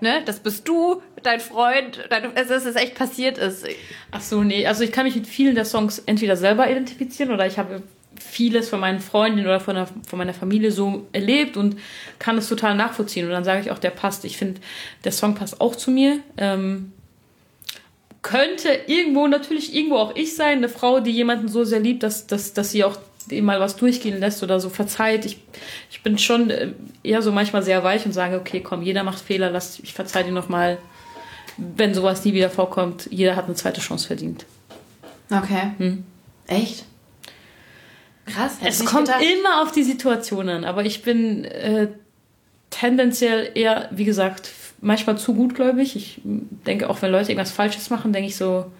ne, 0.00 0.22
das 0.24 0.40
bist 0.40 0.66
du, 0.68 1.02
dein 1.22 1.40
Freund, 1.40 2.04
dein, 2.10 2.34
es 2.34 2.50
ist, 2.50 2.66
es 2.66 2.76
echt 2.76 2.94
passiert 2.94 3.38
ist. 3.38 3.66
Ach 4.10 4.20
so, 4.20 4.42
nee, 4.42 4.66
also 4.66 4.84
ich 4.84 4.92
kann 4.92 5.04
mich 5.04 5.14
mit 5.14 5.26
vielen 5.26 5.54
der 5.54 5.64
Songs 5.64 6.00
entweder 6.06 6.36
selber 6.36 6.70
identifizieren 6.70 7.32
oder 7.32 7.46
ich 7.46 7.58
habe 7.58 7.82
vieles 8.18 8.68
von 8.68 8.80
meinen 8.80 9.00
Freundinnen 9.00 9.46
oder 9.46 9.60
von, 9.60 9.76
der, 9.76 9.86
von 9.86 10.18
meiner 10.18 10.34
Familie 10.34 10.72
so 10.72 11.06
erlebt 11.12 11.56
und 11.56 11.76
kann 12.18 12.36
es 12.38 12.48
total 12.48 12.74
nachvollziehen. 12.74 13.26
Und 13.26 13.32
dann 13.32 13.44
sage 13.44 13.60
ich 13.60 13.70
auch, 13.70 13.78
der 13.78 13.90
passt. 13.90 14.24
Ich 14.24 14.36
finde, 14.36 14.60
der 15.04 15.12
Song 15.12 15.34
passt 15.34 15.60
auch 15.60 15.76
zu 15.76 15.90
mir. 15.90 16.20
Ähm, 16.36 16.92
könnte 18.22 18.68
irgendwo 18.86 19.26
natürlich 19.26 19.74
irgendwo 19.74 19.96
auch 19.96 20.14
ich 20.16 20.34
sein, 20.34 20.58
eine 20.58 20.68
Frau, 20.68 21.00
die 21.00 21.10
jemanden 21.10 21.48
so 21.48 21.64
sehr 21.64 21.80
liebt, 21.80 22.02
dass, 22.02 22.26
dass, 22.26 22.52
dass 22.52 22.70
sie 22.70 22.84
auch 22.84 22.98
ihm 23.32 23.44
mal 23.44 23.60
was 23.60 23.76
durchgehen 23.76 24.18
lässt 24.18 24.42
oder 24.42 24.60
so 24.60 24.68
verzeiht. 24.68 25.24
Ich, 25.24 25.40
ich 25.90 26.02
bin 26.02 26.18
schon 26.18 26.50
äh, 26.50 26.72
eher 27.02 27.22
so 27.22 27.32
manchmal 27.32 27.62
sehr 27.62 27.82
weich 27.84 28.06
und 28.06 28.12
sage, 28.12 28.36
okay, 28.36 28.60
komm, 28.60 28.82
jeder 28.82 29.04
macht 29.04 29.20
Fehler, 29.20 29.50
lass, 29.50 29.78
ich 29.80 29.92
verzeihe 29.92 30.24
dir 30.24 30.32
nochmal. 30.32 30.78
Wenn 31.56 31.94
sowas 31.94 32.24
nie 32.24 32.32
wieder 32.32 32.50
vorkommt, 32.50 33.08
jeder 33.10 33.36
hat 33.36 33.46
eine 33.46 33.54
zweite 33.54 33.80
Chance 33.80 34.06
verdient. 34.06 34.46
Okay. 35.30 35.72
Hm? 35.78 36.04
Echt? 36.46 36.84
Krass. 38.26 38.56
Es 38.64 38.84
kommt 38.84 39.06
gedacht. 39.06 39.22
immer 39.22 39.62
auf 39.62 39.72
die 39.72 39.82
Situation 39.82 40.48
an, 40.48 40.64
aber 40.64 40.84
ich 40.84 41.02
bin 41.02 41.44
äh, 41.44 41.88
tendenziell 42.70 43.50
eher, 43.54 43.88
wie 43.90 44.04
gesagt, 44.04 44.50
manchmal 44.80 45.18
zu 45.18 45.34
gutgläubig. 45.34 45.96
Ich 45.96 46.20
denke 46.24 46.88
auch, 46.88 47.02
wenn 47.02 47.12
Leute 47.12 47.30
irgendwas 47.30 47.52
Falsches 47.52 47.90
machen, 47.90 48.12
denke 48.12 48.28
ich 48.28 48.36
so, 48.36 48.70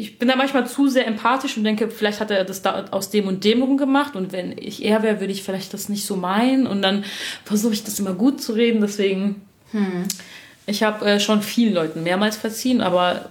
ich 0.00 0.18
bin 0.18 0.28
da 0.28 0.36
manchmal 0.36 0.66
zu 0.66 0.88
sehr 0.88 1.06
empathisch 1.06 1.56
und 1.56 1.64
denke, 1.64 1.90
vielleicht 1.90 2.20
hat 2.20 2.30
er 2.30 2.44
das 2.44 2.62
da 2.62 2.86
aus 2.90 3.10
dem 3.10 3.26
und 3.26 3.44
dem 3.44 3.62
rum 3.62 3.76
gemacht 3.76 4.16
und 4.16 4.32
wenn 4.32 4.56
ich 4.56 4.84
er 4.84 5.02
wäre, 5.02 5.20
würde 5.20 5.32
ich 5.32 5.42
vielleicht 5.42 5.74
das 5.74 5.88
nicht 5.88 6.06
so 6.06 6.16
meinen 6.16 6.66
und 6.66 6.80
dann 6.80 7.04
versuche 7.44 7.74
ich 7.74 7.84
das 7.84 7.98
immer 7.98 8.14
gut 8.14 8.40
zu 8.42 8.54
reden. 8.54 8.80
Deswegen, 8.80 9.42
hm. 9.72 10.04
ich 10.66 10.82
habe 10.82 11.04
äh, 11.04 11.20
schon 11.20 11.42
vielen 11.42 11.74
Leuten 11.74 12.02
mehrmals 12.02 12.36
verziehen, 12.36 12.80
aber 12.80 13.28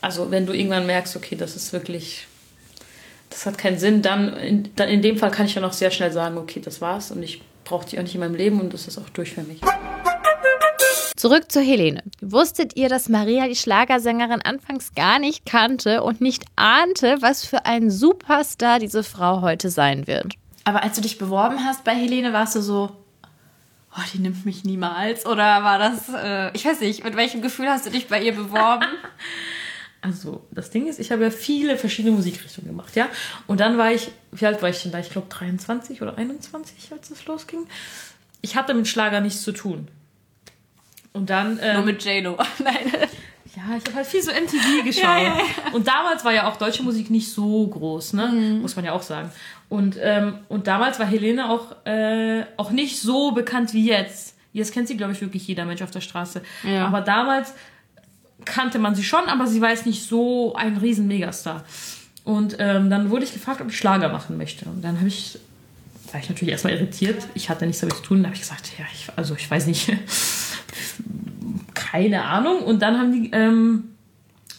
also 0.00 0.30
wenn 0.30 0.46
du 0.46 0.52
irgendwann 0.52 0.86
merkst, 0.86 1.16
okay, 1.16 1.34
das 1.34 1.56
ist 1.56 1.72
wirklich, 1.72 2.28
das 3.30 3.44
hat 3.44 3.58
keinen 3.58 3.78
Sinn, 3.78 4.00
dann 4.00 4.36
in, 4.36 4.68
dann 4.76 4.88
in 4.88 5.02
dem 5.02 5.18
Fall 5.18 5.32
kann 5.32 5.46
ich 5.46 5.56
ja 5.56 5.60
noch 5.60 5.72
sehr 5.72 5.90
schnell 5.90 6.12
sagen, 6.12 6.38
okay, 6.38 6.60
das 6.64 6.80
war's 6.80 7.10
und 7.10 7.22
ich 7.24 7.42
brauche 7.64 7.86
dich 7.86 7.98
auch 7.98 8.02
nicht 8.04 8.14
in 8.14 8.20
meinem 8.20 8.36
Leben 8.36 8.60
und 8.60 8.72
das 8.72 8.86
ist 8.86 8.98
auch 8.98 9.08
durch 9.10 9.32
für 9.32 9.42
mich. 9.42 9.60
Zurück 11.16 11.50
zu 11.50 11.60
Helene. 11.60 12.02
Wusstet 12.20 12.76
ihr, 12.76 12.88
dass 12.88 13.08
Maria 13.08 13.46
die 13.48 13.56
Schlagersängerin 13.56 14.42
anfangs 14.42 14.94
gar 14.94 15.18
nicht 15.18 15.46
kannte 15.46 16.02
und 16.02 16.20
nicht 16.20 16.44
ahnte, 16.56 17.16
was 17.20 17.46
für 17.46 17.64
ein 17.64 17.90
Superstar 17.90 18.78
diese 18.78 19.02
Frau 19.02 19.40
heute 19.40 19.70
sein 19.70 20.06
wird? 20.06 20.34
Aber 20.64 20.82
als 20.82 20.96
du 20.96 21.00
dich 21.00 21.16
beworben 21.16 21.64
hast 21.64 21.84
bei 21.84 21.94
Helene, 21.94 22.32
warst 22.32 22.56
du 22.56 22.60
so, 22.60 22.90
oh, 23.96 24.02
die 24.12 24.18
nimmt 24.18 24.44
mich 24.44 24.64
niemals? 24.64 25.24
Oder 25.24 25.62
war 25.62 25.78
das, 25.78 26.08
äh, 26.14 26.50
ich 26.54 26.64
weiß 26.66 26.80
nicht, 26.80 27.04
mit 27.04 27.16
welchem 27.16 27.40
Gefühl 27.42 27.68
hast 27.68 27.86
du 27.86 27.90
dich 27.90 28.08
bei 28.08 28.22
ihr 28.22 28.34
beworben? 28.34 28.84
Also, 30.00 30.44
das 30.50 30.68
Ding 30.68 30.86
ist, 30.86 31.00
ich 31.00 31.10
habe 31.12 31.22
ja 31.22 31.30
viele 31.30 31.78
verschiedene 31.78 32.14
Musikrichtungen 32.14 32.68
gemacht, 32.68 32.94
ja. 32.94 33.08
Und 33.46 33.60
dann 33.60 33.78
war 33.78 33.90
ich, 33.90 34.10
wie 34.32 34.44
alt 34.44 34.60
war 34.60 34.68
ich 34.68 34.82
denn 34.82 34.92
da? 34.92 34.98
Ich 34.98 35.08
glaube 35.08 35.28
23 35.30 36.02
oder 36.02 36.18
21, 36.18 36.92
als 36.92 37.10
es 37.10 37.24
losging. 37.24 37.66
Ich 38.42 38.54
hatte 38.54 38.74
mit 38.74 38.86
Schlager 38.86 39.22
nichts 39.22 39.40
zu 39.40 39.52
tun. 39.52 39.88
Und 41.14 41.30
dann. 41.30 41.58
Ähm, 41.62 41.76
Nur 41.76 41.84
mit 41.86 42.04
J-Lo. 42.04 42.36
Nein. 42.62 42.92
Ja, 43.56 43.76
ich 43.78 43.84
habe 43.86 43.94
halt 43.94 44.06
viel 44.06 44.20
so 44.20 44.30
MTV 44.30 44.84
geschaut. 44.84 45.02
ja, 45.04 45.18
ja, 45.18 45.38
ja. 45.38 45.72
Und 45.72 45.86
damals 45.86 46.24
war 46.24 46.32
ja 46.32 46.48
auch 46.48 46.56
deutsche 46.56 46.82
Musik 46.82 47.08
nicht 47.08 47.32
so 47.32 47.66
groß, 47.66 48.12
ne? 48.12 48.26
Mhm. 48.26 48.60
Muss 48.60 48.76
man 48.76 48.84
ja 48.84 48.92
auch 48.92 49.02
sagen. 49.02 49.30
Und, 49.68 49.96
ähm, 50.00 50.38
und 50.48 50.66
damals 50.66 50.98
war 50.98 51.06
Helene 51.06 51.48
auch, 51.48 51.86
äh, 51.86 52.44
auch 52.56 52.70
nicht 52.70 53.00
so 53.00 53.30
bekannt 53.32 53.72
wie 53.72 53.86
jetzt. 53.86 54.36
Jetzt 54.52 54.74
kennt 54.74 54.88
sie, 54.88 54.96
glaube 54.96 55.12
ich, 55.12 55.20
wirklich 55.20 55.46
jeder 55.46 55.64
Mensch 55.64 55.82
auf 55.82 55.90
der 55.90 56.00
Straße. 56.00 56.42
Aber 56.64 57.00
damals 57.00 57.54
kannte 58.44 58.78
man 58.78 58.94
sie 58.94 59.02
schon, 59.02 59.24
aber 59.24 59.48
sie 59.48 59.60
war 59.60 59.70
jetzt 59.70 59.86
nicht 59.86 60.06
so 60.06 60.54
ein 60.54 60.76
riesen 60.76 61.08
Megastar. 61.08 61.64
Und 62.24 62.56
ähm, 62.58 62.88
dann 62.88 63.10
wurde 63.10 63.24
ich 63.24 63.32
gefragt, 63.32 63.60
ob 63.60 63.68
ich 63.68 63.76
Schlager 63.76 64.08
machen 64.08 64.36
möchte. 64.36 64.66
Und 64.66 64.82
dann 64.82 64.98
habe 64.98 65.08
ich, 65.08 65.38
war 66.12 66.20
ich 66.20 66.28
natürlich 66.28 66.52
erstmal 66.52 66.74
irritiert. 66.74 67.22
Ich 67.34 67.50
hatte 67.50 67.66
nichts 67.66 67.80
damit 67.80 67.96
zu 67.96 68.02
tun. 68.02 68.18
Dann 68.18 68.26
habe 68.26 68.34
ich 68.34 68.40
gesagt, 68.40 68.70
ja, 68.78 68.84
ich, 68.92 69.08
also 69.16 69.34
ich 69.34 69.50
weiß 69.50 69.66
nicht 69.66 69.92
keine 71.74 72.24
Ahnung. 72.24 72.58
Und 72.58 72.82
dann 72.82 72.98
haben 72.98 73.12
die 73.12 73.30
ähm, 73.32 73.84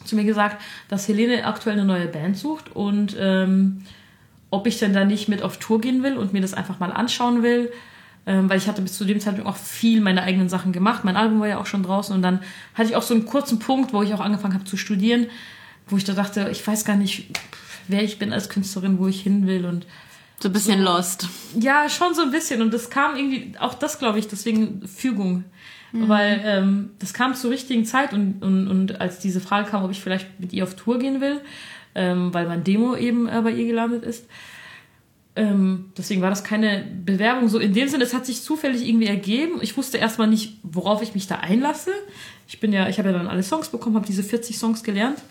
zu 0.04 0.16
mir 0.16 0.24
gesagt, 0.24 0.62
dass 0.88 1.08
Helene 1.08 1.46
aktuell 1.46 1.78
eine 1.78 1.86
neue 1.86 2.08
Band 2.08 2.38
sucht 2.38 2.76
und 2.76 3.16
ähm, 3.20 3.84
ob 4.52 4.68
ich 4.68 4.80
denn 4.80 4.94
da 4.94 5.04
nicht 5.04 5.28
mit 5.28 5.42
auf 5.42 5.58
Tour 5.58 5.82
gehen 5.82 6.04
will 6.04 6.18
und 6.18 6.34
mir 6.34 6.42
das 6.42 6.54
einfach 6.54 6.80
mal 6.80 6.92
anschauen 6.92 7.44
will. 7.44 7.72
Ähm, 8.28 8.50
weil 8.50 8.58
ich 8.58 8.68
hatte 8.68 8.82
bis 8.82 8.98
zu 8.98 9.06
dem 9.06 9.20
Zeitpunkt 9.20 9.48
auch 9.48 9.56
viel 9.56 10.02
meine 10.02 10.24
eigenen 10.24 10.50
Sachen 10.50 10.72
gemacht. 10.72 11.04
Mein 11.04 11.16
Album 11.16 11.40
war 11.40 11.48
ja 11.48 11.60
auch 11.60 11.68
schon 11.68 11.84
draußen 11.84 12.16
und 12.16 12.24
dann 12.24 12.40
hatte 12.74 12.90
ich 12.90 12.96
auch 12.96 13.04
so 13.04 13.14
einen 13.14 13.26
kurzen 13.26 13.60
Punkt, 13.60 13.94
wo 13.94 14.02
ich 14.02 14.16
auch 14.16 14.20
angefangen 14.20 14.56
habe 14.56 14.64
zu 14.64 14.78
studieren, 14.78 15.28
wo 15.88 15.98
ich 15.98 16.06
da 16.06 16.14
dachte, 16.14 16.50
ich 16.52 16.66
weiß 16.66 16.86
gar 16.86 16.96
nicht, 16.96 17.30
wer 17.88 18.04
ich 18.04 18.18
bin 18.18 18.34
als 18.34 18.50
Künstlerin, 18.50 18.98
wo 18.98 19.08
ich 19.08 19.22
hin 19.22 19.46
will 19.46 19.66
und 19.66 19.86
so 20.40 20.50
ein 20.50 20.54
bisschen 20.54 20.80
so, 20.80 20.86
lost. 20.86 21.28
Ja, 21.60 21.88
schon 21.88 22.14
so 22.16 22.24
ein 22.24 22.32
bisschen. 22.32 22.62
Und 22.62 22.74
das 22.74 22.90
kam 22.90 23.16
irgendwie, 23.16 23.54
auch 23.60 23.76
das 23.76 24.00
glaube 24.00 24.20
ich, 24.20 24.28
deswegen 24.28 24.88
Fügung. 24.88 25.46
Mhm. 25.96 26.10
Weil 26.10 26.42
ähm, 26.44 26.90
das 27.00 27.14
kam 27.14 27.34
zur 27.36 27.52
richtigen 27.52 27.86
Zeit 27.86 28.14
und, 28.14 28.44
und, 28.44 28.68
und 28.68 29.02
als 29.02 29.20
diese 29.20 29.40
Frage 29.40 29.70
kam, 29.70 29.84
ob 29.84 29.92
ich 29.92 30.02
vielleicht 30.02 30.40
mit 30.40 30.52
ihr 30.54 30.64
auf 30.64 30.76
Tour 30.76 31.00
gehen 31.00 31.22
will, 31.22 31.42
ähm, 31.96 32.34
weil 32.34 32.48
mein 32.48 32.64
Demo 32.64 32.96
eben 32.96 33.28
äh, 33.28 33.42
bei 33.42 33.52
ihr 33.52 33.66
gelandet 33.66 34.04
ist. 34.04 34.26
Ähm, 35.38 35.92
deswegen 35.98 36.22
war 36.22 36.30
das 36.30 36.44
keine 36.44 36.86
Bewerbung 37.06 37.50
so 37.50 37.60
in 37.60 37.74
dem 37.74 37.90
Sinne, 37.90 38.06
es 38.06 38.14
hat 38.14 38.26
sich 38.26 38.42
zufällig 38.42 38.88
irgendwie 38.88 39.08
ergeben. 39.08 39.60
Ich 39.62 39.76
wusste 39.76 39.98
erstmal 39.98 40.28
nicht, 40.28 40.58
worauf 40.64 41.02
ich 41.02 41.14
mich 41.14 41.28
da 41.28 41.36
einlasse. 41.36 41.92
Ich 42.48 42.60
bin 42.60 42.72
ja, 42.72 42.88
ich 42.88 43.00
habe 43.00 43.10
ja 43.10 43.18
dann 43.18 43.28
alle 43.28 43.44
Songs 43.44 43.70
bekommen, 43.70 43.96
habe 43.96 44.06
diese 44.06 44.24
40 44.24 44.58
Songs 44.58 44.84
gelernt. 44.84 45.22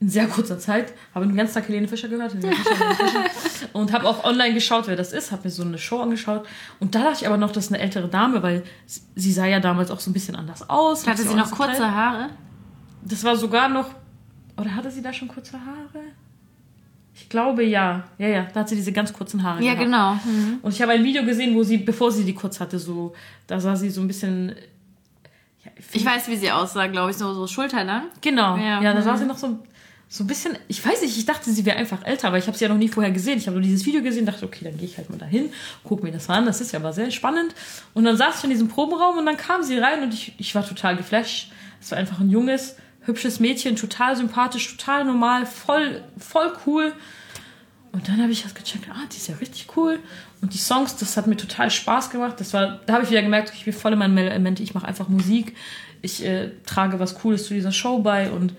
In 0.00 0.08
sehr 0.08 0.26
kurzer 0.28 0.58
Zeit. 0.58 0.92
Habe 1.14 1.26
den 1.26 1.34
ganzen 1.36 1.54
Tag 1.54 1.68
Helene 1.68 1.88
Fischer 1.88 2.08
gehört. 2.08 2.32
Helene 2.34 2.54
Fischer, 2.54 2.78
Helene 2.98 3.28
Fischer. 3.30 3.68
und 3.72 3.92
habe 3.92 4.06
auch 4.08 4.22
online 4.24 4.54
geschaut, 4.54 4.86
wer 4.86 4.94
das 4.96 5.12
ist. 5.12 5.32
Habe 5.32 5.42
mir 5.44 5.50
so 5.50 5.62
eine 5.64 5.76
Show 5.78 6.00
angeschaut. 6.00 6.46
Und 6.78 6.94
da 6.94 7.02
dachte 7.02 7.18
ich 7.22 7.26
aber 7.26 7.36
noch, 7.36 7.50
das 7.50 7.66
ist 7.66 7.72
eine 7.72 7.82
ältere 7.82 8.08
Dame, 8.08 8.42
weil 8.42 8.62
sie 8.86 9.32
sah 9.32 9.46
ja 9.46 9.58
damals 9.60 9.90
auch 9.90 9.98
so 10.00 10.10
ein 10.10 10.12
bisschen 10.12 10.36
anders 10.36 10.68
aus. 10.70 11.06
Hatte 11.06 11.22
sie 11.22 11.34
noch 11.34 11.50
kurze 11.50 11.76
klein- 11.76 11.94
Haare? 11.94 12.28
Das 13.04 13.24
war 13.24 13.36
sogar 13.36 13.68
noch. 13.68 13.90
Oder 14.56 14.74
hatte 14.74 14.90
sie 14.90 15.02
da 15.02 15.12
schon 15.12 15.28
kurze 15.28 15.54
Haare? 15.58 16.04
Ich 17.14 17.28
glaube 17.28 17.64
ja. 17.64 18.04
Ja, 18.18 18.28
ja, 18.28 18.42
da 18.54 18.60
hat 18.60 18.68
sie 18.68 18.76
diese 18.76 18.92
ganz 18.92 19.12
kurzen 19.12 19.42
Haare. 19.42 19.60
Ja, 19.64 19.74
gehabt. 19.74 19.84
genau. 19.86 20.16
Und 20.62 20.72
ich 20.72 20.80
habe 20.80 20.92
ein 20.92 21.02
Video 21.02 21.24
gesehen, 21.24 21.54
wo 21.56 21.64
sie, 21.64 21.78
bevor 21.78 22.12
sie 22.12 22.24
die 22.24 22.34
kurz 22.34 22.60
hatte, 22.60 22.78
so, 22.78 23.12
da 23.48 23.58
sah 23.58 23.74
sie 23.74 23.90
so 23.90 24.00
ein 24.00 24.06
bisschen. 24.06 24.54
Ja, 25.64 25.72
Ich 25.92 26.04
weiß, 26.06 26.28
wie 26.28 26.36
sie 26.36 26.52
aussah, 26.52 26.86
glaube 26.86 27.10
ich, 27.10 27.16
so, 27.16 27.34
so 27.34 27.48
schulterlang. 27.48 28.04
Genau. 28.20 28.56
Ja. 28.56 28.80
Ja, 28.80 28.94
da 28.94 29.02
sah 29.02 29.14
Mhm. 29.14 29.18
sie 29.18 29.24
noch 29.26 29.38
so, 29.38 29.58
so 30.08 30.24
ein 30.24 30.26
bisschen. 30.26 30.56
Ich 30.68 30.84
weiß 30.84 31.02
nicht, 31.02 31.16
ich 31.18 31.26
dachte, 31.26 31.50
sie 31.50 31.66
wäre 31.66 31.76
einfach 31.76 32.04
älter, 32.04 32.28
aber 32.28 32.38
ich 32.38 32.46
habe 32.46 32.56
sie 32.56 32.64
ja 32.64 32.70
noch 32.70 32.78
nie 32.78 32.88
vorher 32.88 33.12
gesehen. 33.12 33.38
Ich 33.38 33.46
habe 33.46 33.56
nur 33.56 33.62
dieses 33.62 33.84
Video 33.84 34.02
gesehen, 34.02 34.24
dachte, 34.24 34.46
okay, 34.46 34.64
dann 34.64 34.76
gehe 34.78 34.86
ich 34.86 34.96
halt 34.96 35.10
mal 35.10 35.18
dahin, 35.18 35.50
guck 35.84 36.02
mir 36.02 36.10
das 36.10 36.28
mal 36.28 36.38
an. 36.38 36.46
Das 36.46 36.60
ist 36.60 36.72
ja 36.72 36.78
aber 36.78 36.92
sehr 36.92 37.10
spannend. 37.10 37.54
Und 37.94 38.04
dann 38.04 38.16
saß 38.16 38.38
ich 38.38 38.44
in 38.44 38.50
diesem 38.50 38.68
Probenraum 38.68 39.18
und 39.18 39.26
dann 39.26 39.36
kam 39.36 39.62
sie 39.62 39.78
rein 39.78 40.02
und 40.02 40.14
ich, 40.14 40.34
ich 40.38 40.54
war 40.54 40.66
total 40.66 40.96
geflasht. 40.96 41.52
Es 41.80 41.90
war 41.90 41.98
einfach 41.98 42.20
ein 42.20 42.30
junges, 42.30 42.76
hübsches 43.02 43.38
Mädchen, 43.38 43.76
total 43.76 44.16
sympathisch, 44.16 44.76
total 44.76 45.04
normal, 45.04 45.44
voll, 45.44 46.02
voll 46.18 46.52
cool. 46.66 46.92
Und 47.92 48.08
dann 48.08 48.20
habe 48.22 48.32
ich 48.32 48.42
das 48.42 48.54
gecheckt, 48.54 48.88
ah, 48.90 49.04
die 49.12 49.16
ist 49.16 49.28
ja 49.28 49.36
richtig 49.36 49.76
cool. 49.76 49.98
Und 50.40 50.54
die 50.54 50.58
Songs, 50.58 50.96
das 50.96 51.16
hat 51.16 51.26
mir 51.26 51.36
total 51.36 51.70
Spaß 51.70 52.10
gemacht. 52.10 52.36
Das 52.38 52.52
war, 52.54 52.80
da 52.86 52.94
habe 52.94 53.04
ich 53.04 53.10
wieder 53.10 53.22
gemerkt, 53.22 53.52
ich 53.54 53.64
bin 53.64 53.74
voll 53.74 53.92
in 53.92 53.98
meinem 53.98 54.16
Element. 54.18 54.60
Ich 54.60 54.74
mache 54.74 54.86
einfach 54.86 55.08
Musik. 55.08 55.54
Ich 56.00 56.24
äh, 56.24 56.50
trage 56.64 56.98
was 56.98 57.16
Cooles 57.16 57.46
zu 57.46 57.54
dieser 57.54 57.72
Show 57.72 57.98
bei 57.98 58.30
und 58.30 58.52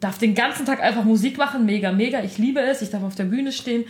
darf 0.00 0.18
den 0.18 0.34
ganzen 0.34 0.66
Tag 0.66 0.82
einfach 0.82 1.04
Musik 1.04 1.38
machen. 1.38 1.66
Mega, 1.66 1.92
mega. 1.92 2.22
Ich 2.22 2.38
liebe 2.38 2.60
es. 2.60 2.82
Ich 2.82 2.90
darf 2.90 3.02
auf 3.02 3.14
der 3.14 3.24
Bühne 3.24 3.52
stehen. 3.52 3.84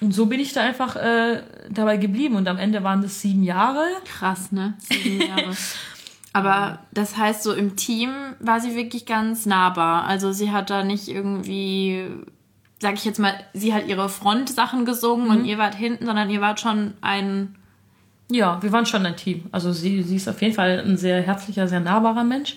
Und 0.00 0.12
so 0.12 0.26
bin 0.26 0.40
ich 0.40 0.52
da 0.52 0.62
einfach 0.62 0.96
äh, 0.96 1.42
dabei 1.70 1.96
geblieben. 1.96 2.36
Und 2.36 2.48
am 2.48 2.58
Ende 2.58 2.82
waren 2.84 3.02
das 3.02 3.20
sieben 3.20 3.42
Jahre. 3.42 3.84
Krass, 4.04 4.52
ne? 4.52 4.74
Sieben 4.78 5.20
Jahre. 5.20 5.50
Aber 6.32 6.80
das 6.92 7.16
heißt, 7.16 7.42
so 7.42 7.52
im 7.52 7.76
Team 7.76 8.10
war 8.38 8.60
sie 8.60 8.76
wirklich 8.76 9.06
ganz 9.06 9.46
nahbar. 9.46 10.04
Also 10.04 10.32
sie 10.32 10.52
hat 10.52 10.70
da 10.70 10.84
nicht 10.84 11.08
irgendwie, 11.08 12.06
sag 12.80 12.94
ich 12.94 13.04
jetzt 13.04 13.18
mal, 13.18 13.34
sie 13.54 13.74
hat 13.74 13.88
ihre 13.88 14.08
Frontsachen 14.08 14.84
gesungen 14.84 15.30
und 15.30 15.44
ihr 15.46 15.58
wart 15.58 15.74
hinten, 15.74 16.06
sondern 16.06 16.30
ihr 16.30 16.40
wart 16.40 16.60
schon 16.60 16.94
ein. 17.00 17.56
Ja, 18.30 18.62
wir 18.62 18.72
waren 18.72 18.84
schon 18.84 19.06
ein 19.06 19.16
Team. 19.16 19.46
Also 19.52 19.72
sie, 19.72 20.02
sie 20.02 20.16
ist 20.16 20.28
auf 20.28 20.40
jeden 20.42 20.54
Fall 20.54 20.84
ein 20.86 20.98
sehr 20.98 21.22
herzlicher, 21.22 21.66
sehr 21.66 21.80
nahbarer 21.80 22.24
Mensch. 22.24 22.56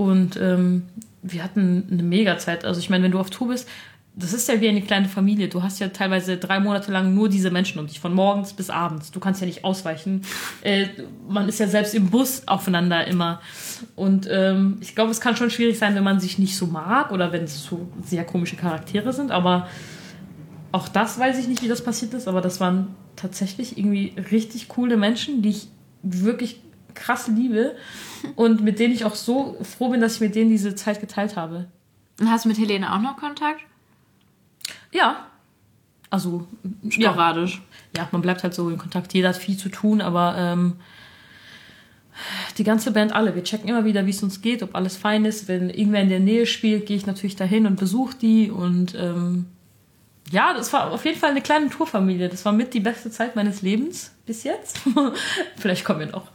Und 0.00 0.38
ähm, 0.40 0.84
wir 1.20 1.44
hatten 1.44 1.86
eine 1.90 2.02
mega 2.02 2.38
Zeit. 2.38 2.64
Also 2.64 2.80
ich 2.80 2.88
meine, 2.88 3.04
wenn 3.04 3.10
du 3.12 3.18
auf 3.18 3.28
Tour 3.28 3.48
bist, 3.48 3.68
das 4.14 4.32
ist 4.32 4.48
ja 4.48 4.58
wie 4.58 4.66
eine 4.66 4.80
kleine 4.80 5.08
Familie. 5.08 5.48
Du 5.48 5.62
hast 5.62 5.78
ja 5.78 5.88
teilweise 5.88 6.38
drei 6.38 6.58
Monate 6.58 6.90
lang 6.90 7.14
nur 7.14 7.28
diese 7.28 7.50
Menschen 7.50 7.78
um 7.78 7.86
dich, 7.86 8.00
von 8.00 8.14
morgens 8.14 8.54
bis 8.54 8.70
abends. 8.70 9.10
Du 9.10 9.20
kannst 9.20 9.42
ja 9.42 9.46
nicht 9.46 9.62
ausweichen. 9.62 10.22
Äh, 10.62 10.86
man 11.28 11.50
ist 11.50 11.60
ja 11.60 11.66
selbst 11.66 11.94
im 11.94 12.08
Bus 12.08 12.44
aufeinander 12.46 13.06
immer. 13.06 13.42
Und 13.94 14.26
ähm, 14.30 14.78
ich 14.80 14.94
glaube, 14.94 15.10
es 15.10 15.20
kann 15.20 15.36
schon 15.36 15.50
schwierig 15.50 15.78
sein, 15.78 15.94
wenn 15.94 16.04
man 16.04 16.18
sich 16.18 16.38
nicht 16.38 16.56
so 16.56 16.66
mag 16.66 17.12
oder 17.12 17.30
wenn 17.32 17.44
es 17.44 17.62
so 17.62 17.86
sehr 18.02 18.24
komische 18.24 18.56
Charaktere 18.56 19.12
sind. 19.12 19.30
Aber 19.30 19.68
auch 20.72 20.88
das 20.88 21.18
weiß 21.18 21.38
ich 21.38 21.46
nicht, 21.46 21.62
wie 21.62 21.68
das 21.68 21.84
passiert 21.84 22.14
ist, 22.14 22.26
aber 22.26 22.40
das 22.40 22.58
waren 22.58 22.94
tatsächlich 23.16 23.76
irgendwie 23.76 24.14
richtig 24.30 24.68
coole 24.68 24.96
Menschen, 24.96 25.42
die 25.42 25.50
ich 25.50 25.68
wirklich 26.02 26.62
krass 26.94 27.28
liebe 27.28 27.76
und 28.36 28.62
mit 28.62 28.78
denen 28.78 28.94
ich 28.94 29.04
auch 29.04 29.14
so 29.14 29.56
froh 29.62 29.90
bin, 29.90 30.00
dass 30.00 30.16
ich 30.16 30.20
mit 30.20 30.34
denen 30.34 30.50
diese 30.50 30.74
Zeit 30.74 31.00
geteilt 31.00 31.36
habe. 31.36 31.66
Und 32.18 32.30
hast 32.30 32.44
du 32.44 32.48
mit 32.48 32.58
Helene 32.58 32.92
auch 32.92 33.00
noch 33.00 33.16
Kontakt? 33.16 33.60
Ja. 34.92 35.26
Also, 36.10 36.46
ja, 36.82 37.10
Sporadisch. 37.10 37.62
ja, 37.96 38.08
man 38.10 38.20
bleibt 38.20 38.42
halt 38.42 38.54
so 38.54 38.68
in 38.68 38.78
Kontakt. 38.78 39.14
Jeder 39.14 39.28
hat 39.28 39.36
viel 39.36 39.56
zu 39.56 39.68
tun, 39.68 40.00
aber 40.00 40.34
ähm, 40.36 40.74
die 42.58 42.64
ganze 42.64 42.90
Band 42.90 43.12
alle. 43.12 43.34
Wir 43.34 43.44
checken 43.44 43.68
immer 43.68 43.84
wieder, 43.84 44.06
wie 44.06 44.10
es 44.10 44.22
uns 44.22 44.42
geht, 44.42 44.62
ob 44.62 44.74
alles 44.74 44.96
fein 44.96 45.24
ist. 45.24 45.48
Wenn 45.48 45.70
irgendwer 45.70 46.02
in 46.02 46.08
der 46.08 46.20
Nähe 46.20 46.46
spielt, 46.46 46.86
gehe 46.86 46.96
ich 46.96 47.06
natürlich 47.06 47.36
dahin 47.36 47.66
und 47.66 47.78
besuche 47.78 48.16
die. 48.16 48.50
Und 48.50 48.94
ähm, 48.96 49.46
ja, 50.30 50.54
das 50.54 50.72
war 50.72 50.92
auf 50.92 51.04
jeden 51.04 51.18
Fall 51.18 51.30
eine 51.30 51.40
kleine 51.40 51.68
Tourfamilie. 51.68 52.28
Das 52.28 52.44
war 52.44 52.52
mit 52.52 52.72
die 52.72 52.80
beste 52.80 53.10
Zeit 53.10 53.34
meines 53.34 53.62
Lebens 53.62 54.12
bis 54.26 54.44
jetzt. 54.44 54.80
Vielleicht 55.58 55.84
kommen 55.84 56.00
wir 56.00 56.06
noch. 56.06 56.28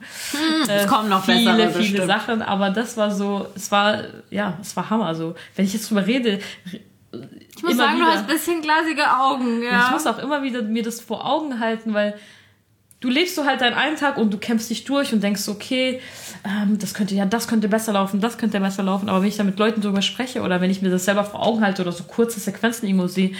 Es 0.67 0.85
kommen 0.87 1.07
noch 1.07 1.23
viele, 1.23 1.55
bessere, 1.55 1.81
viele 1.81 2.01
bestimmt. 2.01 2.07
Sachen, 2.07 2.41
aber 2.41 2.71
das 2.71 2.97
war 2.97 3.11
so, 3.11 3.47
es 3.55 3.71
war, 3.71 4.03
ja, 4.29 4.57
es 4.61 4.75
war 4.75 4.89
Hammer. 4.89 5.15
So, 5.15 5.35
wenn 5.55 5.65
ich 5.65 5.73
jetzt 5.73 5.89
drüber 5.89 6.05
rede, 6.05 6.39
Ich 7.11 7.63
muss 7.63 7.77
sagen, 7.77 7.99
du 7.99 8.05
hast 8.05 8.19
ein 8.19 8.27
bisschen 8.27 8.61
glasige 8.61 9.09
Augen, 9.17 9.63
ja. 9.63 9.85
ich 9.85 9.91
muss 9.91 10.05
auch 10.05 10.19
immer 10.19 10.43
wieder 10.43 10.61
mir 10.61 10.83
das 10.83 10.99
vor 10.99 11.25
Augen 11.25 11.61
halten, 11.61 11.93
weil 11.93 12.15
du 12.99 13.09
lebst 13.09 13.35
so 13.35 13.45
halt 13.45 13.61
deinen 13.61 13.75
einen 13.75 13.95
Tag 13.95 14.17
und 14.17 14.33
du 14.33 14.37
kämpfst 14.37 14.69
dich 14.69 14.83
durch 14.83 15.13
und 15.13 15.23
denkst, 15.23 15.47
okay, 15.47 16.01
ähm, 16.43 16.77
das 16.79 16.93
könnte 16.93 17.15
ja, 17.15 17.25
das 17.25 17.47
könnte 17.47 17.69
besser 17.69 17.93
laufen, 17.93 18.19
das 18.19 18.37
könnte 18.37 18.59
besser 18.59 18.83
laufen. 18.83 19.07
Aber 19.07 19.21
wenn 19.21 19.29
ich 19.29 19.37
da 19.37 19.43
mit 19.43 19.57
Leuten 19.57 19.79
drüber 19.79 20.01
spreche 20.01 20.41
oder 20.41 20.59
wenn 20.59 20.69
ich 20.69 20.81
mir 20.81 20.89
das 20.89 21.05
selber 21.05 21.23
vor 21.23 21.45
Augen 21.45 21.61
halte 21.61 21.81
oder 21.81 21.91
so 21.91 22.03
kurze 22.03 22.39
Sequenzen 22.39 22.87
irgendwo 22.87 23.07
sehe, 23.07 23.31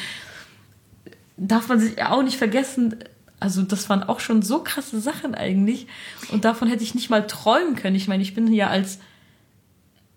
darf 1.38 1.68
man 1.68 1.80
sich 1.80 2.02
auch 2.04 2.24
nicht 2.24 2.38
vergessen. 2.38 2.96
Also 3.40 3.62
das 3.64 3.90
waren 3.90 4.04
auch 4.04 4.20
schon 4.20 4.42
so 4.42 4.64
krasse 4.64 5.00
Sachen 5.00 5.36
eigentlich 5.36 5.88
und 6.32 6.46
davon 6.46 6.68
hätte 6.68 6.84
ich 6.84 6.96
nicht 6.96 7.10
mal 7.10 7.28
träumen 7.28 7.76
können. 7.76 7.96
Ich 7.96 8.08
meine, 8.08 8.24
ich 8.24 8.34
bin 8.34 8.52
ja 8.52 8.68
als 8.68 9.00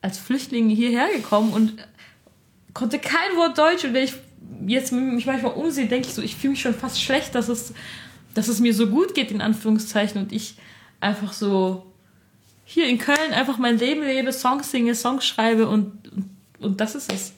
als 0.00 0.18
Flüchtling 0.18 0.68
hierher 0.68 1.08
gekommen 1.14 1.52
und 1.52 1.74
konnte 2.74 2.98
kein 2.98 3.36
Wort 3.36 3.58
Deutsch 3.58 3.84
und 3.84 3.94
wenn 3.94 4.04
ich 4.04 4.14
jetzt 4.66 4.92
mich 4.92 5.26
manchmal 5.26 5.52
umsehe, 5.52 5.86
denke 5.86 6.08
ich 6.08 6.14
so, 6.14 6.22
ich 6.22 6.36
fühle 6.36 6.52
mich 6.52 6.60
schon 6.60 6.74
fast 6.74 7.02
schlecht, 7.02 7.34
dass 7.34 7.48
es, 7.48 7.74
dass 8.34 8.48
es 8.48 8.60
mir 8.60 8.74
so 8.74 8.86
gut 8.88 9.14
geht, 9.14 9.30
in 9.30 9.40
Anführungszeichen, 9.40 10.22
und 10.22 10.32
ich 10.32 10.56
einfach 11.00 11.32
so 11.32 11.86
hier 12.64 12.86
in 12.86 12.98
Köln 12.98 13.32
einfach 13.32 13.58
mein 13.58 13.78
Leben 13.78 14.02
lebe, 14.02 14.32
Songs 14.32 14.70
singe, 14.70 14.94
Songs 14.94 15.26
schreibe 15.26 15.68
und, 15.68 16.08
und, 16.12 16.30
und 16.60 16.80
das 16.80 16.94
ist 16.94 17.12
es. 17.12 17.32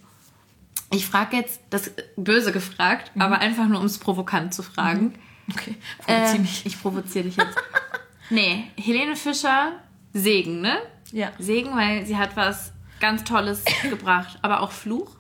Ich 0.93 1.07
frage 1.07 1.37
jetzt, 1.37 1.61
das 1.71 1.93
böse 2.17 2.53
gefragt, 2.53 3.13
aber 3.19 3.39
einfach 3.39 3.67
nur, 3.69 3.79
um 3.81 3.87
es 3.87 3.99
provokant 3.99 4.53
zu 4.53 4.63
fragen. 4.63 5.15
Okay, 5.53 5.77
Äh, 6.07 6.15
provozier 6.15 6.41
mich. 6.41 6.67
ich 6.67 6.81
provoziere 6.83 7.25
dich 7.25 7.37
jetzt. 7.37 7.57
nee, 8.31 8.65
Helene 8.77 9.17
Fischer, 9.17 9.73
Segen, 10.13 10.61
ne? 10.61 10.79
Ja. 11.13 11.31
Segen, 11.39 11.77
weil 11.77 12.07
sie 12.07 12.17
hat 12.17 12.37
was 12.37 12.73
ganz 13.01 13.25
Tolles 13.25 13.65
gebracht, 13.83 14.39
aber 14.43 14.61
auch 14.61 14.73
Fluch. 14.73 15.17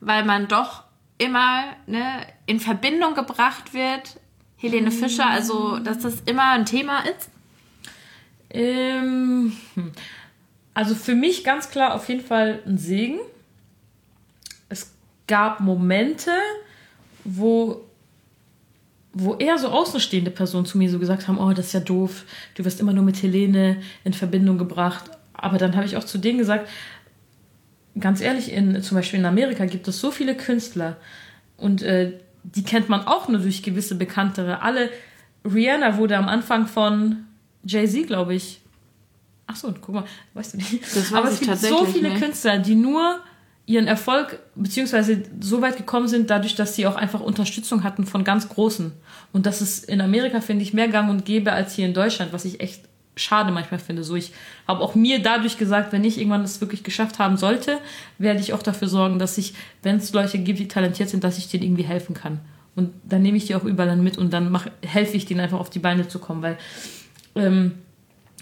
Weil 0.00 0.24
man 0.24 0.48
doch 0.48 0.84
immer 1.16 1.64
ne, 1.86 2.26
in 2.46 2.60
Verbindung 2.60 3.14
gebracht 3.14 3.72
wird, 3.72 4.20
Helene 4.56 4.90
Fischer, 4.90 5.26
also 5.26 5.78
dass 5.78 5.98
das 6.00 6.20
immer 6.26 6.52
ein 6.52 6.66
Thema 6.66 7.00
ist. 7.00 7.30
Ähm, 8.50 9.56
hm. 9.74 9.92
also 10.74 10.94
für 10.94 11.14
mich 11.14 11.44
ganz 11.44 11.70
klar 11.70 11.94
auf 11.94 12.08
jeden 12.08 12.24
Fall 12.24 12.62
ein 12.66 12.78
Segen. 12.78 13.18
Gab 15.26 15.60
Momente, 15.60 16.30
wo, 17.24 17.82
wo 19.12 19.34
eher 19.36 19.58
so 19.58 19.68
außenstehende 19.68 20.30
Personen 20.30 20.66
zu 20.66 20.78
mir 20.78 20.90
so 20.90 20.98
gesagt 20.98 21.28
haben, 21.28 21.38
oh, 21.38 21.52
das 21.52 21.66
ist 21.66 21.72
ja 21.72 21.80
doof, 21.80 22.24
du 22.54 22.64
wirst 22.64 22.80
immer 22.80 22.92
nur 22.92 23.04
mit 23.04 23.22
Helene 23.22 23.80
in 24.04 24.12
Verbindung 24.12 24.58
gebracht. 24.58 25.10
Aber 25.32 25.58
dann 25.58 25.76
habe 25.76 25.86
ich 25.86 25.96
auch 25.96 26.04
zu 26.04 26.18
denen 26.18 26.38
gesagt, 26.38 26.68
ganz 27.98 28.20
ehrlich, 28.20 28.52
in, 28.52 28.82
zum 28.82 28.96
Beispiel 28.96 29.20
in 29.20 29.26
Amerika 29.26 29.66
gibt 29.66 29.88
es 29.88 30.00
so 30.00 30.10
viele 30.10 30.36
Künstler 30.36 30.96
und 31.56 31.82
äh, 31.82 32.12
die 32.42 32.62
kennt 32.62 32.88
man 32.88 33.06
auch 33.06 33.28
nur 33.28 33.40
durch 33.40 33.62
gewisse 33.62 33.94
Bekanntere. 33.94 34.62
Alle, 34.62 34.90
Rihanna 35.44 35.96
wurde 35.96 36.16
am 36.16 36.28
Anfang 36.28 36.66
von 36.66 37.24
Jay-Z, 37.64 38.06
glaube 38.06 38.34
ich. 38.34 38.60
Ach 39.46 39.56
so, 39.56 39.74
guck 39.80 39.94
mal, 39.94 40.04
weißt 40.34 40.54
du 40.54 40.58
nicht. 40.58 40.82
Das 40.82 41.10
weiß 41.10 41.14
Aber 41.14 41.28
es 41.30 41.40
gibt 41.40 41.56
so 41.58 41.84
viele 41.84 42.10
nicht. 42.10 42.22
Künstler, 42.22 42.58
die 42.58 42.74
nur 42.74 43.20
ihren 43.66 43.86
Erfolg 43.86 44.40
beziehungsweise 44.54 45.22
so 45.40 45.62
weit 45.62 45.76
gekommen 45.76 46.08
sind, 46.08 46.28
dadurch, 46.28 46.54
dass 46.54 46.76
sie 46.76 46.86
auch 46.86 46.96
einfach 46.96 47.20
Unterstützung 47.20 47.82
hatten 47.82 48.04
von 48.04 48.24
ganz 48.24 48.48
Großen. 48.48 48.92
Und 49.32 49.46
das 49.46 49.62
ist 49.62 49.88
in 49.88 50.00
Amerika, 50.00 50.40
finde 50.40 50.62
ich, 50.62 50.74
mehr 50.74 50.88
gang 50.88 51.10
und 51.10 51.24
gäbe 51.24 51.52
als 51.52 51.74
hier 51.74 51.86
in 51.86 51.94
Deutschland, 51.94 52.32
was 52.32 52.44
ich 52.44 52.60
echt 52.60 52.82
schade 53.16 53.52
manchmal 53.52 53.80
finde. 53.80 54.04
So, 54.04 54.16
ich 54.16 54.32
habe 54.66 54.80
auch 54.80 54.94
mir 54.94 55.22
dadurch 55.22 55.56
gesagt, 55.56 55.92
wenn 55.92 56.04
ich 56.04 56.18
irgendwann 56.18 56.42
das 56.42 56.60
wirklich 56.60 56.82
geschafft 56.82 57.18
haben 57.18 57.36
sollte, 57.36 57.78
werde 58.18 58.40
ich 58.40 58.52
auch 58.52 58.62
dafür 58.62 58.88
sorgen, 58.88 59.18
dass 59.18 59.38
ich, 59.38 59.54
wenn 59.82 59.96
es 59.96 60.12
Leute 60.12 60.38
gibt, 60.38 60.58
die 60.58 60.68
talentiert 60.68 61.08
sind, 61.08 61.24
dass 61.24 61.38
ich 61.38 61.48
denen 61.48 61.62
irgendwie 61.62 61.84
helfen 61.84 62.14
kann. 62.14 62.40
Und 62.76 62.90
dann 63.04 63.22
nehme 63.22 63.36
ich 63.36 63.46
die 63.46 63.54
auch 63.54 63.64
überall 63.64 63.88
dann 63.88 64.02
mit 64.02 64.18
und 64.18 64.32
dann 64.32 64.50
mach, 64.50 64.66
helfe 64.82 65.16
ich 65.16 65.26
denen 65.26 65.40
einfach 65.40 65.60
auf 65.60 65.70
die 65.70 65.78
Beine 65.78 66.08
zu 66.08 66.18
kommen, 66.18 66.42
weil 66.42 66.58
ähm, 67.36 67.76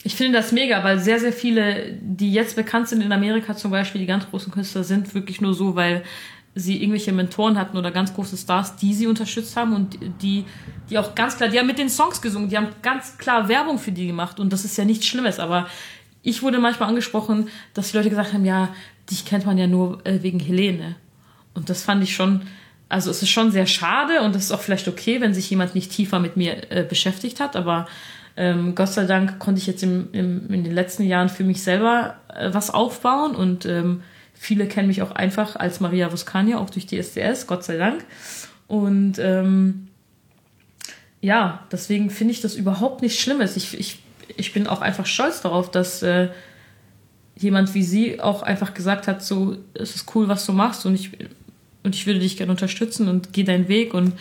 ich 0.05 0.17
finde 0.17 0.39
das 0.39 0.53
mega, 0.53 0.83
weil 0.83 0.99
sehr, 0.99 1.21
sehr 1.21 1.33
viele, 1.33 1.93
die 2.01 2.33
jetzt 2.33 2.57
bekannt 2.57 2.89
sind 2.89 3.03
in 3.03 3.13
Amerika 3.13 3.57
zum 3.57 3.71
Beispiel, 3.71 4.01
die 4.01 4.07
ganz 4.07 4.29
großen 4.29 4.53
Künstler, 4.53 4.85
sind 4.85 5.15
wirklich 5.15 5.41
nur 5.41 5.55
so, 5.55 5.77
weil 5.77 6.03
sie 6.55 6.77
irgendwelche 6.77 7.13
Mentoren 7.13 7.57
hatten 7.59 7.77
oder 7.77 7.91
ganz 7.91 8.13
große 8.13 8.37
Stars, 8.37 8.77
die 8.77 8.93
sie 8.93 9.07
unterstützt 9.07 9.57
haben 9.57 9.75
und 9.75 9.99
die, 10.21 10.45
die 10.91 10.99
auch 10.99 11.15
ganz 11.15 11.37
klar, 11.37 11.49
die 11.49 11.59
haben 11.59 11.67
mit 11.67 11.79
den 11.79 11.89
Songs 11.89 12.21
gesungen, 12.21 12.49
die 12.51 12.57
haben 12.57 12.69
ganz 12.83 13.17
klar 13.17 13.49
Werbung 13.49 13.79
für 13.79 13.93
die 13.93 14.07
gemacht 14.07 14.39
und 14.39 14.53
das 14.53 14.65
ist 14.65 14.77
ja 14.77 14.85
nichts 14.85 15.07
Schlimmes, 15.07 15.39
aber 15.39 15.67
ich 16.23 16.43
wurde 16.43 16.59
manchmal 16.59 16.89
angesprochen, 16.89 17.49
dass 17.75 17.91
die 17.91 17.97
Leute 17.97 18.11
gesagt 18.11 18.33
haben, 18.33 18.45
ja, 18.45 18.69
dich 19.11 19.25
kennt 19.25 19.47
man 19.47 19.59
ja 19.59 19.67
nur 19.67 20.05
äh, 20.07 20.23
wegen 20.23 20.39
Helene. 20.39 20.97
Und 21.55 21.69
das 21.69 21.83
fand 21.83 22.03
ich 22.03 22.15
schon, 22.15 22.43
also 22.89 23.11
es 23.11 23.23
ist 23.23 23.31
schon 23.31 23.51
sehr 23.51 23.67
schade 23.67 24.23
und 24.23 24.37
es 24.37 24.45
ist 24.45 24.53
auch 24.53 24.61
vielleicht 24.61 24.89
okay, 24.89 25.21
wenn 25.21 25.35
sich 25.35 25.51
jemand 25.51 25.75
nicht 25.75 25.91
tiefer 25.91 26.21
mit 26.21 26.37
mir 26.37 26.71
äh, 26.71 26.85
beschäftigt 26.85 27.41
hat, 27.41 27.57
aber 27.57 27.89
ähm, 28.37 28.75
Gott 28.75 28.89
sei 28.89 29.05
Dank 29.05 29.39
konnte 29.39 29.61
ich 29.61 29.67
jetzt 29.67 29.83
im, 29.83 30.09
im, 30.13 30.53
in 30.53 30.65
den 30.65 30.73
letzten 30.73 31.05
Jahren 31.05 31.29
für 31.29 31.45
mich 31.45 31.63
selber 31.63 32.17
äh, 32.35 32.53
was 32.53 32.71
aufbauen 32.71 33.35
und 33.35 33.67
ähm, 33.67 34.03
viele 34.35 34.67
kennen 34.67 34.89
mich 34.89 35.03
auch 35.03 35.13
einfach 35.13 35.57
als 35.57 35.81
Maria 35.81 36.11
Voscania, 36.11 36.59
auch 36.59 36.71
durch 36.71 36.87
die 36.87 36.99
SDS, 36.99 37.47
Gott 37.47 37.65
sei 37.65 37.77
Dank. 37.77 38.05
Und 38.67 39.19
ähm, 39.19 39.89
ja, 41.21 41.67
deswegen 41.71 42.11
finde 42.11 42.33
ich 42.33 42.41
das 42.41 42.57
überhaupt 42.57 43.03
nicht 43.03 43.21
Schlimmes. 43.21 43.57
Ich, 43.57 43.79
ich, 43.79 44.03
ich 44.37 44.53
bin 44.53 44.67
auch 44.67 44.81
einfach 44.81 45.07
stolz 45.07 45.43
darauf, 45.43 45.71
dass 45.71 46.03
äh, 46.03 46.29
jemand 47.37 47.75
wie 47.75 47.83
sie 47.83 48.21
auch 48.21 48.43
einfach 48.43 48.75
gesagt 48.75 49.07
hat, 49.07 49.23
so, 49.23 49.57
es 49.75 49.95
ist 49.95 50.15
cool, 50.15 50.29
was 50.29 50.47
du 50.47 50.53
machst 50.53 50.87
und 50.87 50.95
ich, 50.95 51.11
und 51.83 51.95
ich 51.95 52.07
würde 52.07 52.21
dich 52.21 52.37
gerne 52.37 52.53
unterstützen 52.53 53.09
und 53.09 53.33
geh 53.33 53.45
deinen 53.45 53.69
Weg 53.69 53.95
und 53.95 54.15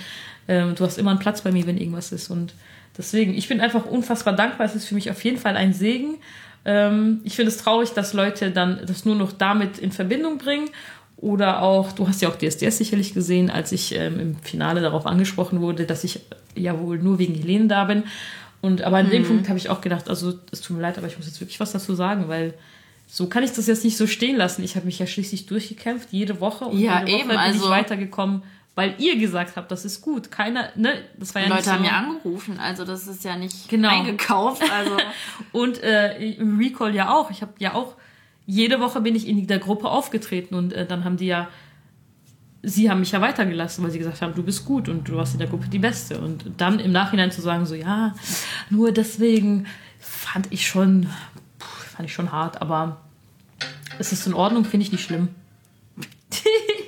äh, 0.48 0.68
du 0.74 0.84
hast 0.84 0.98
immer 0.98 1.12
einen 1.12 1.20
Platz 1.20 1.42
bei 1.42 1.52
mir, 1.52 1.66
wenn 1.68 1.78
irgendwas 1.78 2.12
ist. 2.12 2.30
Und 2.30 2.54
deswegen, 2.98 3.34
ich 3.34 3.48
bin 3.48 3.62
einfach 3.62 3.86
unfassbar 3.86 4.36
dankbar. 4.36 4.66
Es 4.66 4.76
ist 4.76 4.86
für 4.86 4.96
mich 4.96 5.10
auf 5.10 5.24
jeden 5.24 5.38
Fall 5.38 5.56
ein 5.56 5.74
Segen. 5.74 6.18
Ähm, 6.66 7.22
ich 7.24 7.36
finde 7.36 7.52
es 7.52 7.58
traurig, 7.58 7.92
dass 7.92 8.14
Leute 8.14 8.52
dann 8.52 8.82
das 8.86 9.06
nur 9.06 9.16
noch 9.16 9.32
damit 9.32 9.78
in 9.78 9.92
Verbindung 9.92 10.38
bringen. 10.38 10.70
Oder 11.18 11.62
auch, 11.62 11.92
du 11.92 12.08
hast 12.08 12.22
ja 12.22 12.30
auch 12.30 12.36
DSDS 12.36 12.80
sicherlich 12.80 13.14
gesehen, 13.14 13.52
als 13.52 13.72
ich 13.72 13.94
ähm, 13.96 14.20
im 14.20 14.36
Finale 14.38 14.82
darauf 14.82 15.06
angesprochen 15.06 15.62
wurde, 15.62 15.86
dass 15.86 16.04
ich 16.04 16.22
ja 16.56 16.80
wohl 16.80 16.98
nur 16.98 17.20
wegen 17.20 17.36
Helene 17.36 17.68
da 17.68 17.86
bin. 17.86 18.04
Und 18.62 18.82
aber 18.84 18.98
an 18.98 19.08
mhm. 19.08 19.12
dem 19.12 19.24
Punkt 19.26 19.50
habe 19.50 19.58
ich 19.58 19.70
auch 19.70 19.82
gedacht, 19.82 20.10
also 20.10 20.34
es 20.52 20.62
tut 20.62 20.78
mir 20.78 20.82
leid, 20.82 20.98
aber 20.98 21.08
ich 21.08 21.18
muss 21.18 21.28
jetzt 21.28 21.40
wirklich 21.40 21.60
was 21.60 21.72
dazu 21.72 21.94
sagen, 21.94 22.28
weil 22.28 22.54
so 23.08 23.28
kann 23.28 23.44
ich 23.44 23.52
das 23.52 23.68
jetzt 23.68 23.84
nicht 23.84 23.98
so 23.98 24.08
stehen 24.08 24.38
lassen. 24.38 24.64
Ich 24.64 24.76
habe 24.76 24.86
mich 24.86 24.98
ja 24.98 25.06
schließlich 25.06 25.46
durchgekämpft, 25.46 26.10
jede 26.12 26.40
Woche 26.40 26.66
und 26.66 26.80
ja, 26.80 27.02
jede 27.02 27.12
Woche 27.12 27.20
eben, 27.20 27.30
bin 27.30 27.38
also 27.38 27.66
ich 27.66 27.70
weitergekommen, 27.70 28.44
weil 28.82 28.96
ihr 28.98 29.16
gesagt 29.18 29.56
habt, 29.56 29.70
das 29.72 29.86
ist 29.86 30.02
gut. 30.02 30.32
Keiner, 30.32 30.70
ne, 30.76 31.04
das 31.18 31.36
war 31.36 31.44
ja 31.44 31.48
Leute 31.50 31.58
nicht 31.60 31.66
so. 31.66 31.72
haben 31.74 31.84
ja 31.86 31.92
angerufen, 31.92 32.60
also 32.60 32.84
das 32.84 33.06
ist 33.08 33.24
ja 33.24 33.36
nicht 33.38 33.70
Genau. 33.70 33.90
eingekauft. 33.90 34.64
Also 34.72 34.98
Und 35.52 35.82
äh, 35.84 36.18
im 36.34 36.58
Recall 36.58 36.96
ja 36.96 37.14
auch. 37.14 37.30
Ich 37.30 37.42
habe 37.44 37.54
ja 37.60 37.76
auch, 37.76 37.96
jede 38.48 38.80
Woche 38.80 39.02
bin 39.02 39.16
ich 39.16 39.28
in 39.28 39.46
der 39.46 39.60
Gruppe 39.60 39.88
aufgetreten 39.90 40.56
und 40.56 40.74
äh, 40.74 40.86
dann 40.88 41.04
haben 41.06 41.18
die 41.18 41.28
ja, 41.28 41.48
sie 42.64 42.90
haben 42.90 43.00
mich 43.02 43.12
ja 43.12 43.22
weitergelassen, 43.22 43.84
weil 43.84 43.92
sie 43.92 44.00
gesagt 44.00 44.22
haben, 44.22 44.34
du 44.34 44.42
bist 44.44 44.66
gut 44.66 44.90
und 44.90 45.08
du 45.08 45.16
warst 45.16 45.34
in 45.34 45.40
der 45.40 45.48
Gruppe 45.48 45.68
die 45.68 45.80
Beste. 45.80 46.20
Und 46.20 46.46
dann 46.58 46.80
im 46.80 46.92
Nachhinein 46.92 47.32
zu 47.32 47.42
sagen, 47.42 47.66
so 47.68 47.76
ja, 47.76 48.16
nur 48.72 48.92
deswegen 48.92 49.68
fand 50.00 50.52
ich 50.52 50.68
schon, 50.68 51.08
fand 51.96 52.10
ich 52.10 52.14
schon 52.14 52.32
hart, 52.32 52.62
aber 52.62 53.02
es 54.00 54.12
ist 54.12 54.26
in 54.26 54.34
Ordnung, 54.34 54.66
finde 54.66 54.86
ich 54.86 54.92
nicht 54.92 55.04
schlimm. 55.04 55.30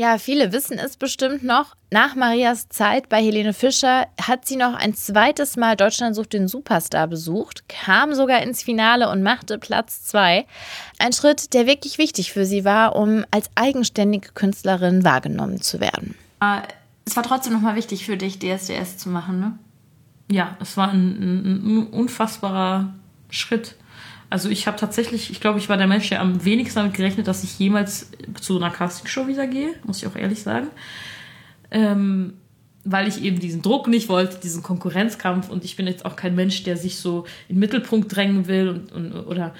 Ja, 0.00 0.16
viele 0.16 0.50
wissen 0.50 0.78
es 0.78 0.96
bestimmt 0.96 1.42
noch. 1.42 1.76
Nach 1.90 2.14
Marias 2.14 2.70
Zeit 2.70 3.10
bei 3.10 3.22
Helene 3.22 3.52
Fischer 3.52 4.06
hat 4.18 4.46
sie 4.46 4.56
noch 4.56 4.72
ein 4.72 4.94
zweites 4.94 5.58
Mal 5.58 5.76
Deutschland 5.76 6.16
sucht 6.16 6.32
den 6.32 6.48
Superstar 6.48 7.06
besucht, 7.06 7.68
kam 7.68 8.14
sogar 8.14 8.40
ins 8.42 8.62
Finale 8.62 9.10
und 9.10 9.22
machte 9.22 9.58
Platz 9.58 10.04
zwei. 10.04 10.46
Ein 10.98 11.12
Schritt, 11.12 11.52
der 11.52 11.66
wirklich 11.66 11.98
wichtig 11.98 12.32
für 12.32 12.46
sie 12.46 12.64
war, 12.64 12.96
um 12.96 13.26
als 13.30 13.50
eigenständige 13.56 14.30
Künstlerin 14.32 15.04
wahrgenommen 15.04 15.60
zu 15.60 15.80
werden. 15.80 16.14
Es 17.04 17.14
war 17.14 17.22
trotzdem 17.22 17.52
nochmal 17.52 17.76
wichtig 17.76 18.06
für 18.06 18.16
dich, 18.16 18.38
DSDS 18.38 18.96
zu 18.96 19.10
machen, 19.10 19.38
ne? 19.38 19.58
ja, 20.34 20.56
es 20.60 20.78
war 20.78 20.88
ein, 20.88 21.10
ein, 21.10 21.76
ein 21.76 21.86
unfassbarer 21.88 22.94
Schritt. 23.28 23.74
Also 24.30 24.48
ich 24.48 24.68
habe 24.68 24.78
tatsächlich, 24.78 25.30
ich 25.30 25.40
glaube, 25.40 25.58
ich 25.58 25.68
war 25.68 25.76
der 25.76 25.88
Mensch, 25.88 26.08
der 26.08 26.20
am 26.20 26.44
wenigsten 26.44 26.78
damit 26.78 26.94
gerechnet, 26.94 27.26
dass 27.26 27.42
ich 27.42 27.58
jemals 27.58 28.12
zu 28.40 28.56
einer 28.56 28.70
Castingshow 28.70 29.26
wieder 29.26 29.48
gehe, 29.48 29.74
muss 29.84 29.98
ich 29.98 30.06
auch 30.06 30.14
ehrlich 30.14 30.42
sagen. 30.42 30.68
Ähm, 31.72 32.34
weil 32.84 33.08
ich 33.08 33.22
eben 33.22 33.38
diesen 33.40 33.60
Druck 33.60 33.88
nicht 33.88 34.08
wollte, 34.08 34.38
diesen 34.40 34.62
Konkurrenzkampf 34.62 35.50
und 35.50 35.64
ich 35.64 35.76
bin 35.76 35.86
jetzt 35.86 36.06
auch 36.06 36.16
kein 36.16 36.34
Mensch, 36.34 36.62
der 36.62 36.76
sich 36.76 36.96
so 36.96 37.26
in 37.48 37.56
den 37.56 37.60
Mittelpunkt 37.60 38.14
drängen 38.14 38.46
will 38.46 38.68
und, 38.68 38.92
und 38.92 39.12
oder 39.26 39.52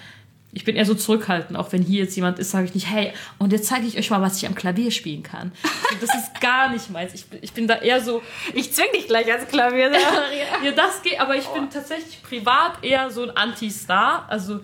ich 0.53 0.65
bin 0.65 0.75
eher 0.75 0.85
so 0.85 0.95
zurückhaltend, 0.95 1.57
auch 1.57 1.71
wenn 1.73 1.81
hier 1.83 2.03
jetzt 2.03 2.17
jemand 2.17 2.39
ist, 2.41 2.51
sage 2.51 2.65
ich 2.65 2.75
nicht, 2.75 2.91
hey, 2.91 3.13
und 3.39 3.53
jetzt 3.53 3.67
zeige 3.69 3.87
ich 3.87 3.97
euch 3.97 4.11
mal, 4.11 4.21
was 4.21 4.37
ich 4.39 4.47
am 4.49 4.55
Klavier 4.57 4.91
spielen 4.91 5.23
kann. 5.23 5.53
Und 5.93 6.03
das 6.03 6.13
ist 6.15 6.41
gar 6.41 6.71
nicht 6.73 6.91
meins. 6.91 7.15
Ich, 7.15 7.27
bin- 7.27 7.39
ich 7.43 7.53
bin 7.53 7.69
da 7.69 7.77
eher 7.77 8.01
so, 8.01 8.21
Ich 8.55 8.73
zwing 8.73 8.87
dich 8.95 9.07
gleich 9.07 9.31
ans 9.33 9.47
Klavier. 9.49 9.93
ja, 10.65 10.73
das 10.73 11.03
geht, 11.03 11.21
aber 11.21 11.37
ich 11.37 11.47
bin 11.47 11.71
tatsächlich 11.71 12.21
privat 12.23 12.83
eher 12.83 13.11
so 13.11 13.23
ein 13.23 13.31
Anti-Star. 13.31 14.27
Also 14.29 14.61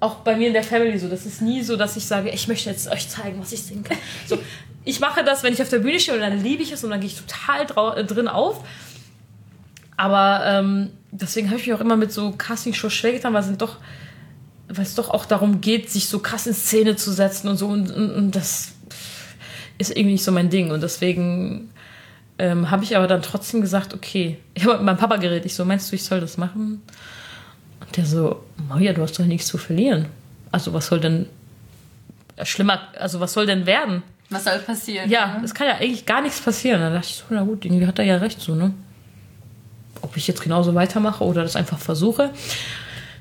auch 0.00 0.16
bei 0.16 0.34
mir 0.34 0.48
in 0.48 0.54
der 0.54 0.64
Family 0.64 0.98
so. 0.98 1.08
Das 1.08 1.24
ist 1.24 1.40
nie 1.40 1.62
so, 1.62 1.76
dass 1.76 1.96
ich 1.96 2.04
sage, 2.04 2.30
ich 2.30 2.48
möchte 2.48 2.68
jetzt 2.70 2.90
euch 2.90 3.08
zeigen, 3.08 3.40
was 3.40 3.52
ich 3.52 3.62
singen 3.62 3.84
kann. 3.84 3.98
So, 4.26 4.38
ich 4.84 4.98
mache 4.98 5.22
das, 5.22 5.44
wenn 5.44 5.52
ich 5.52 5.62
auf 5.62 5.68
der 5.68 5.78
Bühne 5.78 6.00
stehe 6.00 6.16
und 6.16 6.22
dann 6.22 6.42
liebe 6.42 6.64
ich 6.64 6.72
es 6.72 6.82
und 6.82 6.90
dann 6.90 6.98
gehe 6.98 7.08
ich 7.10 7.16
total 7.20 7.96
äh, 7.96 8.04
drin 8.04 8.26
auf. 8.26 8.64
Aber 9.96 10.42
ähm, 10.46 10.90
deswegen 11.12 11.48
habe 11.50 11.60
ich 11.60 11.66
mich 11.66 11.74
auch 11.76 11.80
immer 11.80 11.96
mit 11.96 12.10
so 12.12 12.32
Castingshows 12.32 12.92
schwer 12.92 13.12
getan, 13.12 13.32
weil 13.32 13.40
es 13.42 13.46
sind 13.46 13.62
doch, 13.62 13.76
weil 14.76 14.84
es 14.84 14.94
doch 14.94 15.10
auch 15.10 15.26
darum 15.26 15.60
geht, 15.60 15.90
sich 15.90 16.08
so 16.08 16.18
krass 16.18 16.46
in 16.46 16.54
Szene 16.54 16.96
zu 16.96 17.12
setzen 17.12 17.48
und 17.48 17.56
so 17.56 17.68
und, 17.68 17.90
und, 17.90 18.10
und 18.10 18.36
das 18.36 18.72
ist 19.78 19.90
irgendwie 19.90 20.12
nicht 20.12 20.24
so 20.24 20.32
mein 20.32 20.50
Ding 20.50 20.70
und 20.70 20.82
deswegen 20.82 21.70
ähm, 22.38 22.70
habe 22.70 22.84
ich 22.84 22.96
aber 22.96 23.06
dann 23.06 23.22
trotzdem 23.22 23.60
gesagt, 23.60 23.94
okay, 23.94 24.38
ich 24.54 24.64
habe 24.64 24.76
mit 24.76 24.84
meinem 24.84 24.96
Papa 24.96 25.16
geredet, 25.16 25.44
ich 25.44 25.54
so, 25.54 25.64
meinst 25.64 25.90
du, 25.90 25.96
ich 25.96 26.04
soll 26.04 26.20
das 26.20 26.38
machen? 26.38 26.82
Und 27.80 27.96
der 27.96 28.06
so, 28.06 28.42
Maria, 28.68 28.92
du 28.92 29.02
hast 29.02 29.18
doch 29.18 29.24
nichts 29.24 29.46
zu 29.46 29.58
verlieren. 29.58 30.06
Also 30.50 30.72
was 30.72 30.86
soll 30.86 31.00
denn 31.00 31.26
schlimmer, 32.42 32.80
also 32.98 33.20
was 33.20 33.32
soll 33.32 33.46
denn 33.46 33.66
werden? 33.66 34.02
Was 34.30 34.44
soll 34.44 34.58
passieren? 34.60 35.10
Ja, 35.10 35.40
es 35.44 35.54
kann 35.54 35.66
ja 35.66 35.74
eigentlich 35.74 36.06
gar 36.06 36.22
nichts 36.22 36.40
passieren. 36.40 36.80
Dann 36.80 36.94
dachte 36.94 37.08
ich 37.08 37.16
so, 37.16 37.24
na 37.30 37.42
gut, 37.42 37.64
irgendwie 37.64 37.86
hat 37.86 37.98
er 37.98 38.06
ja 38.06 38.16
recht 38.16 38.40
so, 38.40 38.54
ne? 38.54 38.72
Ob 40.00 40.16
ich 40.16 40.26
jetzt 40.26 40.42
genauso 40.42 40.74
weitermache 40.74 41.22
oder 41.22 41.42
das 41.42 41.54
einfach 41.54 41.78
versuche. 41.78 42.30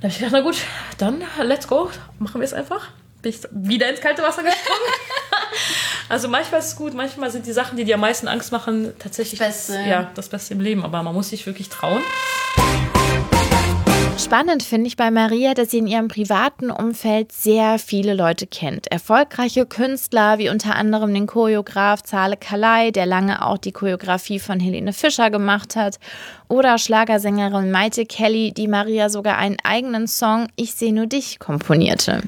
Da 0.02 0.08
habe 0.08 0.14
ich 0.14 0.18
gedacht, 0.18 0.34
na 0.34 0.41
gut, 0.41 0.58
dann 0.97 1.22
let's 1.43 1.68
go, 1.68 1.91
machen 2.18 2.41
wir 2.41 2.45
es 2.45 2.54
einfach. 2.54 2.88
Bin 3.22 3.32
ich 3.32 3.39
wieder 3.52 3.88
ins 3.88 4.02
kalte 4.02 4.24
Wasser 4.24 4.41
gesprungen. 4.41 4.82
also 6.10 6.28
manchmal 6.28 6.60
ist 6.60 6.70
es 6.70 6.76
gut, 6.76 6.95
manchmal 6.95 7.30
sind 7.30 7.45
die 7.45 7.52
Sachen, 7.52 7.78
die 7.78 7.84
dir 7.84 7.95
am 7.95 8.02
meisten 8.02 8.28
Angst 8.28 8.52
machen, 8.52 8.93
tatsächlich 8.97 9.39
Das 9.39 9.68
Beste, 9.68 9.80
ja, 9.88 10.10
das 10.16 10.30
Beste 10.30 10.56
im 10.56 10.60
Leben. 10.60 10.84
Aber 10.84 11.04
man 11.04 11.14
muss 11.14 11.30
sich 11.30 11.45
wirklich 11.45 11.70
trauen. 11.70 12.02
Spannend 14.24 14.61
finde 14.61 14.88
ich 14.88 14.97
bei 14.97 15.09
Maria, 15.09 15.55
dass 15.55 15.72
sie 15.72 15.80
in 15.80 15.88
ihrem 15.88 16.07
privaten 16.07 16.69
Umfeld 16.69 17.32
sehr 17.32 17.80
viele 17.80 18.13
Leute 18.13 18.45
kennt. 18.45 18.86
Erfolgreiche 18.86 19.65
Künstler, 19.65 20.38
wie 20.38 20.49
unter 20.49 20.76
anderem 20.76 21.11
den 21.11 21.26
Choreograf 21.26 22.03
Zale 22.03 22.38
Kalai, 22.38 22.91
der 22.91 23.07
lange 23.07 23.43
auch 23.43 23.57
die 23.57 23.72
Choreografie 23.72 24.38
von 24.38 24.59
Helene 24.59 24.93
Fischer 24.93 25.32
gemacht 25.32 25.76
hat. 25.76 25.97
Oder 26.47 26.78
Schlagersängerin 26.78 27.72
Maite 27.72 28.05
Kelly, 28.05 28.53
die 28.53 28.67
Maria 28.67 29.09
sogar 29.09 29.39
einen 29.39 29.57
eigenen 29.63 30.07
Song 30.07 30.49
Ich 30.55 30.76
seh 30.76 30.91
nur 30.91 31.07
dich 31.07 31.39
komponierte. 31.39 32.22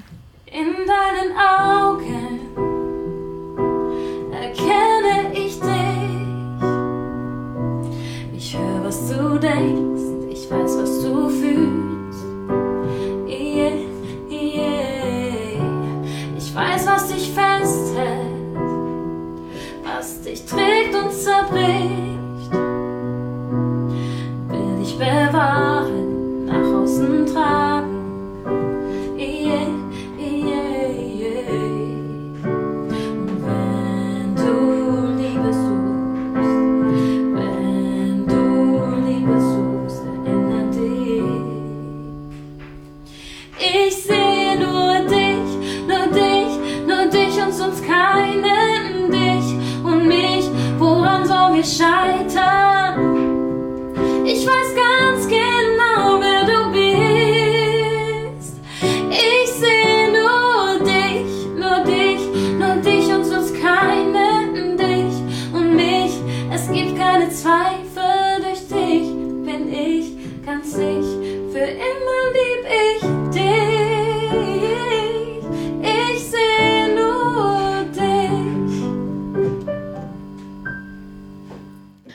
In 0.48 0.74
deinen 0.88 1.38
Augen 1.38 2.40
erkenne 4.34 5.32
ich 5.32 5.60
dich. 5.60 5.94
Ich 8.36 8.58
höre, 8.58 8.84
was 8.84 9.10
du 9.10 9.38
denkst, 9.38 9.93
trägt 21.04 21.52
und 21.52 22.13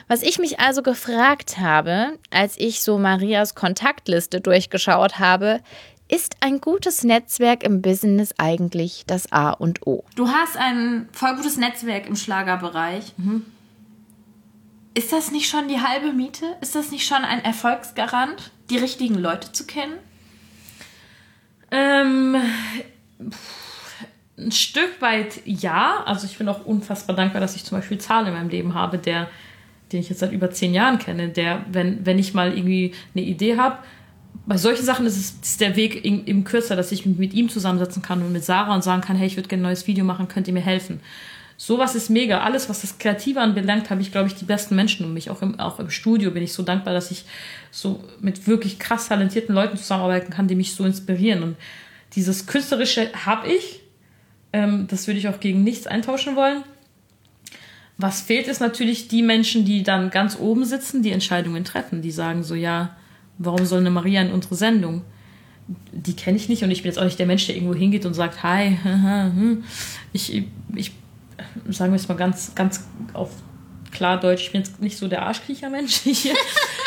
Was 0.09 0.23
ich 0.23 0.39
mich 0.39 0.59
also 0.59 0.81
gefragt 0.81 1.59
habe, 1.59 2.17
als 2.31 2.57
ich 2.57 2.81
so 2.81 2.97
Marias 2.97 3.53
Kontaktliste 3.53 4.41
durchgeschaut 4.41 5.19
habe, 5.19 5.61
ist 6.07 6.37
ein 6.39 6.59
gutes 6.59 7.03
Netzwerk 7.03 7.63
im 7.63 7.83
Business 7.83 8.33
eigentlich 8.39 9.03
das 9.05 9.31
A 9.31 9.51
und 9.51 9.85
O? 9.85 10.03
Du 10.15 10.27
hast 10.27 10.57
ein 10.57 11.07
voll 11.11 11.35
gutes 11.35 11.57
Netzwerk 11.57 12.07
im 12.07 12.15
Schlagerbereich. 12.15 13.13
Ist 14.95 15.13
das 15.13 15.29
nicht 15.29 15.47
schon 15.47 15.67
die 15.67 15.79
halbe 15.79 16.11
Miete? 16.11 16.55
Ist 16.59 16.73
das 16.73 16.89
nicht 16.89 17.05
schon 17.05 17.23
ein 17.23 17.45
Erfolgsgarant, 17.45 18.49
die 18.71 18.77
richtigen 18.77 19.19
Leute 19.19 19.51
zu 19.51 19.67
kennen? 19.67 19.93
Ähm, 21.69 22.35
ein 24.39 24.51
Stück 24.51 24.99
weit 25.01 25.41
ja. 25.45 26.01
Also 26.05 26.25
ich 26.25 26.39
bin 26.39 26.49
auch 26.49 26.65
unfassbar 26.65 27.15
dankbar, 27.15 27.41
dass 27.41 27.55
ich 27.55 27.63
zum 27.63 27.77
Beispiel 27.77 27.99
Zahl 27.99 28.25
in 28.25 28.33
meinem 28.33 28.49
Leben 28.49 28.73
habe, 28.73 28.97
der, 28.97 29.29
den 29.91 30.01
ich 30.01 30.09
jetzt 30.09 30.19
seit 30.19 30.31
über 30.31 30.51
zehn 30.51 30.73
Jahren 30.73 30.99
kenne, 30.99 31.29
der, 31.29 31.65
wenn, 31.71 32.05
wenn 32.05 32.19
ich 32.19 32.33
mal 32.33 32.55
irgendwie 32.55 32.93
eine 33.15 33.25
Idee 33.25 33.57
habe, 33.57 33.77
bei 34.45 34.57
solchen 34.57 34.85
Sachen 34.85 35.05
ist 35.05 35.17
es 35.17 35.35
ist 35.41 35.61
der 35.61 35.75
Weg 35.75 36.03
eben 36.05 36.43
kürzer, 36.43 36.75
dass 36.75 36.91
ich 36.91 37.05
mich 37.05 37.17
mit 37.17 37.33
ihm 37.33 37.49
zusammensetzen 37.49 38.01
kann 38.01 38.21
und 38.21 38.31
mit 38.31 38.43
Sarah 38.43 38.73
und 38.73 38.83
sagen 38.83 39.01
kann, 39.01 39.15
hey, 39.15 39.27
ich 39.27 39.37
würde 39.37 39.47
gerne 39.47 39.61
ein 39.61 39.69
neues 39.69 39.85
Video 39.85 40.03
machen, 40.03 40.27
könnt 40.27 40.47
ihr 40.47 40.53
mir 40.53 40.61
helfen? 40.61 41.01
Sowas 41.55 41.93
ist 41.93 42.09
mega. 42.09 42.39
Alles, 42.39 42.69
was 42.69 42.81
das 42.81 42.99
Kreative 42.99 43.41
anbelangt, 43.41 43.89
habe 43.89 44.01
ich, 44.01 44.13
glaube 44.13 44.27
ich, 44.27 44.35
die 44.35 44.45
besten 44.45 44.75
Menschen 44.75 45.05
um 45.05 45.13
mich. 45.13 45.29
Auch 45.29 45.41
im, 45.41 45.59
auch 45.59 45.77
im 45.79 45.89
Studio 45.89 46.31
bin 46.31 46.41
ich 46.41 46.53
so 46.53 46.63
dankbar, 46.63 46.93
dass 46.93 47.11
ich 47.11 47.25
so 47.69 48.01
mit 48.21 48.47
wirklich 48.47 48.79
krass 48.79 49.09
talentierten 49.09 49.53
Leuten 49.53 49.75
zusammenarbeiten 49.75 50.31
kann, 50.31 50.47
die 50.47 50.55
mich 50.55 50.73
so 50.73 50.85
inspirieren. 50.85 51.43
Und 51.43 51.57
dieses 52.15 52.47
Künstlerische 52.47 53.11
habe 53.25 53.49
ich. 53.49 53.81
Ähm, 54.53 54.87
das 54.89 55.05
würde 55.05 55.19
ich 55.19 55.27
auch 55.27 55.41
gegen 55.41 55.63
nichts 55.63 55.85
eintauschen 55.85 56.37
wollen. 56.37 56.63
Was 58.01 58.21
fehlt, 58.21 58.47
ist 58.47 58.61
natürlich 58.61 59.09
die 59.09 59.21
Menschen, 59.21 59.65
die 59.65 59.83
dann 59.83 60.09
ganz 60.09 60.39
oben 60.39 60.63
sitzen, 60.63 61.03
die 61.03 61.11
Entscheidungen 61.11 61.65
treffen. 61.65 62.01
Die 62.01 62.11
sagen 62.11 62.43
so, 62.43 62.55
ja, 62.55 62.95
warum 63.37 63.65
soll 63.65 63.81
eine 63.81 63.91
Maria 63.91 64.21
in 64.21 64.31
unsere 64.31 64.55
Sendung? 64.55 65.01
Die 65.91 66.15
kenne 66.15 66.37
ich 66.37 66.47
nicht 66.47 66.63
und 66.63 66.71
ich 66.71 66.81
bin 66.81 66.89
jetzt 66.89 66.97
auch 66.97 67.03
nicht 67.03 67.19
der 67.19 67.25
Mensch, 67.25 67.45
der 67.45 67.55
irgendwo 67.55 67.75
hingeht 67.75 68.05
und 68.05 68.13
sagt, 68.13 68.41
hi, 68.41 68.77
ich, 70.13 70.45
ich 70.73 70.93
sagen 71.67 71.91
wir 71.91 71.97
es 71.97 72.07
mal 72.07 72.15
ganz, 72.15 72.55
ganz 72.55 72.87
auf 73.11 73.31
klar 73.91 74.17
Deutsch, 74.17 74.43
ich 74.43 74.51
bin 74.53 74.61
jetzt 74.61 74.79
nicht 74.81 74.97
so 74.97 75.09
der 75.09 75.23
Arschkriecher-Mensch. 75.23 76.01
Ich, 76.05 76.25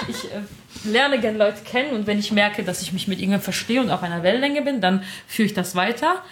ich 0.08 0.32
äh, 0.32 0.90
lerne 0.90 1.20
gerne 1.20 1.38
Leute 1.38 1.62
kennen 1.64 1.92
und 1.92 2.08
wenn 2.08 2.18
ich 2.18 2.32
merke, 2.32 2.64
dass 2.64 2.82
ich 2.82 2.92
mich 2.92 3.06
mit 3.06 3.18
irgendjemandem 3.18 3.44
verstehe 3.44 3.80
und 3.80 3.90
auf 3.90 4.02
einer 4.02 4.24
Wellenlänge 4.24 4.62
bin, 4.62 4.80
dann 4.80 5.04
führe 5.28 5.46
ich 5.46 5.54
das 5.54 5.76
weiter. 5.76 6.22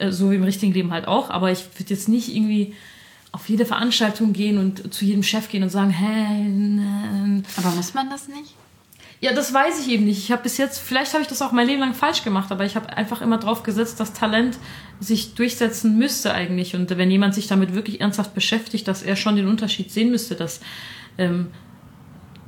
Äh, 0.00 0.10
so 0.10 0.30
wie 0.32 0.36
im 0.36 0.42
richtigen 0.42 0.72
Leben 0.72 0.92
halt 0.92 1.06
auch. 1.06 1.30
Aber 1.30 1.52
ich 1.52 1.64
würde 1.78 1.94
jetzt 1.94 2.08
nicht 2.08 2.34
irgendwie 2.34 2.74
auf 3.32 3.48
jede 3.48 3.64
Veranstaltung 3.64 4.32
gehen 4.32 4.58
und 4.58 4.92
zu 4.92 5.04
jedem 5.04 5.22
Chef 5.22 5.48
gehen 5.48 5.62
und 5.62 5.70
sagen, 5.70 5.90
hey, 5.90 6.42
nein. 6.42 7.44
Aber 7.56 7.70
muss 7.70 7.94
man 7.94 8.10
das 8.10 8.28
nicht? 8.28 8.54
Ja, 9.20 9.34
das 9.34 9.52
weiß 9.52 9.86
ich 9.86 9.92
eben 9.92 10.06
nicht. 10.06 10.18
Ich 10.18 10.32
habe 10.32 10.42
bis 10.42 10.56
jetzt, 10.56 10.78
vielleicht 10.78 11.12
habe 11.12 11.22
ich 11.22 11.28
das 11.28 11.42
auch 11.42 11.52
mein 11.52 11.66
Leben 11.66 11.80
lang 11.80 11.92
falsch 11.92 12.24
gemacht, 12.24 12.50
aber 12.50 12.64
ich 12.64 12.74
habe 12.74 12.96
einfach 12.96 13.20
immer 13.20 13.36
drauf 13.36 13.62
gesetzt, 13.62 14.00
dass 14.00 14.14
Talent 14.14 14.58
sich 14.98 15.34
durchsetzen 15.34 15.98
müsste 15.98 16.32
eigentlich. 16.32 16.74
Und 16.74 16.90
wenn 16.96 17.10
jemand 17.10 17.34
sich 17.34 17.46
damit 17.46 17.74
wirklich 17.74 18.00
ernsthaft 18.00 18.34
beschäftigt, 18.34 18.88
dass 18.88 19.02
er 19.02 19.16
schon 19.16 19.36
den 19.36 19.46
Unterschied 19.46 19.90
sehen 19.90 20.10
müsste, 20.10 20.36
dass, 20.36 20.60
ähm, 21.18 21.48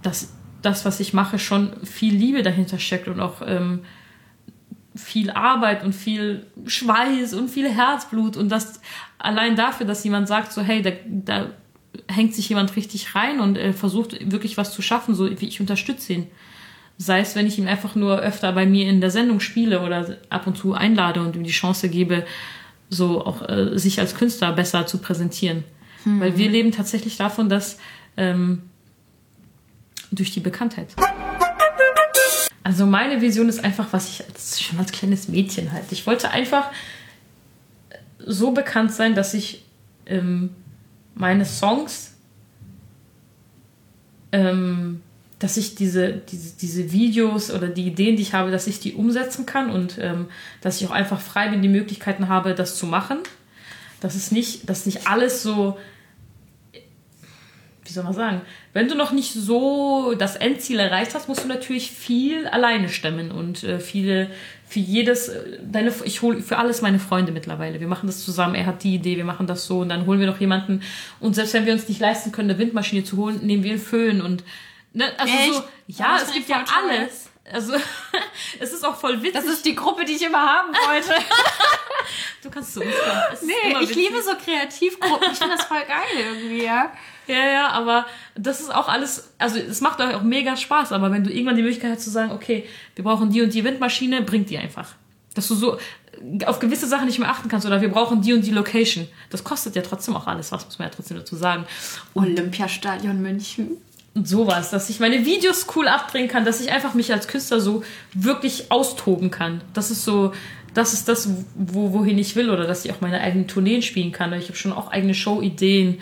dass 0.01 0.33
das, 0.62 0.87
was 0.87 0.99
ich 1.01 1.12
mache, 1.12 1.39
schon 1.39 1.74
viel 1.85 2.14
Liebe 2.14 2.43
dahinter 2.43 2.78
steckt 2.78 3.07
und 3.07 3.20
auch 3.20 3.43
ähm, 3.45 3.80
viel 4.95 5.30
Arbeit 5.30 5.85
und 5.85 5.95
viel 5.95 6.47
Schweiß 6.66 7.35
und 7.35 7.51
viel 7.51 7.68
Herzblut 7.68 8.37
und 8.37 8.51
das 8.51 8.80
allein 9.22 9.56
dafür, 9.56 9.86
dass 9.86 10.04
jemand 10.04 10.28
sagt, 10.28 10.52
so 10.52 10.62
hey, 10.62 10.82
da, 10.82 10.90
da 11.06 11.50
hängt 12.08 12.34
sich 12.34 12.48
jemand 12.48 12.74
richtig 12.76 13.14
rein 13.14 13.40
und 13.40 13.56
äh, 13.56 13.72
versucht 13.72 14.30
wirklich 14.30 14.56
was 14.56 14.72
zu 14.72 14.82
schaffen, 14.82 15.14
so 15.14 15.28
wie 15.40 15.48
ich 15.48 15.60
unterstütze 15.60 16.12
ihn. 16.14 16.26
Sei 16.98 17.20
es, 17.20 17.34
wenn 17.34 17.46
ich 17.46 17.58
ihm 17.58 17.68
einfach 17.68 17.94
nur 17.94 18.20
öfter 18.20 18.52
bei 18.52 18.66
mir 18.66 18.88
in 18.88 19.00
der 19.00 19.10
Sendung 19.10 19.40
spiele 19.40 19.82
oder 19.82 20.18
ab 20.28 20.46
und 20.46 20.56
zu 20.56 20.74
einlade 20.74 21.20
und 21.20 21.34
ihm 21.36 21.44
die 21.44 21.50
Chance 21.50 21.88
gebe, 21.88 22.24
so 22.90 23.24
auch 23.24 23.48
äh, 23.48 23.78
sich 23.78 23.98
als 23.98 24.14
Künstler 24.14 24.52
besser 24.52 24.86
zu 24.86 24.98
präsentieren. 24.98 25.64
Weil 26.04 26.36
wir 26.36 26.50
leben 26.50 26.72
tatsächlich 26.72 27.16
davon, 27.16 27.48
dass 27.48 27.78
ähm, 28.16 28.62
durch 30.10 30.32
die 30.32 30.40
Bekanntheit. 30.40 30.88
Also 32.64 32.86
meine 32.86 33.20
Vision 33.20 33.48
ist 33.48 33.64
einfach, 33.64 33.86
was 33.92 34.08
ich 34.08 34.24
als, 34.26 34.60
schon 34.60 34.78
als 34.78 34.92
kleines 34.92 35.28
Mädchen 35.28 35.72
halt. 35.72 35.84
Ich 35.90 36.06
wollte 36.06 36.30
einfach 36.30 36.66
so 38.18 38.53
bekannt 38.53 38.92
sein, 38.92 39.14
dass 39.14 39.34
ich 39.34 39.64
ähm, 40.07 40.50
meine 41.14 41.44
Songs 41.44 42.12
ähm, 44.32 45.03
dass 45.42 45.57
ich 45.57 45.74
diese, 45.74 46.12
diese, 46.12 46.57
diese 46.57 46.92
Videos 46.92 47.50
oder 47.50 47.68
die 47.68 47.86
Ideen, 47.86 48.16
die 48.16 48.22
ich 48.22 48.32
habe, 48.32 48.50
dass 48.50 48.68
ich 48.68 48.78
die 48.78 48.94
umsetzen 48.94 49.44
kann 49.44 49.70
und 49.70 49.98
ähm, 50.00 50.26
dass 50.61 50.80
ich 50.80 50.86
auch 50.86 50.92
einfach 50.92 51.20
frei 51.20 51.48
bin, 51.48 51.62
die 51.62 51.68
Möglichkeiten 51.68 52.28
habe, 52.28 52.55
das 52.55 52.76
zu 52.76 52.86
machen. 52.86 53.18
Das 54.00 54.14
ist 54.14 54.30
nicht, 54.30 54.70
dass 54.70 54.86
nicht 54.86 55.09
alles 55.09 55.42
so, 55.42 55.78
wie 57.85 57.93
soll 57.93 58.05
man 58.05 58.12
sagen, 58.12 58.43
wenn 58.72 58.89
du 58.89 58.95
noch 58.95 59.12
nicht 59.12 59.33
so 59.33 60.14
das 60.16 60.37
Endziel 60.37 60.78
erreicht 60.78 61.14
hast, 61.14 61.28
musst 61.28 61.45
du 61.45 61.49
natürlich 61.49 61.91
viel 61.91 62.47
alleine 62.47 62.89
stemmen 62.89 63.33
und 63.33 63.64
äh, 63.64 63.80
viele, 63.80 64.30
für 64.68 64.78
jedes, 64.78 65.28
äh, 65.28 65.59
deine, 65.62 65.93
ich 66.05 66.22
hole 66.22 66.41
für 66.43 66.59
alles 66.59 66.80
meine 66.80 66.99
Freunde 66.99 67.33
mittlerweile. 67.33 67.80
Wir 67.80 67.89
machen 67.89 68.07
das 68.07 68.24
zusammen, 68.24 68.55
er 68.55 68.66
hat 68.66 68.85
die 68.85 68.95
Idee, 68.95 69.16
wir 69.16 69.24
machen 69.24 69.47
das 69.47 69.66
so 69.66 69.80
und 69.80 69.89
dann 69.89 70.07
holen 70.07 70.20
wir 70.20 70.26
noch 70.26 70.41
jemanden 70.41 70.83
und 71.18 71.35
selbst 71.35 71.55
wenn 71.55 71.66
wir 71.66 71.72
uns 71.72 71.89
nicht 71.89 72.01
leisten 72.01 72.30
können, 72.30 72.51
eine 72.51 72.59
Windmaschine 72.59 73.05
zu 73.05 73.16
holen, 73.16 73.41
nehmen 73.43 73.64
wir 73.64 73.72
einen 73.72 73.80
Föhn 73.80 74.22
und 74.22 74.45
Ne, 74.95 75.11
also 75.18 75.35
Echt? 75.35 75.55
so, 75.55 75.64
ja, 75.87 76.18
es 76.22 76.33
gibt 76.33 76.49
ja 76.49 76.64
alles. 76.76 77.30
Also 77.51 77.74
es 78.61 78.72
ist 78.72 78.85
auch 78.85 78.97
voll 78.97 79.22
witzig. 79.22 79.33
Das 79.33 79.45
ist 79.47 79.64
die 79.64 79.74
Gruppe, 79.74 80.05
die 80.05 80.12
ich 80.12 80.22
immer 80.22 80.43
haben 80.43 80.72
wollte. 80.72 81.14
du 82.43 82.51
kannst 82.51 82.74
zu 82.74 82.80
uns 82.83 82.95
kommen. 82.95 83.22
Nee, 83.43 83.85
ich 83.85 83.95
liebe 83.95 84.22
so 84.22 84.33
Kreativgruppen. 84.37 85.33
Ich 85.33 85.39
finde 85.39 85.57
das 85.57 85.66
voll 85.66 85.83
geil 85.87 86.03
irgendwie, 86.16 86.64
ja. 86.64 86.93
Ja, 87.28 87.46
ja, 87.46 87.68
aber 87.68 88.06
das 88.34 88.60
ist 88.60 88.74
auch 88.74 88.88
alles, 88.88 89.32
also 89.38 89.58
es 89.58 89.80
macht 89.80 90.00
euch 90.00 90.14
auch 90.14 90.22
mega 90.22 90.56
Spaß, 90.56 90.92
aber 90.92 91.12
wenn 91.12 91.24
du 91.24 91.30
irgendwann 91.30 91.56
die 91.56 91.62
Möglichkeit 91.62 91.92
hast 91.92 92.04
zu 92.04 92.10
sagen, 92.10 92.32
okay, 92.32 92.66
wir 92.96 93.04
brauchen 93.04 93.30
die 93.30 93.42
und 93.42 93.54
die 93.54 93.64
Windmaschine, 93.64 94.22
bringt 94.22 94.50
die 94.50 94.58
einfach. 94.58 94.94
Dass 95.34 95.48
du 95.48 95.54
so 95.54 95.78
auf 96.46 96.58
gewisse 96.58 96.86
Sachen 96.86 97.06
nicht 97.06 97.18
mehr 97.18 97.30
achten 97.30 97.48
kannst 97.48 97.66
oder 97.66 97.80
wir 97.80 97.88
brauchen 97.88 98.22
die 98.22 98.32
und 98.32 98.44
die 98.44 98.50
Location. 98.50 99.08
Das 99.30 99.44
kostet 99.44 99.76
ja 99.76 99.82
trotzdem 99.82 100.14
auch 100.16 100.26
alles, 100.26 100.52
was 100.52 100.64
muss 100.64 100.78
man 100.78 100.88
ja 100.88 100.94
trotzdem 100.94 101.16
dazu 101.16 101.36
sagen. 101.36 101.64
Olympiastadion 102.14 103.20
München. 103.20 103.78
Und 104.14 104.28
sowas, 104.28 104.70
dass 104.70 104.90
ich 104.90 105.00
meine 105.00 105.24
Videos 105.24 105.66
cool 105.74 105.88
abdrehen 105.88 106.28
kann, 106.28 106.44
dass 106.44 106.60
ich 106.60 106.70
einfach 106.70 106.92
mich 106.92 107.12
als 107.12 107.28
Künstler 107.28 107.60
so 107.60 107.82
wirklich 108.12 108.70
austoben 108.70 109.30
kann. 109.30 109.62
Das 109.72 109.90
ist 109.90 110.04
so, 110.04 110.32
das 110.74 110.92
ist 110.92 111.08
das, 111.08 111.30
wo, 111.54 111.92
wohin 111.92 112.18
ich 112.18 112.36
will 112.36 112.50
oder 112.50 112.66
dass 112.66 112.84
ich 112.84 112.92
auch 112.92 113.00
meine 113.00 113.20
eigenen 113.20 113.48
Tourneen 113.48 113.80
spielen 113.80 114.12
kann. 114.12 114.32
Ich 114.34 114.48
habe 114.48 114.56
schon 114.56 114.72
auch 114.72 114.90
eigene 114.90 115.14
Show-Ideen 115.14 116.00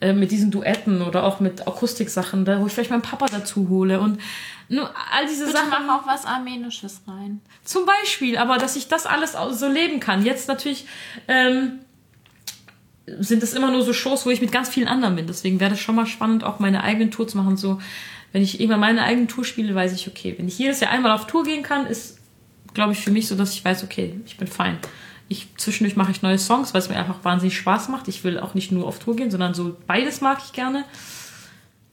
äh, 0.00 0.12
mit 0.12 0.30
diesen 0.30 0.50
Duetten 0.50 1.02
oder 1.02 1.24
auch 1.24 1.40
mit 1.40 1.66
Akustiksachen, 1.66 2.44
da 2.44 2.60
wo 2.60 2.66
ich 2.66 2.72
vielleicht 2.72 2.90
meinen 2.90 3.02
Papa 3.02 3.26
dazu 3.26 3.68
hole 3.68 4.00
und 4.00 4.20
nur 4.68 4.90
all 5.12 5.26
diese 5.26 5.46
Bitte 5.46 5.56
Sachen. 5.56 5.70
mach 5.86 6.02
auch 6.02 6.06
was 6.06 6.24
Armenisches 6.24 7.02
rein. 7.06 7.40
Zum 7.64 7.86
Beispiel, 7.86 8.36
aber 8.38 8.58
dass 8.58 8.76
ich 8.76 8.88
das 8.88 9.06
alles 9.06 9.34
so 9.52 9.68
leben 9.68 9.98
kann. 9.98 10.24
Jetzt 10.24 10.46
natürlich 10.46 10.86
ähm, 11.26 11.80
sind 13.18 13.42
es 13.42 13.54
immer 13.54 13.70
nur 13.70 13.82
so 13.82 13.92
Shows, 13.92 14.26
wo 14.26 14.30
ich 14.30 14.40
mit 14.40 14.52
ganz 14.52 14.68
vielen 14.68 14.88
anderen 14.88 15.16
bin. 15.16 15.26
Deswegen 15.26 15.60
wäre 15.60 15.70
das 15.70 15.80
schon 15.80 15.94
mal 15.94 16.06
spannend, 16.06 16.44
auch 16.44 16.58
meine 16.58 16.82
eigenen 16.82 17.10
Tour 17.10 17.26
zu 17.26 17.36
machen. 17.38 17.56
So, 17.56 17.80
wenn 18.32 18.42
ich 18.42 18.60
irgendwann 18.60 18.80
meine 18.80 19.02
eigene 19.02 19.26
Tour 19.26 19.44
spiele, 19.44 19.74
weiß 19.74 19.92
ich, 19.94 20.06
okay, 20.08 20.34
wenn 20.38 20.48
ich 20.48 20.58
jedes 20.58 20.80
Jahr 20.80 20.90
einmal 20.90 21.12
auf 21.12 21.26
Tour 21.26 21.44
gehen 21.44 21.62
kann, 21.62 21.86
ist, 21.86 22.18
glaube 22.74 22.92
ich, 22.92 23.00
für 23.00 23.10
mich 23.10 23.26
so, 23.26 23.34
dass 23.34 23.54
ich 23.54 23.64
weiß, 23.64 23.84
okay, 23.84 24.20
ich 24.26 24.36
bin 24.36 24.46
fein. 24.46 24.78
Ich, 25.28 25.48
zwischendurch 25.58 25.94
mache 25.96 26.10
ich 26.10 26.22
neue 26.22 26.38
Songs, 26.38 26.72
weil 26.72 26.80
es 26.80 26.88
mir 26.88 26.96
einfach 26.96 27.16
wahnsinnig 27.22 27.56
Spaß 27.58 27.88
macht. 27.88 28.08
Ich 28.08 28.24
will 28.24 28.40
auch 28.40 28.54
nicht 28.54 28.72
nur 28.72 28.86
auf 28.86 28.98
Tour 28.98 29.14
gehen, 29.16 29.30
sondern 29.30 29.52
so 29.54 29.76
beides 29.86 30.20
mag 30.22 30.38
ich 30.44 30.52
gerne. 30.52 30.84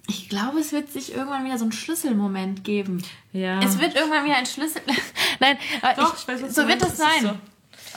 Ich 0.08 0.30
glaube, 0.30 0.60
es 0.60 0.72
wird 0.72 0.92
sich 0.92 1.14
irgendwann 1.16 1.44
wieder 1.46 1.58
so 1.58 1.66
einen 1.66 1.72
Schlüsselmoment 1.72 2.64
geben. 2.64 3.04
Ja. 3.34 3.60
Es 3.62 3.80
wird 3.80 3.96
irgendwann 3.96 4.24
wieder 4.24 4.36
ein 4.38 4.46
Schlüssel. 4.46 4.82
Nein, 5.40 5.58
aber 5.82 6.02
Doch, 6.02 6.14
ich, 6.16 6.22
ich 6.22 6.28
weiß, 6.28 6.44
was 6.44 6.56
so 6.56 6.68
wird 6.68 6.82
das 6.82 6.98
sein. 6.98 7.40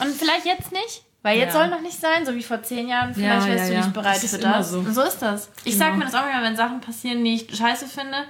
Und 0.01 0.11
vielleicht 0.15 0.45
jetzt 0.45 0.71
nicht, 0.71 1.03
weil 1.21 1.37
jetzt 1.37 1.53
Ja. 1.53 1.61
soll 1.61 1.69
noch 1.69 1.81
nicht 1.81 1.99
sein, 1.99 2.25
so 2.25 2.33
wie 2.33 2.41
vor 2.43 2.61
zehn 2.63 2.87
Jahren. 2.89 3.13
Vielleicht 3.13 3.47
Ja, 3.47 3.53
wärst 3.53 3.71
ja, 3.71 3.79
du 3.79 3.85
nicht 3.85 3.93
bereit 3.93 4.23
Das 4.23 4.31
für 4.31 4.39
das. 4.39 4.71
so. 4.71 4.79
Und 4.79 4.93
so 4.93 5.03
ist 5.03 5.19
das. 5.19 5.49
Ich 5.63 5.73
Genau. 5.73 5.85
sag 5.85 5.97
mir 5.97 6.05
das 6.05 6.15
auch 6.15 6.23
immer, 6.27 6.41
wenn 6.41 6.55
Sachen 6.55 6.81
passieren, 6.81 7.23
die 7.23 7.35
ich 7.35 7.55
scheiße 7.55 7.85
finde. 7.87 8.25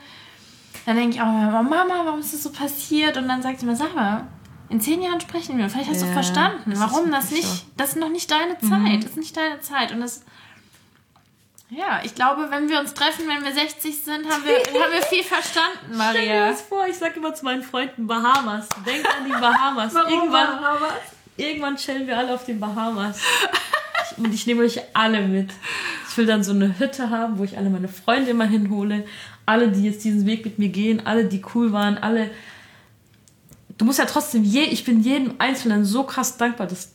Dann 0.85 0.95
denke 0.97 1.15
ich 1.15 1.21
auch 1.21 1.25
immer, 1.27 1.63
Mama, 1.63 2.01
warum 2.05 2.19
ist 2.19 2.33
das 2.33 2.43
so 2.43 2.51
passiert? 2.51 3.15
Und 3.17 3.27
dann 3.29 3.41
sagt 3.41 3.61
sie 3.61 3.65
mir, 3.65 3.75
sag 3.75 3.95
mal, 3.95 4.27
in 4.69 4.79
zehn 4.81 5.01
Jahren 5.01 5.19
sprechen 5.19 5.57
wir. 5.57 5.69
Vielleicht 5.69 5.89
hast 5.89 6.01
du 6.01 6.05
Ja, 6.07 6.13
verstanden, 6.13 6.71
das 6.71 6.79
warum 6.79 7.11
das 7.11 7.31
nicht. 7.31 7.43
so. 7.47 7.53
Mhm. 7.53 7.71
Das 7.77 7.89
ist 7.89 7.95
noch 7.97 8.09
nicht 8.09 8.29
deine 8.31 8.57
Zeit. 8.59 9.03
Das 9.03 9.11
ist 9.11 9.17
nicht 9.17 9.35
deine 9.37 9.59
Zeit. 9.61 9.91
Und 9.91 10.01
das. 10.01 10.23
Ja, 11.71 12.01
ich 12.03 12.15
glaube, 12.15 12.47
wenn 12.49 12.67
wir 12.67 12.79
uns 12.79 12.93
treffen, 12.95 13.25
wenn 13.27 13.43
wir 13.43 13.51
60 13.53 13.95
sind, 14.03 14.27
haben 14.27 14.43
wir, 14.43 14.57
haben 14.81 14.91
wir 14.91 15.01
viel 15.03 15.23
verstanden, 15.23 15.77
Stell 15.83 15.93
dir 16.13 16.29
Maria. 16.29 16.49
das 16.49 16.61
vor, 16.61 16.87
ich 16.87 16.95
sag 16.97 17.15
immer 17.15 17.33
zu 17.35 17.45
meinen 17.45 17.61
Freunden 17.61 18.07
Bahamas. 18.07 18.67
Denk 18.85 19.05
an 19.07 19.25
die 19.25 19.31
Bahamas. 19.31 19.93
irgendwann, 19.93 20.49
irgendwann 21.37 21.75
chillen 21.75 22.07
wir 22.07 22.17
alle 22.17 22.33
auf 22.33 22.43
den 22.45 22.59
Bahamas. 22.59 23.19
und 24.17 24.33
ich 24.33 24.47
nehme 24.47 24.63
euch 24.63 24.79
alle 24.95 25.21
mit. 25.21 25.51
Ich 26.09 26.17
will 26.17 26.25
dann 26.25 26.43
so 26.43 26.53
eine 26.53 26.79
Hütte 26.79 27.11
haben, 27.11 27.37
wo 27.37 27.43
ich 27.43 27.55
alle 27.55 27.69
meine 27.69 27.87
Freunde 27.87 28.31
immer 28.31 28.45
hinhole. 28.45 29.05
Alle, 29.45 29.67
die 29.69 29.83
jetzt 29.83 30.03
diesen 30.03 30.25
Weg 30.25 30.45
mit 30.45 30.57
mir 30.57 30.69
gehen, 30.69 31.05
alle, 31.05 31.25
die 31.25 31.43
cool 31.53 31.71
waren, 31.71 31.97
alle. 31.99 32.31
Du 33.79 33.85
musst 33.85 33.97
ja 33.97 34.05
trotzdem, 34.05 34.43
je, 34.43 34.61
ich 34.63 34.83
bin 34.83 35.01
jedem 35.01 35.33
Einzelnen 35.39 35.85
so 35.85 36.03
krass 36.03 36.37
dankbar, 36.37 36.67
dass 36.67 36.91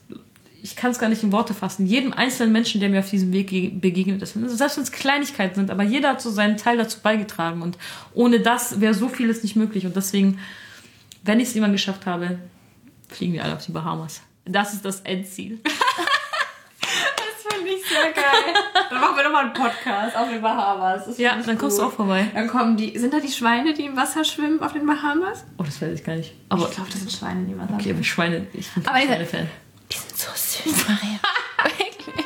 ich 0.63 0.77
kann 0.77 0.91
es 0.93 0.99
gar 0.99 1.09
nicht 1.11 1.23
in 1.23 1.31
Worte 1.33 1.53
fassen. 1.53 1.85
Jedem 1.87 2.13
einzelnen 2.15 2.53
Menschen, 2.53 2.81
der 2.81 2.89
mir 2.89 3.01
auf 3.01 3.11
diesem 3.11 3.33
Weg 3.33 3.49
ge- 3.49 3.69
begegnet 3.71 4.23
ist. 4.23 4.33
Selbst 4.35 4.77
wenn 4.77 4.85
es 4.85 4.93
Kleinigkeiten 4.93 5.57
sind, 5.57 5.71
aber 5.71 5.83
jeder 5.83 6.11
hat 6.11 6.23
so 6.23 6.31
seinen 6.31 6.57
Teil 6.57 6.79
dazu 6.79 7.01
beigetragen. 7.03 7.61
Und 7.61 7.77
ohne 8.15 8.41
das 8.41 8.81
wäre 8.81 8.95
so 8.95 9.09
vieles 9.11 9.43
nicht 9.43 9.57
möglich. 9.57 9.85
Und 9.85 9.95
deswegen, 9.97 10.39
wenn 11.23 11.39
ich 11.41 11.49
es 11.49 11.55
irgendwann 11.55 11.73
geschafft 11.73 12.07
habe, 12.07 12.39
fliegen 13.09 13.35
wir 13.35 13.45
alle 13.45 13.55
auf 13.57 13.65
die 13.67 13.73
Bahamas. 13.73 14.23
Das 14.47 14.73
ist 14.73 14.85
das 14.87 15.01
Endziel. 15.03 15.61
Sehr 17.89 18.13
geil. 18.13 18.55
Dann 18.91 19.01
machen 19.01 19.17
wir 19.17 19.25
nochmal 19.25 19.45
einen 19.45 19.53
Podcast 19.53 20.17
auf 20.17 20.29
den 20.29 20.41
Bahamas. 20.41 21.19
Ja, 21.19 21.37
dann 21.37 21.59
kommst 21.59 21.79
du 21.79 21.83
gut. 21.83 21.93
auch 21.93 21.97
vorbei. 21.97 22.27
Dann 22.35 22.49
kommen 22.49 22.77
die. 22.77 22.99
Sind 22.99 23.13
da 23.13 23.21
die 23.21 23.31
Schweine, 23.31 23.75
die 23.75 23.85
im 23.87 23.97
Wasser 23.97 24.25
schwimmen 24.25 24.63
auf 24.63 24.73
den 24.73 24.87
Bahamas? 24.87 25.45
Oh, 25.59 25.63
das 25.63 25.81
weiß 25.81 25.93
ich 25.99 26.05
gar 26.05 26.17
nicht. 26.17 26.33
Aber 26.49 26.69
ich 26.69 26.75
glaube, 26.75 26.91
das 26.91 27.01
sind 27.01 27.13
Schweine, 27.13 27.45
die 27.45 27.53
im 27.53 27.59
Wasser 27.61 27.75
okay, 27.75 27.91
aber 27.93 28.03
Schweine, 28.03 28.47
ich 28.53 28.71
bin 28.73 28.87
Aber 28.87 28.99
Schweinefan. 28.99 29.49
Die 29.93 29.97
sind 29.97 30.17
so 30.17 30.31
süß, 30.35 30.89
Maria. 30.89 31.19
Wirklich. 31.79 32.25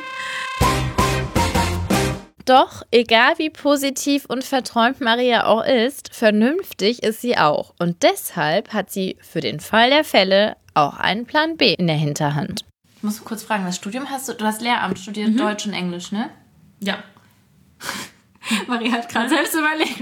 Doch, 2.45 2.81
egal 2.91 3.33
wie 3.37 3.51
positiv 3.51 4.25
und 4.25 4.43
verträumt 4.43 5.01
Maria 5.01 5.45
auch 5.45 5.63
ist, 5.63 6.15
vernünftig 6.15 7.03
ist 7.03 7.21
sie 7.21 7.37
auch. 7.37 7.75
Und 7.77 8.01
deshalb 8.01 8.73
hat 8.73 8.89
sie 8.91 9.17
für 9.21 9.39
den 9.39 9.59
Fall 9.59 9.91
der 9.91 10.03
Fälle 10.03 10.55
auch 10.73 10.97
einen 10.97 11.25
Plan 11.25 11.57
B 11.57 11.73
in 11.73 11.85
der 11.87 11.97
Hinterhand. 11.97 12.65
Ich 12.99 13.03
muss 13.03 13.23
kurz 13.23 13.43
fragen, 13.43 13.63
das 13.63 13.77
Studium 13.77 14.09
hast 14.09 14.27
du, 14.27 14.33
du 14.33 14.43
hast 14.43 14.61
Lehramt 14.61 14.99
studiert, 14.99 15.39
Deutsch 15.39 15.65
und 15.65 15.71
Englisch, 15.71 16.11
ne? 16.11 16.29
Ja. 16.81 17.01
Maria 18.67 18.91
hat 18.91 19.07
gerade 19.07 19.29
selbst 19.29 19.53
überlegt. 19.53 20.01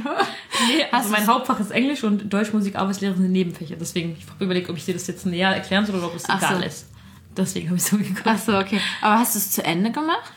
Nee, 0.68 0.84
also 0.92 1.10
mein 1.10 1.28
Hauptfach 1.28 1.60
ist 1.60 1.70
Englisch 1.70 2.04
und 2.04 2.34
Deutsch, 2.34 2.52
Musik, 2.54 2.76
Arbeitslehre 2.76 3.16
sind 3.16 3.32
Nebenfächer. 3.32 3.76
Deswegen, 3.76 4.16
ich 4.18 4.28
habe 4.28 4.44
überlegt, 4.44 4.68
ob 4.72 4.78
ich 4.78 4.86
dir 4.86 4.96
das 4.96 5.06
jetzt 5.06 5.28
näher 5.28 5.50
erklären 5.50 5.86
soll 5.86 5.98
oder 5.98 6.08
ob 6.08 6.16
es 6.16 6.24
Ach 6.28 6.40
egal 6.40 6.58
so. 6.58 6.66
ist. 6.66 6.88
Deswegen 7.36 7.68
habe 7.68 7.78
ich 7.78 7.84
so 7.84 7.98
geguckt. 7.98 8.26
Achso, 8.26 8.60
okay. 8.60 8.82
Aber 9.02 9.20
hast 9.20 9.36
du 9.36 9.40
es 9.40 9.52
zu 9.52 9.64
Ende 9.64 9.92
gemacht? 9.92 10.32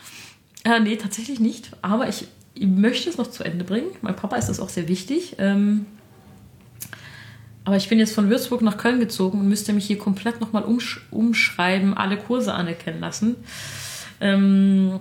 Äh, 0.63 0.81
nee, 0.81 0.97
tatsächlich 0.97 1.39
nicht. 1.39 1.71
Aber 1.81 2.07
ich, 2.09 2.27
ich 2.53 2.67
möchte 2.67 3.09
es 3.09 3.17
noch 3.17 3.31
zu 3.31 3.43
Ende 3.43 3.65
bringen. 3.65 3.89
Mein 4.01 4.15
Papa 4.15 4.35
ist 4.35 4.49
das 4.49 4.59
auch 4.59 4.69
sehr 4.69 4.87
wichtig. 4.87 5.37
Ähm, 5.39 5.87
aber 7.65 7.75
ich 7.77 7.89
bin 7.89 7.99
jetzt 7.99 8.13
von 8.15 8.29
Würzburg 8.29 8.61
nach 8.61 8.77
Köln 8.77 8.99
gezogen 8.99 9.39
und 9.39 9.47
müsste 9.47 9.73
mich 9.73 9.85
hier 9.85 9.97
komplett 9.97 10.41
nochmal 10.41 10.63
umsch 10.63 11.01
umschreiben, 11.11 11.95
alle 11.95 12.17
Kurse 12.17 12.53
anerkennen 12.53 12.99
lassen. 12.99 13.35
Ähm, 14.19 14.99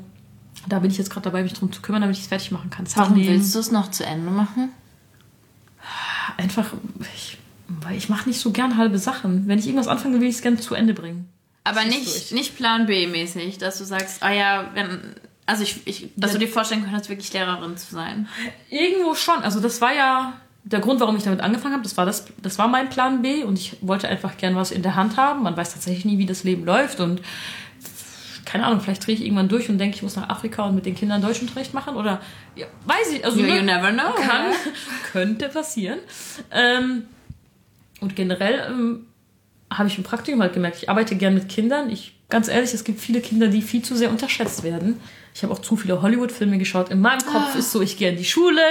da 0.68 0.78
bin 0.80 0.90
ich 0.90 0.98
jetzt 0.98 1.10
gerade 1.10 1.24
dabei, 1.24 1.42
mich 1.42 1.54
drum 1.54 1.72
zu 1.72 1.80
kümmern, 1.80 2.02
damit 2.02 2.16
ich 2.16 2.22
es 2.22 2.28
fertig 2.28 2.50
machen 2.50 2.70
kann. 2.70 2.86
Warum 2.94 3.14
Zahnnehmen. 3.14 3.34
willst 3.34 3.54
du 3.54 3.58
es 3.60 3.70
noch 3.70 3.90
zu 3.90 4.04
Ende 4.04 4.30
machen? 4.30 4.70
Einfach, 6.36 6.72
ich, 7.14 7.38
weil 7.68 7.96
ich 7.96 8.08
mache 8.08 8.28
nicht 8.28 8.40
so 8.40 8.50
gern 8.50 8.76
halbe 8.76 8.98
Sachen. 8.98 9.46
Wenn 9.48 9.58
ich 9.58 9.66
irgendwas 9.66 9.88
anfange, 9.88 10.20
will 10.20 10.28
ich 10.28 10.36
es 10.36 10.42
gerne 10.42 10.58
zu 10.58 10.74
Ende 10.74 10.94
bringen. 10.94 11.28
Aber 11.64 11.84
nicht, 11.84 12.32
nicht 12.32 12.56
Plan 12.56 12.86
B-mäßig, 12.86 13.58
dass 13.58 13.78
du 13.78 13.84
sagst, 13.84 14.22
ah 14.22 14.32
ja, 14.32 14.70
wenn. 14.74 15.00
Also 15.46 15.62
ich, 15.64 15.86
ich 15.86 16.10
dass 16.16 16.32
Ja. 16.32 16.38
du 16.38 16.46
dir 16.46 16.50
vorstellen 16.52 16.84
könntest, 16.84 17.08
wirklich 17.10 17.32
Lehrerin 17.32 17.76
zu 17.76 17.92
sein. 17.94 18.28
Irgendwo 18.70 19.14
schon. 19.14 19.42
Also 19.42 19.60
das 19.60 19.80
war 19.80 19.92
ja 19.94 20.34
der 20.64 20.80
Grund, 20.80 21.00
warum 21.00 21.16
ich 21.16 21.22
damit 21.22 21.40
angefangen 21.40 21.74
habe. 21.74 21.82
Das 21.82 21.96
war, 21.96 22.06
das, 22.06 22.26
das 22.42 22.58
war 22.58 22.68
mein 22.68 22.90
Plan 22.90 23.22
B 23.22 23.44
und 23.44 23.58
ich 23.58 23.76
wollte 23.80 24.08
einfach 24.08 24.36
gern 24.36 24.56
was 24.56 24.70
in 24.70 24.82
der 24.82 24.94
Hand 24.94 25.16
haben. 25.16 25.42
Man 25.42 25.56
weiß 25.56 25.72
tatsächlich 25.72 26.04
nie, 26.04 26.18
wie 26.18 26.26
das 26.26 26.44
Leben 26.44 26.64
läuft 26.64 27.00
und 27.00 27.22
keine 28.50 28.66
Ahnung, 28.66 28.80
vielleicht 28.80 29.06
drehe 29.06 29.14
ich 29.14 29.22
irgendwann 29.22 29.48
durch 29.48 29.68
und 29.68 29.78
denke, 29.78 29.94
ich 29.94 30.02
muss 30.02 30.16
nach 30.16 30.28
Afrika 30.28 30.64
und 30.64 30.74
mit 30.74 30.84
den 30.84 30.96
Kindern 30.96 31.22
Deutschunterricht 31.22 31.72
machen 31.72 31.94
oder 31.94 32.20
ja, 32.56 32.66
weiß 32.84 33.12
ich. 33.12 33.24
Also 33.24 33.38
You, 33.38 33.46
ne, 33.46 33.58
you 33.58 33.62
never 33.62 33.92
know. 33.92 34.12
kann, 34.16 34.52
könnte 35.12 35.48
passieren. 35.48 36.00
Ähm, 36.50 37.04
und 38.00 38.16
generell 38.16 38.66
ähm, 38.68 39.06
habe 39.72 39.88
ich 39.88 39.98
im 39.98 40.04
Praktikum 40.04 40.42
halt 40.42 40.52
gemerkt, 40.52 40.78
ich 40.78 40.88
arbeite 40.88 41.14
gern 41.14 41.34
mit 41.34 41.48
Kindern. 41.48 41.90
Ich, 41.90 42.18
ganz 42.28 42.48
ehrlich, 42.48 42.74
es 42.74 42.82
gibt 42.82 43.00
viele 43.00 43.20
Kinder, 43.20 43.46
die 43.46 43.62
viel 43.62 43.82
zu 43.82 43.94
sehr 43.94 44.10
unterschätzt 44.10 44.64
werden. 44.64 45.00
Ich 45.34 45.42
habe 45.42 45.52
auch 45.52 45.60
zu 45.60 45.76
viele 45.76 46.02
Hollywood-Filme 46.02 46.58
geschaut. 46.58 46.90
In 46.90 47.00
meinem 47.00 47.24
Kopf 47.24 47.54
ist 47.54 47.72
so, 47.72 47.80
ich 47.80 47.96
gehe 47.96 48.10
in 48.10 48.16
die 48.16 48.24
Schule 48.24 48.62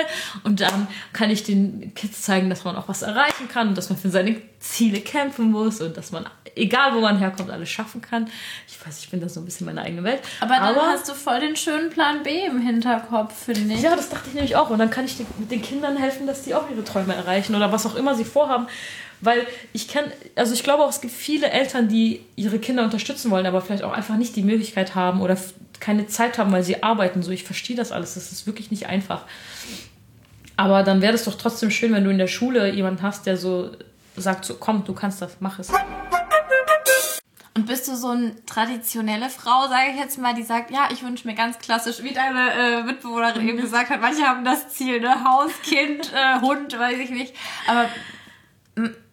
und 0.43 0.61
dann 0.61 0.87
kann 1.13 1.29
ich 1.29 1.43
den 1.43 1.93
Kids 1.95 2.21
zeigen, 2.21 2.49
dass 2.49 2.63
man 2.63 2.75
auch 2.75 2.87
was 2.87 3.01
erreichen 3.01 3.47
kann 3.47 3.69
und 3.69 3.77
dass 3.77 3.89
man 3.89 3.97
für 3.97 4.09
seine 4.09 4.41
Ziele 4.59 4.99
kämpfen 4.99 5.51
muss 5.51 5.79
und 5.79 5.95
dass 5.95 6.11
man, 6.11 6.25
egal 6.55 6.93
wo 6.93 6.99
man 6.99 7.17
herkommt, 7.17 7.49
alles 7.49 7.69
schaffen 7.69 8.01
kann. 8.01 8.29
Ich 8.67 8.85
weiß, 8.85 8.99
ich 8.99 9.09
bin 9.09 9.21
da 9.21 9.29
so 9.29 9.39
ein 9.39 9.45
bisschen 9.45 9.65
meine 9.65 9.81
eigene 9.81 10.03
Welt. 10.03 10.21
Aber 10.41 10.55
dann 10.55 10.75
hast 10.75 11.07
du 11.07 11.13
voll 11.13 11.39
den 11.39 11.55
schönen 11.55 11.89
Plan 11.89 12.23
B 12.23 12.45
im 12.45 12.61
Hinterkopf, 12.61 13.45
finde 13.45 13.73
ich. 13.73 13.81
Ja, 13.81 13.95
das 13.95 14.09
dachte 14.09 14.27
ich 14.27 14.33
nämlich 14.33 14.55
auch. 14.57 14.69
Und 14.69 14.79
dann 14.79 14.89
kann 14.89 15.05
ich 15.05 15.15
den, 15.17 15.25
mit 15.37 15.49
den 15.49 15.61
Kindern 15.61 15.95
helfen, 15.95 16.27
dass 16.27 16.43
die 16.43 16.53
auch 16.55 16.69
ihre 16.69 16.83
Träume 16.83 17.15
erreichen 17.15 17.55
oder 17.55 17.71
was 17.71 17.85
auch 17.85 17.95
immer 17.95 18.15
sie 18.15 18.25
vorhaben. 18.25 18.67
Weil 19.21 19.45
ich 19.73 19.87
kenne, 19.87 20.11
also 20.35 20.53
ich 20.53 20.63
glaube 20.63 20.83
auch, 20.83 20.89
es 20.89 21.01
gibt 21.01 21.13
viele 21.13 21.49
Eltern, 21.49 21.89
die 21.89 22.25
ihre 22.35 22.59
Kinder 22.59 22.83
unterstützen 22.83 23.31
wollen, 23.31 23.45
aber 23.45 23.61
vielleicht 23.61 23.83
auch 23.83 23.91
einfach 23.91 24.15
nicht 24.15 24.35
die 24.35 24.43
Möglichkeit 24.43 24.95
haben 24.95 25.21
oder 25.21 25.37
keine 25.79 26.07
Zeit 26.07 26.37
haben, 26.37 26.51
weil 26.51 26.63
sie 26.63 26.83
arbeiten. 26.83 27.21
So, 27.21 27.31
ich 27.31 27.43
verstehe 27.43 27.75
das 27.75 27.91
alles. 27.91 28.13
Das 28.13 28.31
ist 28.31 28.47
wirklich 28.47 28.71
nicht 28.71 28.87
einfach. 28.87 29.25
Aber 30.55 30.83
dann 30.83 31.01
wäre 31.01 31.13
es 31.13 31.25
doch 31.25 31.35
trotzdem 31.35 31.71
schön, 31.71 31.93
wenn 31.93 32.03
du 32.03 32.09
in 32.09 32.17
der 32.17 32.27
Schule 32.27 32.73
jemanden 32.73 33.01
hast, 33.01 33.25
der 33.25 33.37
so 33.37 33.71
sagt, 34.15 34.45
so 34.45 34.55
komm, 34.55 34.83
du 34.83 34.93
kannst 34.93 35.21
das, 35.21 35.37
mach 35.39 35.59
es. 35.59 35.71
Und 37.55 37.65
bist 37.65 37.87
du 37.87 37.95
so 37.95 38.09
eine 38.09 38.33
traditionelle 38.45 39.29
Frau, 39.29 39.67
sage 39.67 39.91
ich 39.93 39.99
jetzt 39.99 40.17
mal, 40.17 40.33
die 40.33 40.43
sagt, 40.43 40.71
ja, 40.71 40.89
ich 40.91 41.03
wünsche 41.03 41.27
mir 41.27 41.33
ganz 41.33 41.59
klassisch, 41.59 42.03
wie 42.03 42.13
deine 42.13 42.53
äh, 42.53 42.83
Mitbewohnerin 42.83 43.47
eben 43.47 43.57
gesagt 43.59 43.89
hat, 43.89 43.99
manche 43.99 44.21
haben 44.21 44.45
das 44.45 44.69
Ziel, 44.69 45.01
ne, 45.01 45.23
Haus, 45.23 45.51
Kind, 45.63 46.11
äh, 46.13 46.39
Hund, 46.41 46.77
weiß 46.77 46.97
ich 46.99 47.09
nicht. 47.09 47.33
Aber 47.67 47.85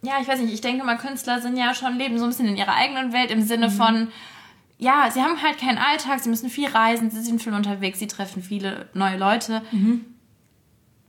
ja, 0.02 0.14
ich 0.20 0.28
weiß 0.28 0.40
nicht, 0.40 0.52
ich 0.52 0.60
denke 0.60 0.84
mal, 0.84 0.96
Künstler 0.96 1.40
sind 1.40 1.56
ja 1.56 1.74
schon, 1.74 1.98
leben 1.98 2.18
so 2.18 2.24
ein 2.24 2.30
bisschen 2.30 2.48
in 2.48 2.56
ihrer 2.56 2.74
eigenen 2.74 3.12
Welt 3.12 3.30
im 3.30 3.42
Sinne 3.42 3.70
von, 3.70 4.08
ja, 4.78 5.10
sie 5.10 5.22
haben 5.22 5.40
halt 5.42 5.58
keinen 5.58 5.78
Alltag, 5.78 6.20
sie 6.20 6.28
müssen 6.28 6.50
viel 6.50 6.68
reisen, 6.68 7.10
sie 7.10 7.22
sind 7.22 7.42
viel 7.42 7.54
unterwegs, 7.54 7.98
sie 7.98 8.06
treffen 8.06 8.42
viele 8.42 8.88
neue 8.94 9.16
Leute. 9.16 9.62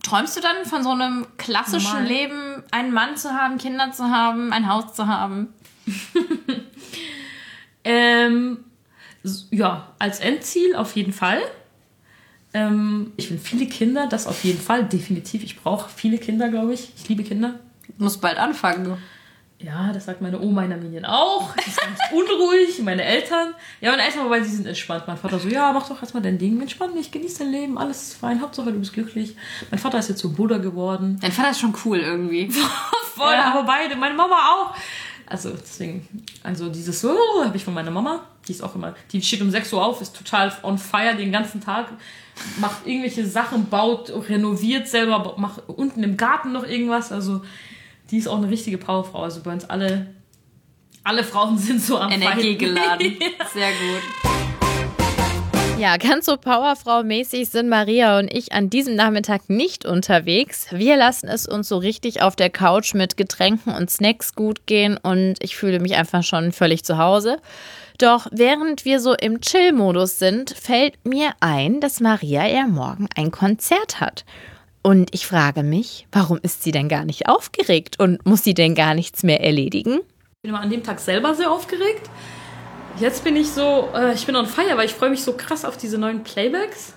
Träumst 0.04 0.38
du 0.38 0.42
dann 0.42 0.66
von 0.66 0.84
so 0.84 0.92
einem 0.92 1.28
klassischen 1.38 2.06
Normal. 2.06 2.08
Leben, 2.08 2.64
einen 2.72 2.94
Mann 2.94 3.18
zu 3.18 3.32
haben, 3.32 3.58
Kinder 3.58 3.92
zu 3.92 4.06
haben, 4.06 4.54
ein 4.54 4.70
Haus 4.70 4.94
zu 4.94 5.08
haben? 5.08 5.50
Ähm, 7.88 8.66
ja, 9.50 9.96
als 9.98 10.20
Endziel 10.20 10.76
auf 10.76 10.98
jeden 10.98 11.14
Fall. 11.14 11.40
Ähm, 12.54 13.14
ich 13.16 13.32
will 13.32 13.38
viele 13.38 13.66
Kinder, 13.66 14.08
das 14.08 14.28
auf 14.28 14.44
jeden 14.44 14.60
Fall, 14.60 14.84
definitiv. 14.84 15.42
Ich 15.42 15.58
brauche 15.58 15.90
viele 15.90 16.18
Kinder, 16.18 16.50
glaube 16.50 16.74
ich. 16.74 16.92
Ich 16.98 17.08
liebe 17.08 17.24
Kinder. 17.24 17.62
Muss 17.98 18.18
bald 18.18 18.38
anfangen. 18.38 18.98
Ja, 19.60 19.92
das 19.92 20.06
sagt 20.06 20.22
meine 20.22 20.40
Oma 20.40 20.66
in 20.66 20.72
Armenien 20.72 21.04
auch. 21.06 21.52
Die 21.56 21.68
ist 21.68 21.82
ganz 21.82 21.98
unruhig. 22.12 22.80
Meine 22.84 23.04
Eltern. 23.04 23.56
Ja, 23.82 23.90
meine 23.90 24.04
Eltern, 24.04 24.26
wobei 24.26 24.42
sie 24.44 24.56
sind 24.56 24.68
entspannt. 24.68 25.06
Mein 25.08 25.18
Vater 25.18 25.40
so, 25.40 25.48
ja, 25.48 25.72
mach 25.74 25.90
doch 25.90 26.00
erstmal 26.00 26.22
dein 26.22 26.38
Ding. 26.38 26.62
Entspann 26.62 26.94
dich, 26.94 27.10
genieß 27.12 27.40
dein 27.40 27.52
Leben, 27.52 27.78
alles 27.80 28.10
ist 28.10 28.18
fein. 28.18 28.40
Hauptsache, 28.40 28.72
du 28.72 28.78
bist 28.78 28.94
glücklich. 28.94 29.36
Mein 29.72 29.80
Vater 29.80 29.98
ist 29.98 30.10
jetzt 30.10 30.22
so 30.22 30.30
Buddha 30.30 30.60
geworden. 30.60 31.18
Dein 31.22 31.32
Vater 31.32 31.50
ist 31.50 31.60
schon 31.60 31.74
cool 31.86 31.98
irgendwie. 31.98 32.50
Voll, 33.16 33.34
Ja. 33.34 33.52
aber 33.52 33.64
beide, 33.64 33.96
meine 33.96 34.14
Mama 34.14 34.36
auch. 34.36 34.76
Also 35.26 35.50
deswegen, 35.50 36.08
also 36.44 36.70
dieses 36.70 37.02
so 37.02 37.18
habe 37.44 37.58
ich 37.58 37.66
von 37.66 37.74
meiner 37.74 37.92
Mama, 37.92 38.22
die 38.48 38.52
ist 38.54 38.62
auch 38.64 38.76
immer, 38.76 38.96
die 39.12 39.22
steht 39.22 39.42
um 39.42 39.50
6 39.52 39.74
Uhr 39.74 39.84
auf, 39.84 40.00
ist 40.02 40.16
total 40.16 40.54
on 40.64 40.78
fire 40.78 41.16
den 41.18 41.34
ganzen 41.34 41.60
Tag, 41.60 41.88
macht 42.62 42.86
irgendwelche 42.88 43.26
Sachen, 43.28 43.68
baut, 43.70 44.10
renoviert 44.30 44.88
selber, 44.88 45.34
macht 45.38 45.64
unten 45.68 46.02
im 46.04 46.16
Garten 46.16 46.54
noch 46.54 46.64
irgendwas. 46.66 47.12
Also 47.12 47.42
die 48.12 48.18
ist 48.18 48.28
auch 48.28 48.38
eine 48.38 48.50
richtige 48.50 48.78
Powerfrau. 48.78 49.24
Also 49.24 49.42
bei 49.42 49.54
uns 49.54 49.70
alle, 49.70 50.08
alle 51.04 51.24
Frauen 51.24 51.58
sind 51.58 51.82
so 51.82 51.98
am 51.98 52.12
Energie 52.12 52.58
Fighten. 52.58 52.58
geladen. 52.60 53.18
Sehr 53.54 53.70
gut. 53.70 54.28
Ja, 55.80 55.98
ganz 55.98 56.26
so 56.26 56.38
Powerfrau-mäßig 56.38 57.50
sind 57.50 57.70
Maria 57.70 58.18
und 58.18 58.34
ich 58.34 58.52
an 58.52 58.72
diesem 58.72 58.96
Nachmittag 58.96 59.48
nicht 59.48 59.86
unterwegs. 59.86 60.66
Wir 60.72 60.98
lassen 60.98 61.28
es 61.28 61.48
uns 61.48 61.68
so 61.68 61.78
richtig 61.78 62.24
auf 62.24 62.36
der 62.36 62.50
Couch 62.50 62.96
mit 62.96 63.16
Getränken 63.16 63.76
und 63.76 63.92
Snacks 63.92 64.34
gut 64.34 64.66
gehen 64.66 64.98
und 64.98 65.36
ich 65.40 65.56
fühle 65.56 65.80
mich 65.80 65.96
einfach 65.96 66.24
schon 66.24 66.52
völlig 66.52 66.84
zu 66.84 66.98
Hause. 66.98 67.38
Doch 68.00 68.26
während 68.32 68.86
wir 68.86 69.00
so 69.00 69.14
im 69.14 69.40
Chill-Modus 69.40 70.18
sind, 70.18 70.50
fällt 70.50 71.06
mir 71.06 71.34
ein, 71.42 71.80
dass 71.80 72.00
Maria 72.00 72.48
ja 72.48 72.66
morgen 72.66 73.08
ein 73.16 73.30
Konzert 73.30 74.00
hat. 74.00 74.26
Und 74.88 75.14
ich 75.14 75.28
frage 75.28 75.64
mich, 75.64 76.08
warum 76.14 76.40
ist 76.44 76.64
sie 76.64 76.72
denn 76.72 76.88
gar 76.88 77.04
nicht 77.04 77.28
aufgeregt 77.28 78.00
und 78.00 78.26
muss 78.26 78.46
sie 78.46 78.54
denn 78.54 78.74
gar 78.74 78.94
nichts 78.94 79.22
mehr 79.22 79.44
erledigen? 79.44 79.96
Ich 79.96 80.44
bin 80.44 80.52
immer 80.52 80.62
an 80.62 80.70
dem 80.70 80.82
Tag 80.82 81.02
selber 81.02 81.36
sehr 81.36 81.52
aufgeregt. 81.52 82.10
Jetzt 82.98 83.26
bin 83.26 83.36
ich 83.36 83.50
so, 83.50 83.90
äh, 83.94 84.14
ich 84.14 84.26
bin 84.26 84.38
on 84.38 84.46
fire, 84.46 84.78
weil 84.78 84.86
ich 84.86 84.94
freue 84.94 85.10
mich 85.10 85.24
so 85.24 85.34
krass 85.34 85.66
auf 85.66 85.76
diese 85.76 85.98
neuen 85.98 86.24
Playbacks. 86.24 86.94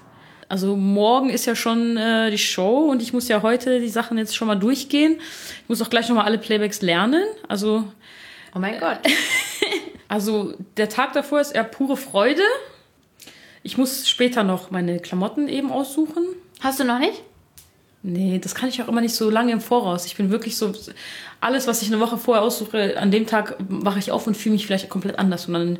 Also 0.48 0.76
morgen 0.76 1.30
ist 1.30 1.46
ja 1.46 1.56
schon 1.56 1.96
äh, 1.96 2.30
die 2.30 2.38
Show 2.38 2.88
und 2.92 3.02
ich 3.02 3.12
muss 3.12 3.26
ja 3.26 3.42
heute 3.42 3.80
die 3.80 3.88
Sachen 3.88 4.18
jetzt 4.18 4.36
schon 4.36 4.46
mal 4.46 4.54
durchgehen. 4.54 5.16
Ich 5.64 5.68
muss 5.68 5.82
auch 5.82 5.90
gleich 5.90 6.08
noch 6.08 6.14
mal 6.14 6.24
alle 6.24 6.38
Playbacks 6.38 6.82
lernen. 6.82 7.24
Also, 7.48 7.82
Oh 8.54 8.60
mein 8.60 8.78
Gott. 8.78 9.00
also 10.06 10.54
der 10.76 10.90
Tag 10.90 11.12
davor 11.14 11.40
ist 11.40 11.56
eher 11.56 11.64
pure 11.64 11.96
Freude. 11.96 12.44
Ich 13.64 13.78
muss 13.78 14.08
später 14.08 14.44
noch 14.44 14.70
meine 14.70 15.00
Klamotten 15.00 15.48
eben 15.48 15.72
aussuchen. 15.72 16.24
Hast 16.60 16.78
du 16.78 16.84
noch 16.84 17.00
nicht? 17.00 17.24
Nee, 18.02 18.38
das 18.38 18.54
kann 18.54 18.70
ich 18.70 18.80
auch 18.82 18.88
immer 18.88 19.02
nicht 19.02 19.14
so 19.14 19.28
lange 19.28 19.52
im 19.52 19.60
Voraus. 19.60 20.06
Ich 20.06 20.16
bin 20.16 20.30
wirklich 20.30 20.56
so, 20.56 20.72
alles, 21.40 21.66
was 21.66 21.82
ich 21.82 21.88
eine 21.88 22.00
Woche 22.00 22.16
vorher 22.16 22.42
aussuche, 22.42 22.98
an 22.98 23.10
dem 23.10 23.26
Tag 23.26 23.56
wache 23.68 23.98
ich 23.98 24.10
auf 24.10 24.26
und 24.26 24.36
fühle 24.36 24.54
mich 24.54 24.66
vielleicht 24.66 24.88
komplett 24.88 25.18
anders. 25.18 25.46
Und 25.46 25.52
dann, 25.54 25.78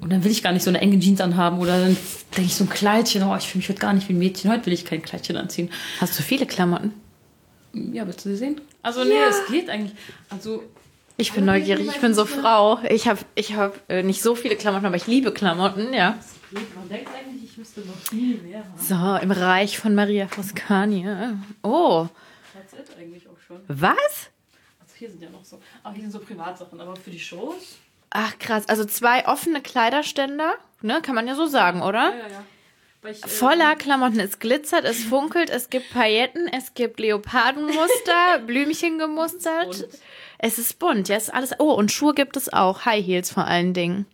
und 0.00 0.10
dann 0.12 0.24
will 0.24 0.32
ich 0.32 0.42
gar 0.42 0.52
nicht 0.52 0.64
so 0.64 0.70
eine 0.70 0.80
enge 0.80 0.98
Jeans 0.98 1.20
anhaben. 1.20 1.60
Oder 1.60 1.78
dann 1.78 1.96
denke 2.36 2.48
ich 2.48 2.56
so 2.56 2.64
ein 2.64 2.70
Kleidchen, 2.70 3.22
oh, 3.22 3.36
ich 3.36 3.46
fühle 3.46 3.60
mich 3.60 3.68
heute 3.68 3.78
gar 3.78 3.92
nicht 3.92 4.08
wie 4.08 4.14
ein 4.14 4.18
Mädchen. 4.18 4.50
Heute 4.50 4.66
will 4.66 4.72
ich 4.72 4.84
kein 4.84 5.00
Kleidchen 5.02 5.36
anziehen. 5.36 5.70
Hast 6.00 6.18
du 6.18 6.22
viele 6.24 6.46
Klamotten? 6.46 6.92
Ja, 7.72 8.04
willst 8.04 8.24
du 8.24 8.30
sie 8.30 8.36
sehen? 8.36 8.60
Also, 8.82 9.04
nee, 9.04 9.14
es 9.28 9.46
geht 9.48 9.70
eigentlich. 9.70 9.92
Also, 10.28 10.64
Ich 11.18 11.32
bin 11.32 11.44
neugierig, 11.44 11.86
ich 11.86 12.00
bin 12.00 12.14
so 12.14 12.24
Frau. 12.24 12.80
Ich 12.88 13.06
habe 13.06 13.20
ich 13.34 13.54
hab, 13.54 13.78
äh, 13.88 14.02
nicht 14.02 14.22
so 14.22 14.34
viele 14.34 14.56
Klamotten, 14.56 14.86
aber 14.86 14.96
ich 14.96 15.06
liebe 15.06 15.32
Klamotten, 15.32 15.92
ja. 15.92 16.18
man 16.50 16.88
denkt 16.88 17.10
eigentlich, 17.14 17.39
ich 17.60 17.76
müsste 17.76 17.80
noch 17.80 17.96
viel 17.96 18.38
mehr. 18.38 18.64
So, 18.78 19.16
im 19.22 19.30
Reich 19.30 19.78
von 19.78 19.94
Maria 19.94 20.28
Foscania. 20.28 21.36
Oh, 21.62 22.06
That's 22.54 22.72
it 22.72 22.96
eigentlich 22.98 23.28
auch 23.28 23.36
schon. 23.46 23.60
was? 23.68 24.30
Also, 24.80 24.94
hier 24.96 25.10
sind 25.10 25.22
ja 25.22 25.28
noch 25.28 25.44
so, 25.44 25.60
ah, 25.82 25.92
hier 25.92 26.02
sind 26.02 26.12
so 26.12 26.20
Privatsachen, 26.20 26.80
aber 26.80 26.96
für 26.96 27.10
die 27.10 27.20
Shows. 27.20 27.76
Ach 28.08 28.38
krass, 28.38 28.66
also 28.68 28.84
zwei 28.86 29.26
offene 29.28 29.60
Kleiderständer, 29.60 30.54
ne, 30.80 31.00
kann 31.02 31.14
man 31.14 31.28
ja 31.28 31.34
so 31.34 31.46
sagen, 31.46 31.82
oder? 31.82 32.10
Ja, 32.16 32.28
ja. 32.28 32.44
Weil 33.02 33.12
ich, 33.12 33.24
Voller 33.26 33.76
Klamotten, 33.76 34.20
es 34.20 34.38
glitzert, 34.38 34.84
es 34.84 35.04
funkelt, 35.04 35.50
es 35.50 35.68
gibt 35.70 35.90
Pailletten, 35.90 36.48
es 36.48 36.72
gibt 36.74 36.98
Leopardenmuster, 36.98 38.38
Blümchen 38.46 38.98
gemustert. 38.98 39.66
bunt. 39.66 39.88
Es 40.42 40.58
ist 40.58 40.78
bunt, 40.78 41.08
ja, 41.08 41.16
es 41.16 41.24
ist 41.24 41.34
alles. 41.34 41.52
Oh, 41.58 41.72
und 41.72 41.92
Schuhe 41.92 42.14
gibt 42.14 42.34
es 42.36 42.50
auch, 42.50 42.86
High 42.86 43.04
Heels 43.04 43.30
vor 43.30 43.46
allen 43.46 43.74
Dingen. 43.74 44.06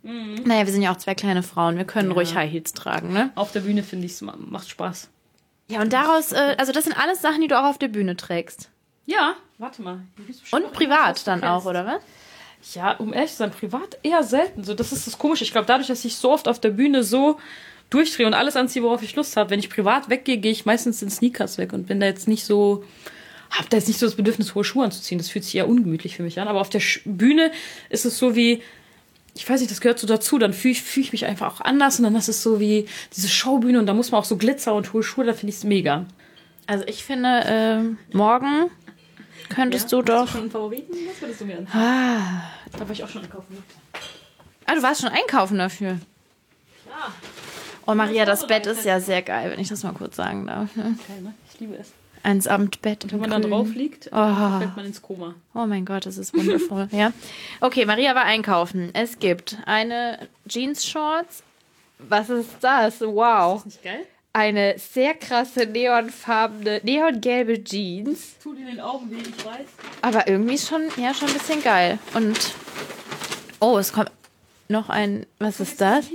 Naja, 0.45 0.67
wir 0.67 0.73
sind 0.73 0.83
ja 0.83 0.93
auch 0.93 0.97
zwei 0.97 1.15
kleine 1.15 1.45
Frauen, 1.45 1.77
wir 1.77 1.85
können 1.85 2.11
ruhig 2.11 2.35
High 2.35 2.51
Heels 2.51 2.73
tragen, 2.73 3.13
ne? 3.13 3.31
Auf 3.37 3.53
der 3.53 3.61
Bühne 3.61 3.85
finde 3.85 4.07
ich 4.07 4.13
es 4.13 4.23
macht 4.23 4.69
Spaß. 4.69 5.09
Ja, 5.69 5.81
und 5.81 5.93
daraus, 5.93 6.33
äh, 6.33 6.57
also 6.59 6.73
das 6.73 6.85
sind 6.85 6.99
alles 6.99 7.23
Sachen, 7.23 7.43
die 7.43 7.49
du 7.49 7.59
auch 7.59 7.65
auf 7.67 7.79
der 7.79 7.89
Bühne 7.89 8.17
trägst. 8.17 8.71
Ja, 9.05 9.35
warte 9.59 9.83
mal. 9.83 10.01
Und 10.51 10.65
was 10.65 10.73
privat 10.73 11.21
du 11.21 11.25
dann 11.27 11.45
auch, 11.45 11.65
oder 11.65 11.87
was? 11.87 12.75
Ja, 12.75 12.93
um 12.93 13.13
ehrlich 13.13 13.31
zu 13.31 13.37
sein, 13.37 13.53
privat 13.53 13.99
eher 14.03 14.25
selten. 14.25 14.65
So, 14.65 14.75
das 14.75 14.91
ist 14.91 15.07
das 15.07 15.19
Komische. 15.19 15.45
Ich 15.45 15.53
glaube, 15.53 15.67
dadurch, 15.67 15.87
dass 15.87 16.05
ich 16.05 16.17
so 16.17 16.33
oft 16.33 16.49
auf 16.49 16.61
der 16.61 16.71
Bühne 16.71 17.05
so 17.05 17.39
durchdrehe 17.91 18.27
und 18.27 18.35
alles 18.35 18.57
anziehe, 18.57 18.83
worauf 18.83 19.03
ich 19.03 19.15
Lust 19.15 19.37
habe, 19.37 19.51
wenn 19.51 19.61
ich 19.61 19.71
privat 19.71 20.09
weggehe, 20.09 20.39
gehe 20.39 20.51
ich 20.51 20.67
meistens 20.67 21.03
in 21.03 21.11
Sneakers 21.11 21.59
weg 21.59 21.73
und 21.73 21.87
bin 21.87 22.01
da 22.01 22.07
jetzt 22.07 22.27
nicht 22.27 22.45
so, 22.45 22.85
habe 23.51 23.69
da 23.69 23.77
jetzt 23.77 23.89
nicht 23.89 23.99
so 23.99 24.07
das 24.07 24.17
Bedürfnis, 24.17 24.55
hohe 24.55 24.65
Schuhe 24.65 24.85
anzuziehen. 24.85 25.19
Das 25.19 25.29
fühlt 25.29 25.45
sich 25.45 25.57
eher 25.57 25.69
ungemütlich 25.69 26.17
für 26.17 26.23
mich 26.23 26.41
an. 26.41 26.49
Aber 26.49 26.61
auf 26.61 26.71
der 26.71 26.81
Sch 26.81 27.01
Bühne 27.05 27.51
ist 27.89 28.05
es 28.05 28.19
so 28.19 28.37
wie, 28.37 28.63
ich 29.35 29.49
weiß 29.49 29.61
nicht, 29.61 29.71
das 29.71 29.81
gehört 29.81 29.99
so 29.99 30.07
dazu. 30.07 30.39
Dann 30.39 30.53
fühle 30.53 30.73
ich, 30.73 30.83
fühl 30.83 31.03
ich 31.03 31.13
mich 31.13 31.27
einfach 31.27 31.55
auch 31.55 31.61
anders 31.61 31.99
und 31.99 32.05
dann 32.05 32.17
ist 32.17 32.29
es 32.29 32.43
so 32.43 32.61
wie 32.61 32.87
diese 33.15 33.29
Showbühne 33.29 33.79
und 33.79 33.87
da 33.87 33.95
muss 33.95 34.11
man 34.11 34.21
auch 34.21 34.25
so 34.25 34.37
Glitzer 34.37 34.75
und 34.75 34.93
hohe 34.93 35.03
Schuhe, 35.03 35.25
da 35.25 35.33
finde 35.33 35.51
ich 35.51 35.57
es 35.57 35.65
mega. 35.65 36.07
Also 36.67 36.85
ich 36.87 37.05
finde, 37.05 37.43
ähm, 37.47 37.99
morgen 38.13 38.71
könntest 39.49 39.93
du 39.93 40.03
doch. 40.03 40.29
schon 40.29 40.43
einen 40.43 40.51
Favoriten? 40.51 40.95
Was 41.09 41.21
würdest 41.21 41.41
du 41.41 41.45
mir 41.45 41.59
an? 41.59 41.67
Ah. 41.73 42.51
Da 42.73 42.81
war 42.81 42.91
ich 42.91 43.05
auch 43.05 43.09
schon 43.09 43.23
einkaufen. 43.23 43.57
ah, 44.67 44.75
du 44.75 44.83
warst 44.83 45.01
schon 45.01 45.11
einkaufen 45.11 45.59
dafür. 45.59 46.01
Ja, 46.87 47.13
Oh 47.89 47.95
Maria, 47.95 48.25
das 48.25 48.49
Bett 48.49 48.67
ist 48.67 48.85
ja 48.85 48.99
sehr 48.99 49.23
geil, 49.23 49.51
wenn 49.53 49.61
ich 49.61 49.69
das 49.69 49.85
mal 49.85 49.93
kurz 49.93 50.17
sagen 50.17 50.47
darf. 50.49 50.75
Ne? 50.75 50.99
geil, 51.07 51.21
ne? 51.23 51.35
Ich 51.53 51.61
liebe 51.61 51.77
es. 51.77 51.93
Ein 52.27 52.41
Samtbett. 52.41 53.07
Wenn 53.13 53.21
man 53.21 53.31
da 53.31 53.39
drauf 53.39 53.73
liegt, 53.73 54.09
Oh. 54.09 54.59
fällt 54.59 54.75
man 54.75 54.85
ins 54.85 55.01
Koma. 55.01 55.37
Oh 55.55 55.65
mein 55.65 55.85
Gott, 55.85 56.07
das 56.07 56.19
ist 56.19 56.35
wundervoll. 56.35 56.89
ja. 56.93 57.13
Okay, 57.61 57.85
Maria 57.85 58.17
war 58.17 58.25
einkaufen. 58.25 58.91
Es 58.95 59.21
gibt 59.21 59.57
eine 59.65 60.19
Jeans-Shorts. 60.49 61.45
Was 62.01 62.29
ist 62.29 62.51
das? 62.63 63.01
Wow. 63.01 63.65
Nicht 63.65 63.81
geil? 63.85 64.01
Eine 64.33 64.75
sehr 64.77 65.15
krasse 65.15 65.67
neonfarbene, 65.67 66.81
neongelbe 66.83 67.63
Jeans. 67.63 68.37
Tut 68.43 68.59
in 68.59 68.67
den 68.67 68.81
Augen 68.81 69.09
weh, 69.09 69.19
ich 69.21 69.45
weiß. 69.47 69.67
Aber 70.03 70.27
irgendwie 70.27 70.59
schon, 70.59 70.83
ja, 70.97 71.15
schon 71.15 71.29
ein 71.29 71.35
bisschen 71.35 71.63
geil. 71.63 72.01
Und, 72.13 72.37
oh, 73.61 73.79
es 73.79 73.93
kommt 73.93 74.11
noch 74.69 74.89
ein, 74.89 75.27
was 75.39 75.61
ist 75.61 75.81
das? 75.81 76.07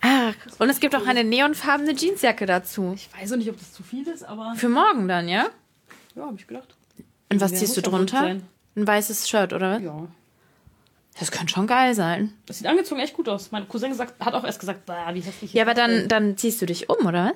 Ah, 0.00 0.32
und 0.58 0.70
es 0.70 0.80
gibt 0.80 0.94
auch 0.94 1.06
eine 1.06 1.24
neonfarbene 1.24 1.92
Jeansjacke 1.94 2.46
dazu. 2.46 2.92
Ich 2.94 3.08
weiß 3.20 3.32
auch 3.32 3.36
nicht, 3.36 3.50
ob 3.50 3.58
das 3.58 3.72
zu 3.72 3.82
viel 3.82 4.06
ist, 4.06 4.22
aber 4.24 4.54
Für 4.56 4.68
morgen 4.68 5.08
dann, 5.08 5.28
ja? 5.28 5.46
ja, 6.14 6.22
habe 6.26 6.36
ich 6.36 6.46
gedacht. 6.46 6.74
Und 7.30 7.40
was 7.40 7.52
Ja, 7.52 7.58
ziehst 7.58 7.76
du 7.76 7.82
drunter? 7.82 8.36
Ein 8.76 8.86
weißes 8.86 9.28
Shirt, 9.28 9.52
oder 9.52 9.74
was? 9.76 9.82
Ja. 9.82 10.06
Das 11.18 11.32
könnte 11.32 11.52
schon 11.52 11.66
geil 11.66 11.94
sein. 11.94 12.32
Das 12.46 12.58
sieht 12.58 12.66
angezogen 12.68 13.00
echt 13.00 13.14
gut 13.14 13.28
aus. 13.28 13.50
Mein 13.50 13.66
Cousin 13.68 13.90
gesagt, 13.90 14.24
hat 14.24 14.34
auch 14.34 14.44
erst 14.44 14.60
gesagt, 14.60 14.86
bah, 14.86 15.12
wie 15.14 15.20
hässlich. 15.20 15.52
Ja, 15.52 15.64
ist 15.64 15.68
aber 15.68 15.74
dann, 15.74 15.90
denn?" 15.90 16.08
dann 16.08 16.36
ziehst 16.36 16.62
du 16.62 16.66
dich 16.66 16.88
um, 16.88 17.04
oder? 17.06 17.32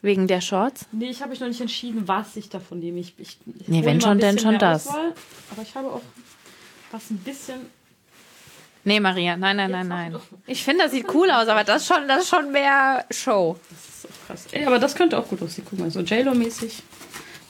Wegen 0.00 0.26
der 0.26 0.40
Shorts? 0.40 0.86
Nee, 0.92 1.10
ich 1.10 1.20
habe 1.20 1.30
mich 1.30 1.40
noch 1.40 1.48
nicht 1.48 1.60
entschieden, 1.60 2.08
was 2.08 2.36
ich 2.36 2.48
davon 2.48 2.78
nehme. 2.78 2.98
Ich, 3.00 3.14
ich, 3.18 3.38
ich 3.58 3.68
Nee, 3.68 3.84
wenn 3.84 4.00
schon, 4.00 4.18
denn 4.18 4.38
schon 4.38 4.58
das. 4.58 4.86
Auswahl, 4.88 5.12
aber 5.50 5.62
ich 5.62 5.74
habe 5.74 5.88
auch 5.88 6.02
was 6.92 7.10
ein 7.10 7.18
bisschen. 7.18 7.56
Nee, 8.86 9.00
Maria, 9.00 9.36
nein, 9.36 9.56
nein, 9.56 9.72
nein, 9.72 9.88
nein. 9.88 10.16
Ich 10.46 10.62
finde, 10.62 10.84
das 10.84 10.92
sieht 10.92 11.12
cool 11.12 11.28
aus, 11.30 11.48
aber 11.48 11.64
das 11.64 11.82
ist 11.82 11.88
schon, 11.88 12.06
das 12.06 12.22
ist 12.22 12.28
schon 12.28 12.52
mehr 12.52 13.04
Show. 13.10 13.58
Das 13.68 13.78
ist 13.80 14.02
so 14.02 14.08
krass. 14.26 14.44
Ey, 14.52 14.64
aber 14.64 14.78
das 14.78 14.94
könnte 14.94 15.18
auch 15.18 15.26
gut 15.26 15.42
aussehen. 15.42 15.66
Guck 15.68 15.80
mal, 15.80 15.90
so 15.90 16.00
J-Lo-mäßig. 16.00 16.82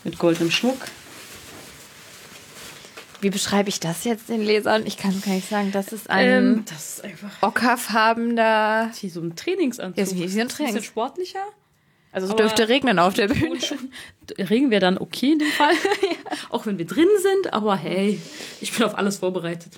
Mit 0.04 0.18
goldenem 0.18 0.50
Schmuck. 0.50 0.78
Wie 3.20 3.28
beschreibe 3.30 3.68
ich 3.68 3.80
das 3.80 4.04
jetzt 4.04 4.28
den 4.28 4.42
Lesern? 4.42 4.86
Ich 4.86 4.96
kann 4.96 5.20
gar 5.20 5.32
nicht 5.32 5.48
sagen, 5.48 5.72
das 5.72 5.92
ist 5.92 6.08
ein 6.08 6.26
Ähm, 6.28 6.64
das 6.70 6.94
ist 6.96 7.04
einfach 7.04 7.30
ockerfarbener. 7.42 8.90
wie 9.00 9.08
so 9.10 9.20
ein 9.20 9.36
Trainingsanzug. 9.36 9.96
Ja, 9.98 10.04
wie 10.04 10.08
so 10.08 10.16
ein 10.16 10.22
Ist 10.22 10.34
bisschen 10.34 10.48
Trainings- 10.48 10.84
sportlicher. 10.84 11.44
Also 12.16 12.28
es 12.28 12.32
Aber- 12.32 12.44
dürfte 12.44 12.70
regnen 12.70 12.98
auf 12.98 13.12
der 13.12 13.28
Bühne. 13.28 13.58
Regen 14.38 14.70
wäre 14.70 14.80
dann 14.80 14.96
okay 14.96 15.32
in 15.32 15.38
dem 15.38 15.48
Fall. 15.50 15.74
Auch 16.50 16.64
wenn 16.64 16.78
wir 16.78 16.86
drin 16.86 17.08
sind, 17.20 17.52
aber 17.52 17.76
hey, 17.76 18.18
ich 18.62 18.72
bin 18.72 18.84
auf 18.86 18.96
alles 18.96 19.18
vorbereitet. 19.18 19.72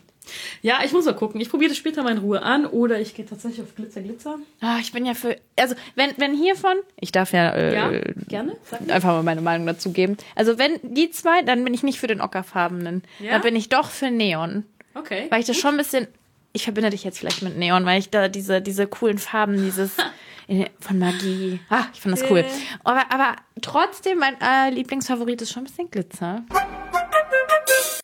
Ja, 0.63 0.79
ich 0.85 0.93
muss 0.93 1.05
mal 1.05 1.17
gucken. 1.17 1.41
Ich 1.41 1.51
probiere 1.51 1.71
das 1.71 1.79
später 1.79 2.05
mal 2.05 2.13
in 2.13 2.19
Ruhe 2.19 2.41
an 2.41 2.65
oder 2.65 3.01
ich 3.01 3.17
gehe 3.17 3.27
tatsächlich 3.27 3.61
auf 3.63 3.75
Glitzer, 3.75 4.03
Glitzer. 4.03 4.39
Ah, 4.61 4.77
ich 4.81 4.93
bin 4.93 5.05
ja 5.05 5.15
für. 5.15 5.37
Also, 5.59 5.75
wenn, 5.97 6.11
wenn 6.19 6.33
hiervon. 6.37 6.77
Ich 7.01 7.11
darf 7.11 7.33
ja, 7.33 7.51
äh, 7.51 7.75
Ja, 7.75 7.91
gerne. 8.29 8.57
Einfach 8.89 9.09
mal 9.09 9.23
meine 9.25 9.41
Meinung 9.41 9.67
dazu 9.67 9.91
geben. 9.91 10.17
Also, 10.37 10.59
wenn 10.59 10.79
die 10.85 11.11
zwei, 11.11 11.43
dann 11.43 11.65
bin 11.65 11.75
ich 11.75 11.83
nicht 11.83 11.99
für 11.99 12.07
den 12.07 12.21
ockerfarbenen. 12.21 13.03
Ja? 13.19 13.33
Dann 13.33 13.43
bin 13.43 13.57
ich 13.57 13.69
doch 13.69 13.91
für 13.91 14.13
Neon. 14.13 14.65
Okay. 14.95 15.27
Weil 15.31 15.41
ich 15.41 15.47
das 15.47 15.57
schon 15.57 15.73
ein 15.73 15.77
bisschen. 15.79 16.07
Ich 16.53 16.63
verbinde 16.63 16.91
dich 16.91 17.03
jetzt 17.05 17.19
vielleicht 17.19 17.43
mit 17.43 17.57
Neon, 17.59 17.85
weil 17.85 17.99
ich 17.99 18.11
da 18.11 18.29
diese, 18.29 18.61
diese 18.61 18.87
coolen 18.87 19.19
Farben, 19.19 19.57
dieses 19.57 19.93
von 20.81 20.99
Magie. 20.99 21.61
Ah, 21.69 21.85
ich 21.93 22.01
finde 22.01 22.19
das 22.19 22.31
cool. 22.31 22.45
Aber, 22.85 23.13
aber 23.13 23.37
trotzdem, 23.61 24.19
mein 24.19 24.37
äh, 24.41 24.71
Lieblingsfavorit 24.71 25.43
ist 25.43 25.53
schon 25.53 25.63
ein 25.63 25.67
bisschen 25.67 25.91
Glitzer. 25.91 26.45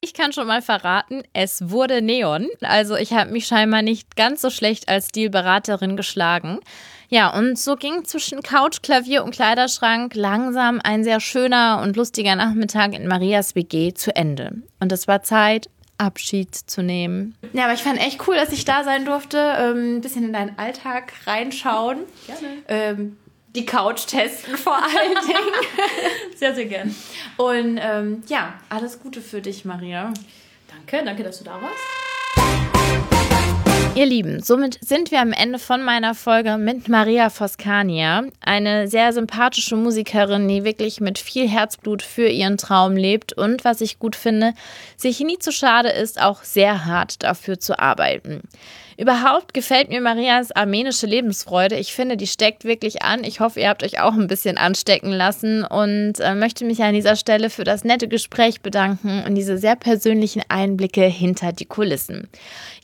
Ich 0.01 0.13
kann 0.13 0.33
schon 0.33 0.47
mal 0.47 0.61
verraten, 0.61 1.23
es 1.33 1.71
wurde 1.71 2.03
Neon. 2.03 2.49
Also 2.61 2.95
ich 2.97 3.15
habe 3.15 3.31
mich 3.33 3.47
scheinbar 3.47 3.81
nicht 3.81 4.17
ganz 4.17 4.43
so 4.43 4.51
schlecht 4.51 4.89
als 4.89 5.09
Stilberaterin 5.09 5.97
geschlagen. 5.97 6.61
Ja, 7.09 7.37
und 7.37 7.59
so 7.59 7.77
ging 7.77 8.05
zwischen 8.05 8.43
Couch, 8.43 8.83
Klavier 8.83 9.25
und 9.25 9.31
Kleiderschrank 9.31 10.15
langsam 10.15 10.81
ein 10.83 11.05
sehr 11.05 11.21
schöner 11.21 11.81
und 11.83 11.97
lustiger 11.97 12.37
Nachmittag 12.37 12.93
in 12.93 13.07
Marias 13.07 13.55
WG 13.55 13.95
zu 13.95 14.15
Ende. 14.15 14.63
Und 14.81 14.93
es 14.93 15.09
war 15.09 15.23
Zeit, 15.23 15.71
Abschied 15.99 16.55
zu 16.55 16.83
nehmen. 16.83 17.37
Ja, 17.53 17.65
aber 17.65 17.75
ich 17.75 17.83
fand 17.83 17.99
echt 18.01 18.27
cool, 18.27 18.35
dass 18.37 18.51
ich 18.53 18.65
da 18.65 18.85
sein 18.85 19.05
durfte, 19.05 19.39
ähm, 19.59 19.97
ein 19.97 20.01
bisschen 20.01 20.25
in 20.25 20.33
deinen 20.33 20.59
Alltag 20.59 21.13
reinschauen. 21.27 22.01
Gerne. 22.27 22.49
Ähm, 22.69 23.17
die 23.55 23.65
Couch 23.67 24.07
testen 24.07 24.57
vor 24.57 24.77
allen 24.77 25.15
Dingen. 25.27 25.55
Sehr, 26.37 26.55
sehr 26.55 26.67
gern. 26.67 26.95
Und 27.37 27.79
ähm, 27.81 28.23
ja, 28.27 28.55
alles 28.69 29.01
Gute 29.01 29.21
für 29.21 29.41
dich, 29.41 29.65
Maria. 29.65 30.13
Danke, 30.69 31.05
danke, 31.05 31.23
dass 31.23 31.39
du 31.39 31.45
da 31.45 31.53
warst. 31.63 32.14
Ihr 33.97 34.07
Lieben, 34.07 34.43
somit 34.43 34.77
sind 34.81 35.13
wir 35.13 35.21
am 35.21 35.33
Ende 35.33 35.61
von 35.61 35.81
meiner 35.81 36.17
Folge 36.17 36.59
mit 36.59 36.89
Maria 36.89 37.31
Foscania, 37.31 38.25
eine 38.41 38.89
sehr 38.89 39.13
sympathische 39.13 39.77
Musikerin, 39.77 40.49
die 40.49 40.65
wirklich 40.65 41.01
mit 41.01 41.17
viel 41.17 41.49
Herzblut 41.49 42.03
für 42.03 42.27
ihren 42.27 42.59
Traum 42.59 42.97
lebt 42.97 43.35
und, 43.35 43.65
was 43.65 43.81
ich 43.81 44.01
gut 44.01 44.17
finde, 44.17 44.55
sich 44.97 45.21
nie 45.21 45.39
zu 45.39 45.53
schade 45.53 45.91
ist, 45.91 46.21
auch 46.21 46.43
sehr 46.43 46.87
hart 46.87 47.23
dafür 47.23 47.61
zu 47.61 47.79
arbeiten. 47.79 48.41
Überhaupt 48.97 49.55
gefällt 49.55 49.89
mir 49.89 50.01
Marias 50.01 50.53
armenische 50.53 51.07
Lebensfreude. 51.07 51.77
Ich 51.77 51.95
finde, 51.95 52.17
die 52.17 52.27
steckt 52.27 52.65
wirklich 52.65 53.03
an. 53.03 53.25
Ich 53.25 53.41
hoffe, 53.41 53.61
ihr 53.61 53.69
habt 53.69 53.83
euch 53.83 54.01
auch 54.01 54.15
ein 54.15 54.29
bisschen 54.29 54.57
anstecken 54.57 55.11
lassen 55.11 55.65
und 55.65 56.21
äh, 56.21 56.35
möchte 56.35 56.65
mich 56.65 56.83
an 56.83 56.95
dieser 56.95 57.17
Stelle 57.17 57.51
für 57.51 57.65
das 57.65 57.85
nette 57.85 58.09
Gespräch 58.09 58.61
bedanken 58.61 59.25
und 59.27 59.35
diese 59.35 59.59
sehr 59.59 59.77
persönlichen 59.77 60.43
Einblicke 60.49 61.05
hinter 61.05 61.53
die 61.53 61.67
Kulissen. 61.67 62.29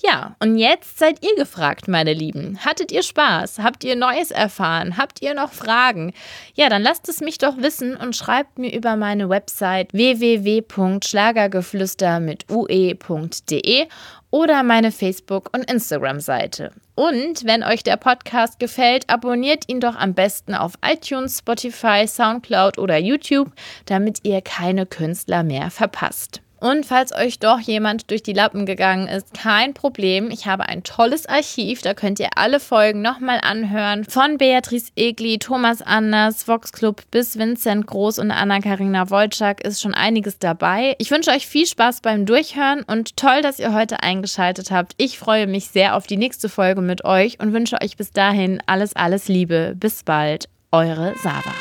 Ja, 0.03 0.35
und 0.41 0.57
jetzt 0.57 0.99
seid 0.99 1.23
ihr 1.23 1.37
gefragt, 1.37 1.87
meine 1.87 2.15
Lieben. 2.15 2.59
Hattet 2.65 2.91
ihr 2.91 3.03
Spaß? 3.03 3.59
Habt 3.59 3.85
ihr 3.85 3.97
Neues 3.97 4.31
erfahren? 4.31 4.97
Habt 4.97 5.21
ihr 5.21 5.35
noch 5.35 5.53
Fragen? 5.53 6.15
Ja, 6.55 6.71
dann 6.71 6.83
lasst 6.83 7.07
es 7.09 7.21
mich 7.21 7.39
doch 7.39 7.59
wissen 7.59 7.97
und 7.97 8.17
schreibt 8.17 8.59
mir 8.59 8.75
über 8.75 8.97
meine 8.97 9.29
Website 9.29 9.93
www.schlagergeflüster 9.93 12.19
mit 12.19 12.47
ue.de 12.51 13.87
oder 14.31 14.63
meine 14.63 14.93
Facebook- 14.93 15.51
und 15.55 15.71
Instagram-Seite. 15.71 16.73
Und 16.95 17.45
wenn 17.47 17.63
euch 17.63 17.83
der 17.83 17.97
Podcast 17.97 18.59
gefällt, 18.59 19.09
abonniert 19.09 19.65
ihn 19.69 19.81
doch 19.81 19.97
am 19.97 20.15
besten 20.15 20.55
auf 20.55 20.73
iTunes, 20.85 21.39
Spotify, 21.39 22.07
SoundCloud 22.07 22.79
oder 22.79 22.99
YouTube, 22.99 23.53
damit 23.87 24.21
ihr 24.23 24.43
keine 24.43 24.87
Künstler 24.87 25.43
mehr 25.43 25.71
verpasst. 25.71 26.43
Und 26.61 26.85
falls 26.85 27.15
euch 27.15 27.39
doch 27.39 27.59
jemand 27.59 28.11
durch 28.11 28.23
die 28.23 28.35
Lappen 28.35 28.67
gegangen 28.67 29.09
ist, 29.09 29.33
kein 29.33 29.73
Problem. 29.73 30.31
Ich 30.31 30.47
habe 30.47 30.69
ein 30.69 30.83
tolles 30.83 31.27
Archiv. 31.27 31.81
Da 31.81 31.95
könnt 31.95 32.21
ihr 32.21 32.29
alle 32.37 32.61
Folgen 32.61 33.01
nochmal 33.01 33.41
anhören. 33.43 34.05
Von 34.05 34.37
Beatrice 34.37 34.93
Egli, 34.95 35.39
Thomas 35.39 35.81
Anders, 35.81 36.47
Vox 36.47 36.73
Club 36.73 37.03
bis 37.11 37.39
Vincent 37.39 37.87
Groß 37.87 38.19
und 38.19 38.31
Anna-Karina 38.31 39.09
Wojcik 39.09 39.65
ist 39.65 39.81
schon 39.81 39.95
einiges 39.95 40.39
dabei. 40.39 40.97
Ich 40.99 41.11
wünsche 41.11 41.31
euch 41.31 41.47
viel 41.47 41.67
Spaß 41.67 42.03
beim 42.03 42.27
Durchhören 42.27 42.83
und 42.83 43.17
toll, 43.17 43.41
dass 43.41 43.59
ihr 43.59 43.73
heute 43.73 44.03
eingeschaltet 44.03 44.71
habt. 44.71 44.93
Ich 44.99 45.19
freue 45.19 45.47
mich 45.47 45.69
sehr 45.69 45.97
auf 45.97 46.07
die 46.07 46.19
nächste 46.19 46.51
Folge 46.51 46.83
mit 46.83 47.07
euch 47.07 47.41
und 47.41 47.55
wünsche 47.55 47.81
euch 47.83 47.97
bis 47.97 48.13
dahin 48.13 48.63
alles, 48.67 48.95
alles 48.95 49.29
Liebe. 49.29 49.75
Bis 49.77 50.03
bald. 50.03 50.49
Eure 50.73 51.15
Sava. 51.23 51.55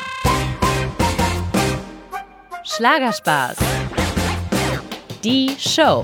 Schlagerspaß 2.62 3.56
die 5.22 5.54
Show. 5.58 6.02